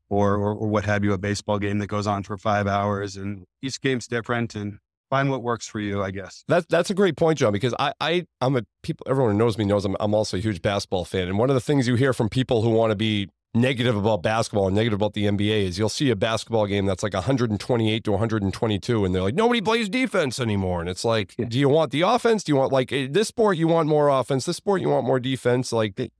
or, 0.09 0.35
or, 0.35 0.53
or 0.53 0.67
what 0.67 0.85
have 0.85 1.03
you, 1.03 1.13
a 1.13 1.17
baseball 1.17 1.57
game 1.57 1.79
that 1.79 1.87
goes 1.87 2.05
on 2.05 2.23
for 2.23 2.37
five 2.37 2.67
hours. 2.67 3.15
And 3.15 3.45
each 3.61 3.79
game's 3.79 4.07
different 4.07 4.55
and 4.55 4.79
find 5.09 5.29
what 5.29 5.41
works 5.41 5.67
for 5.67 5.79
you, 5.79 6.03
I 6.03 6.11
guess. 6.11 6.43
That's 6.47 6.65
that's 6.67 6.89
a 6.89 6.93
great 6.93 7.17
point, 7.17 7.39
Jon, 7.39 7.53
because 7.53 7.73
I, 7.79 7.93
I 8.01 8.25
I'm 8.39 8.55
a 8.55 8.63
people 8.83 9.05
everyone 9.09 9.33
who 9.33 9.37
knows 9.37 9.57
me 9.57 9.65
knows 9.65 9.85
I'm 9.85 9.95
I'm 9.99 10.13
also 10.13 10.37
a 10.37 10.39
huge 10.39 10.61
basketball 10.61 11.05
fan. 11.05 11.27
And 11.27 11.37
one 11.37 11.49
of 11.49 11.53
the 11.53 11.61
things 11.61 11.87
you 11.87 11.95
hear 11.95 12.13
from 12.13 12.29
people 12.29 12.61
who 12.61 12.69
want 12.69 12.91
to 12.91 12.95
be 12.95 13.29
negative 13.53 13.97
about 13.97 14.23
basketball 14.23 14.67
and 14.67 14.75
negative 14.75 14.97
about 14.97 15.13
the 15.13 15.25
NBA 15.25 15.65
is 15.65 15.77
you'll 15.77 15.89
see 15.89 16.09
a 16.09 16.15
basketball 16.15 16.65
game 16.67 16.85
that's 16.85 17.03
like 17.03 17.13
128 17.13 18.03
to 18.03 18.11
122 18.11 19.05
and 19.05 19.13
they're 19.13 19.21
like 19.21 19.35
nobody 19.35 19.59
plays 19.61 19.89
defense 19.89 20.39
anymore. 20.39 20.79
And 20.79 20.89
it's 20.89 21.03
like 21.03 21.35
do 21.35 21.59
you 21.59 21.67
want 21.67 21.91
the 21.91 22.01
offense? 22.01 22.43
Do 22.43 22.51
you 22.53 22.55
want 22.55 22.71
like 22.71 22.89
this 22.89 23.27
sport 23.27 23.57
you 23.57 23.67
want 23.67 23.89
more 23.89 24.07
offense. 24.07 24.45
This 24.45 24.57
sport 24.57 24.81
you 24.81 24.89
want 24.89 25.05
more 25.05 25.19
defense. 25.19 25.73
Like 25.73 25.95
the, 25.95 26.11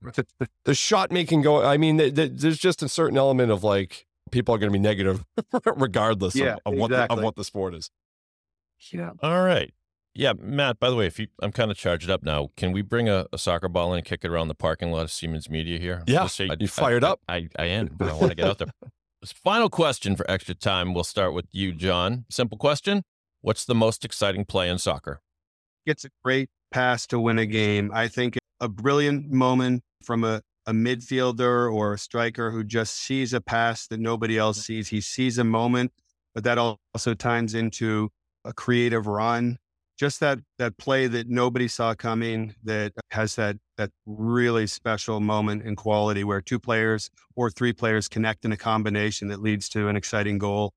the 0.64 0.74
shot 0.74 1.10
making 1.10 1.42
go 1.42 1.64
I 1.64 1.78
mean 1.78 1.96
the, 1.96 2.10
the, 2.10 2.28
there's 2.28 2.58
just 2.58 2.82
a 2.82 2.88
certain 2.88 3.16
element 3.16 3.50
of 3.50 3.64
like 3.64 4.06
people 4.30 4.54
are 4.54 4.58
going 4.58 4.70
to 4.70 4.78
be 4.78 4.82
negative 4.82 5.24
regardless 5.76 6.34
Yeah, 6.34 6.56
of, 6.66 6.74
of 6.74 6.78
what 6.78 6.90
the, 6.90 7.10
of 7.10 7.22
what 7.22 7.36
the 7.36 7.44
sport 7.44 7.74
is. 7.74 7.90
Yeah. 8.90 9.12
All 9.22 9.42
right. 9.42 9.72
Yeah, 10.14 10.34
Matt, 10.38 10.78
by 10.78 10.90
the 10.90 10.96
way, 10.96 11.06
if 11.06 11.18
you, 11.18 11.28
I'm 11.40 11.52
kind 11.52 11.70
of 11.70 11.76
charged 11.76 12.10
up 12.10 12.22
now, 12.22 12.50
can 12.56 12.72
we 12.72 12.82
bring 12.82 13.08
a, 13.08 13.26
a 13.32 13.38
soccer 13.38 13.68
ball 13.68 13.92
in 13.94 13.98
and 13.98 14.06
kick 14.06 14.24
it 14.24 14.28
around 14.30 14.48
the 14.48 14.54
parking 14.54 14.92
lot 14.92 15.02
of 15.02 15.10
Siemens 15.10 15.48
Media 15.48 15.78
here? 15.78 16.02
Yeah. 16.06 16.24
Just 16.24 16.36
say- 16.36 16.50
You 16.60 16.68
fired 16.68 17.02
I- 17.02 17.08
up? 17.10 17.20
I, 17.28 17.48
I 17.58 17.64
am. 17.66 17.96
I 18.00 18.12
want 18.12 18.28
to 18.28 18.34
get 18.34 18.46
out 18.46 18.58
there. 18.58 18.68
Final 19.24 19.70
question 19.70 20.16
for 20.16 20.28
extra 20.30 20.54
time. 20.54 20.92
We'll 20.94 21.04
start 21.04 21.32
with 21.32 21.46
you, 21.52 21.72
Jon. 21.72 22.24
Simple 22.28 22.58
question. 22.58 23.04
What's 23.40 23.64
the 23.64 23.74
most 23.74 24.04
exciting 24.04 24.44
play 24.44 24.68
in 24.68 24.78
soccer? 24.78 25.20
Gets 25.86 26.04
a 26.04 26.08
great 26.24 26.48
pass 26.72 27.06
to 27.06 27.18
win 27.20 27.38
a 27.38 27.46
game. 27.46 27.90
I 27.94 28.08
think 28.08 28.36
a 28.60 28.68
brilliant 28.68 29.30
moment 29.30 29.82
from 30.04 30.24
a, 30.24 30.42
a 30.66 30.72
midfielder 30.72 31.72
or 31.72 31.94
a 31.94 31.98
striker 31.98 32.50
who 32.50 32.64
just 32.64 32.96
sees 32.96 33.32
a 33.32 33.40
pass 33.40 33.86
that 33.86 34.00
nobody 34.00 34.36
else 34.38 34.64
sees. 34.66 34.88
He 34.88 35.00
sees 35.00 35.38
a 35.38 35.44
moment, 35.44 35.92
but 36.34 36.44
that 36.44 36.58
also 36.58 37.14
ties 37.14 37.54
into 37.54 38.10
a 38.44 38.52
creative 38.52 39.06
run. 39.06 39.56
Just 40.02 40.18
that 40.18 40.40
that 40.58 40.76
play 40.78 41.06
that 41.06 41.28
nobody 41.28 41.68
saw 41.68 41.94
coming 41.94 42.56
that 42.64 42.90
has 43.12 43.36
that 43.36 43.56
that 43.76 43.90
really 44.04 44.66
special 44.66 45.20
moment 45.20 45.62
and 45.64 45.76
quality 45.76 46.24
where 46.24 46.40
two 46.40 46.58
players 46.58 47.08
or 47.36 47.50
three 47.50 47.72
players 47.72 48.08
connect 48.08 48.44
in 48.44 48.50
a 48.50 48.56
combination 48.56 49.28
that 49.28 49.40
leads 49.40 49.68
to 49.68 49.86
an 49.86 49.94
exciting 49.94 50.38
goal. 50.38 50.72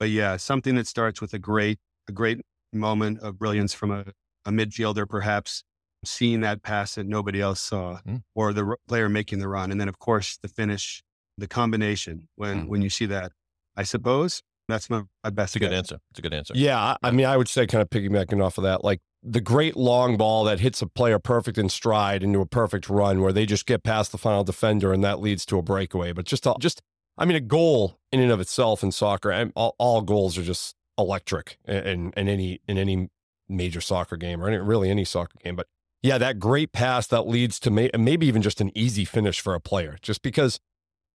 But 0.00 0.10
yeah, 0.10 0.36
something 0.38 0.74
that 0.74 0.88
starts 0.88 1.20
with 1.20 1.32
a 1.34 1.38
great 1.38 1.78
a 2.08 2.12
great 2.12 2.40
moment 2.72 3.20
of 3.20 3.38
brilliance 3.38 3.72
from 3.72 3.92
a, 3.92 4.06
a 4.44 4.50
midfielder, 4.50 5.08
perhaps 5.08 5.62
seeing 6.04 6.40
that 6.40 6.64
pass 6.64 6.96
that 6.96 7.06
nobody 7.06 7.40
else 7.40 7.60
saw, 7.60 8.00
Mm. 8.04 8.22
or 8.34 8.52
the 8.52 8.64
r- 8.64 8.78
player 8.88 9.08
making 9.08 9.38
the 9.38 9.46
run, 9.46 9.70
and 9.70 9.80
then 9.80 9.88
of 9.88 10.00
course 10.00 10.36
the 10.42 10.48
finish, 10.48 11.00
the 11.38 11.46
combination 11.46 12.26
when 12.34 12.64
Mm. 12.64 12.68
when 12.70 12.82
you 12.82 12.90
see 12.90 13.06
that. 13.06 13.30
I 13.76 13.84
suppose 13.84 14.42
that's 14.68 14.88
my, 14.88 15.02
my 15.22 15.30
best. 15.30 15.50
It's 15.50 15.56
a 15.56 15.58
good 15.60 15.70
guess. 15.70 15.78
answer. 15.78 15.98
It's 16.10 16.18
a 16.18 16.22
good 16.22 16.34
answer. 16.34 16.54
Yeah, 16.56 16.78
I, 16.78 16.96
I 17.02 17.10
mean, 17.10 17.26
I 17.26 17.36
would 17.36 17.48
say 17.48 17.66
kind 17.66 17.82
of 17.82 17.90
piggybacking 17.90 18.44
off 18.44 18.58
of 18.58 18.64
that, 18.64 18.84
like 18.84 19.00
the 19.22 19.40
great 19.40 19.76
long 19.76 20.16
ball 20.16 20.44
that 20.44 20.60
hits 20.60 20.82
a 20.82 20.86
player 20.86 21.18
perfect 21.18 21.58
in 21.58 21.68
stride 21.68 22.22
into 22.22 22.40
a 22.40 22.46
perfect 22.46 22.88
run, 22.88 23.20
where 23.20 23.32
they 23.32 23.46
just 23.46 23.66
get 23.66 23.82
past 23.82 24.12
the 24.12 24.18
final 24.18 24.44
defender 24.44 24.92
and 24.92 25.02
that 25.04 25.20
leads 25.20 25.46
to 25.46 25.58
a 25.58 25.62
breakaway. 25.62 26.12
But 26.12 26.26
just, 26.26 26.46
a, 26.46 26.54
just, 26.58 26.82
I 27.16 27.24
mean, 27.24 27.36
a 27.36 27.40
goal 27.40 27.98
in 28.12 28.20
and 28.20 28.30
of 28.32 28.40
itself 28.40 28.82
in 28.82 28.92
soccer, 28.92 29.30
and 29.30 29.52
all, 29.54 29.74
all 29.78 30.02
goals 30.02 30.36
are 30.38 30.42
just 30.42 30.74
electric 30.98 31.58
in, 31.66 32.12
in 32.16 32.28
any 32.28 32.60
in 32.68 32.78
any 32.78 33.08
major 33.48 33.80
soccer 33.80 34.16
game 34.16 34.42
or 34.42 34.48
any, 34.48 34.58
really 34.58 34.90
any 34.90 35.04
soccer 35.04 35.36
game. 35.42 35.56
But 35.56 35.66
yeah, 36.02 36.18
that 36.18 36.38
great 36.38 36.72
pass 36.72 37.06
that 37.08 37.26
leads 37.26 37.58
to 37.60 37.70
may, 37.70 37.90
maybe 37.98 38.26
even 38.26 38.42
just 38.42 38.60
an 38.60 38.70
easy 38.74 39.04
finish 39.04 39.40
for 39.40 39.54
a 39.54 39.60
player, 39.60 39.96
just 40.02 40.22
because 40.22 40.60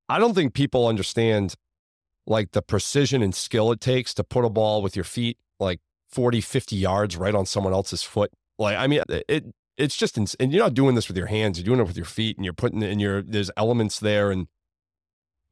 I 0.08 0.20
don't 0.20 0.34
think 0.34 0.54
people 0.54 0.88
understand 0.88 1.56
like 2.30 2.52
the 2.52 2.62
precision 2.62 3.22
and 3.22 3.36
skill 3.36 3.72
it 3.74 3.82
takes 3.82 4.14
to 4.14 4.24
put 4.24 4.46
a 4.46 4.50
ball 4.50 4.82
with 4.82 4.96
your 4.96 5.04
feet 5.04 5.38
like 5.60 5.80
40 6.10 6.40
50 6.40 6.76
yards 6.78 7.18
right 7.18 7.36
on 7.36 7.46
someone 7.46 7.74
else's 7.74 8.04
foot 8.04 8.32
like 8.58 8.78
i 8.78 8.88
mean 8.88 9.02
it 9.28 9.46
it's 9.78 9.96
just 9.98 10.18
ins- 10.18 10.36
and 10.40 10.54
you're 10.54 10.64
not 10.64 10.74
doing 10.74 10.96
this 10.96 11.08
with 11.10 11.18
your 11.18 11.28
hands 11.28 11.58
you're 11.60 11.66
doing 11.66 11.80
it 11.80 11.88
with 11.88 11.98
your 11.98 12.06
feet 12.06 12.38
and 12.38 12.46
you're 12.46 12.54
putting 12.54 12.82
it 12.82 12.90
in 12.90 13.00
your 13.00 13.22
there's 13.22 13.52
elements 13.58 14.00
there 14.00 14.32
and 14.32 14.48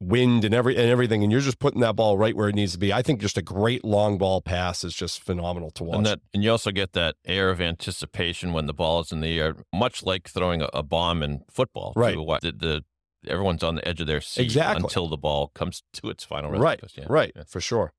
wind 0.00 0.44
and 0.44 0.54
every 0.54 0.76
and 0.76 0.88
everything 0.88 1.24
and 1.24 1.32
you're 1.32 1.40
just 1.40 1.58
putting 1.58 1.80
that 1.80 1.96
ball 1.96 2.16
right 2.16 2.36
where 2.36 2.48
it 2.48 2.54
needs 2.54 2.70
to 2.72 2.78
be 2.78 2.92
i 2.92 3.02
think 3.02 3.20
just 3.20 3.36
a 3.36 3.42
great 3.42 3.84
long 3.84 4.16
ball 4.16 4.40
pass 4.40 4.84
is 4.84 4.94
just 4.94 5.20
phenomenal 5.20 5.72
to 5.72 5.82
watch 5.82 5.96
And 5.96 6.06
that, 6.06 6.20
and 6.32 6.44
you 6.44 6.52
also 6.52 6.70
get 6.70 6.92
that 6.92 7.16
air 7.24 7.50
of 7.50 7.60
anticipation 7.60 8.52
when 8.52 8.66
the 8.66 8.72
ball 8.74 9.00
is 9.00 9.10
in 9.10 9.22
the 9.22 9.40
air, 9.40 9.56
much 9.74 10.04
like 10.04 10.28
throwing 10.28 10.62
a, 10.62 10.68
a 10.72 10.84
bomb 10.84 11.20
in 11.24 11.42
football. 11.50 11.92
Right. 11.96 12.16
What- 12.16 12.42
The, 12.42 12.52
the 12.52 12.84
everyone's 13.26 13.62
on 13.62 13.74
the 13.76 13.86
edge 13.88 14.00
of 14.00 14.06
their 14.06 14.20
seat 14.20 14.44
Exactly. 14.44 14.82
until 14.84 15.08
the 15.08 15.16
ball 15.16 15.48
comes 15.54 15.82
to 15.94 16.08
its 16.10 16.24
final 16.24 16.50
resting 16.50 16.62
right. 16.62 16.80
Yeah. 16.96 17.04
right 17.08 17.32
Yeah. 17.36 17.42
for 17.46 17.60
sure 17.60 17.92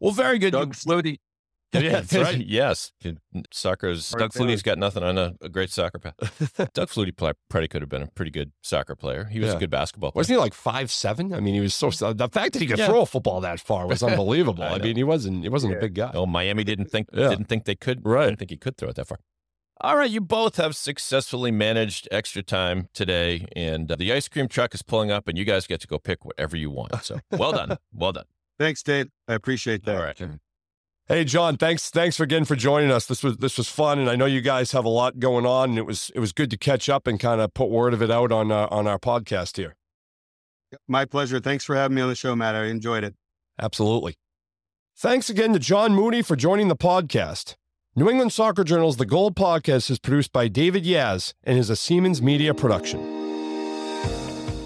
Well, 0.00 0.12
very 0.12 0.38
good. 0.38 0.52
Doug 0.52 0.74
Flutie. 0.74 1.18
Yeah, 1.74 2.02
That's 2.02 2.14
right. 2.14 2.46
yes. 2.46 2.92
Soccer's 3.52 4.12
Right 4.14 4.20
Doug 4.20 4.32
there. 4.32 4.46
Flutie's 4.46 4.62
got 4.62 4.78
nothing 4.78 5.02
on 5.02 5.18
a, 5.18 5.34
a 5.40 5.48
great 5.48 5.70
soccer 5.70 5.98
path. 5.98 6.14
Doug 6.72 6.88
Flutie 6.88 7.16
pl- 7.16 7.32
probably 7.48 7.66
could 7.66 7.82
have 7.82 7.88
been 7.88 8.02
a 8.02 8.06
pretty 8.06 8.30
good 8.30 8.52
soccer 8.62 8.94
player. 8.94 9.24
He 9.24 9.40
was 9.40 9.48
Yeah. 9.50 9.56
a 9.56 9.58
good 9.58 9.70
basketball 9.70 10.12
player. 10.12 10.20
wasn't 10.20 10.36
he 10.36 10.40
like 10.40 10.54
five 10.54 10.92
seven 10.92 11.34
i 11.34 11.40
mean 11.40 11.54
he 11.54 11.60
was 11.60 11.74
so 11.74 11.90
the 11.90 12.28
fact 12.28 12.52
that 12.52 12.60
he 12.60 12.66
could 12.68 12.78
Yeah. 12.78 12.86
throw 12.86 13.00
a 13.02 13.06
football 13.06 13.40
that 13.40 13.58
far 13.58 13.88
was 13.88 14.04
unbelievable 14.04 14.62
I 14.62 14.74
I, 14.74 14.78
mean 14.78 14.94
he 14.94 15.02
wasn't 15.02 15.42
he 15.42 15.48
wasn't 15.48 15.74
a 15.74 15.80
big 15.80 15.94
guy 15.94 16.12
Oh, 16.14 16.26
Miami 16.26 16.62
didn't 16.62 16.92
think 16.92 17.08
Yeah. 17.12 17.28
didn't 17.30 17.46
think 17.48 17.64
they 17.64 17.74
could. 17.74 18.02
Right. 18.04 18.26
Didn't 18.26 18.38
think 18.38 18.50
he 18.52 18.56
could 18.56 18.76
throw 18.76 18.90
it 18.90 18.94
that 18.96 19.08
far. 19.08 19.18
All 19.80 19.96
right, 19.96 20.10
you 20.10 20.20
both 20.20 20.56
have 20.56 20.76
successfully 20.76 21.50
managed 21.50 22.06
extra 22.12 22.42
time 22.42 22.88
today, 22.94 23.46
and 23.56 23.90
uh, 23.90 23.96
the 23.96 24.12
ice 24.12 24.28
cream 24.28 24.46
truck 24.46 24.72
is 24.74 24.82
pulling 24.82 25.10
up, 25.10 25.26
and 25.26 25.36
you 25.36 25.44
guys 25.44 25.66
get 25.66 25.80
to 25.80 25.88
go 25.88 25.98
pick 25.98 26.24
whatever 26.24 26.56
you 26.56 26.70
want. 26.70 27.04
So 27.04 27.18
well 27.32 27.52
done, 27.52 27.76
well 27.92 28.12
done. 28.12 28.24
Thanks, 28.58 28.82
Dave. 28.82 29.08
I 29.26 29.34
appreciate 29.34 29.84
that. 29.84 29.96
All 29.96 30.02
right. 30.02 30.20
Hey 31.06 31.24
Jon, 31.24 31.58
thanks 31.58 31.90
thanks 31.90 32.18
again 32.18 32.46
for 32.46 32.56
joining 32.56 32.90
us. 32.90 33.04
This 33.04 33.22
was 33.22 33.36
this 33.38 33.58
was 33.58 33.68
fun, 33.68 33.98
and 33.98 34.08
I 34.08 34.16
know 34.16 34.24
you 34.24 34.40
guys 34.40 34.72
have 34.72 34.86
a 34.86 34.88
lot 34.90 35.18
going 35.18 35.44
on, 35.44 35.70
and 35.70 35.78
it 35.78 35.84
was 35.84 36.10
it 36.14 36.20
was 36.20 36.32
good 36.32 36.50
to 36.50 36.56
catch 36.56 36.88
up 36.88 37.06
and 37.06 37.20
kind 37.20 37.40
of 37.42 37.52
put 37.52 37.68
word 37.68 37.92
of 37.92 38.00
it 38.00 38.10
out 38.10 38.32
on 38.32 38.50
uh, 38.50 38.68
on 38.70 38.86
our 38.86 38.98
podcast 38.98 39.58
here. 39.58 39.76
My 40.88 41.04
pleasure. 41.04 41.40
Thanks 41.40 41.64
for 41.64 41.76
having 41.76 41.96
me 41.96 42.00
on 42.00 42.08
the 42.08 42.14
show, 42.14 42.34
Matt. 42.34 42.54
I 42.54 42.64
enjoyed 42.66 43.04
it. 43.04 43.14
Absolutely. 43.60 44.14
Thanks 44.96 45.28
again 45.28 45.52
to 45.52 45.58
Jon 45.58 45.92
Moodey 45.92 46.24
for 46.24 46.36
joining 46.36 46.68
the 46.68 46.76
podcast. 46.76 47.56
New 47.96 48.10
England 48.10 48.32
Soccer 48.32 48.64
Journal's 48.64 48.96
The 48.96 49.06
Goal 49.06 49.30
Podcast 49.30 49.88
is 49.88 50.00
produced 50.00 50.32
by 50.32 50.48
David 50.48 50.84
Yas 50.84 51.32
and 51.44 51.56
is 51.56 51.70
a 51.70 51.76
Siemens 51.76 52.20
Media 52.20 52.52
production. 52.52 52.98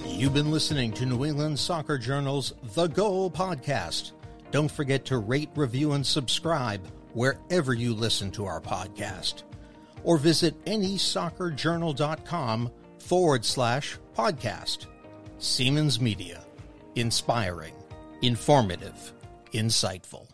You've 0.06 0.32
been 0.32 0.50
listening 0.50 0.92
to 0.92 1.04
New 1.04 1.26
England 1.26 1.58
Soccer 1.58 1.98
Journal's 1.98 2.54
The 2.72 2.86
Goal 2.86 3.30
podcast. 3.30 4.12
Don't 4.50 4.70
forget 4.70 5.04
to 5.04 5.18
rate, 5.18 5.50
review, 5.56 5.92
and 5.92 6.06
subscribe 6.06 6.86
wherever 7.12 7.74
you 7.74 7.92
listen 7.92 8.30
to 8.30 8.46
our 8.46 8.62
podcast. 8.62 9.42
Or 10.04 10.16
visit 10.16 10.64
nesoccerjournal.com 10.64 12.72
forward 12.98 13.44
slash 13.44 13.98
podcast. 14.16 14.86
Siemens 15.36 16.00
Media. 16.00 16.42
Inspiring, 16.94 17.74
informative, 18.22 19.12
insightful. 19.52 20.27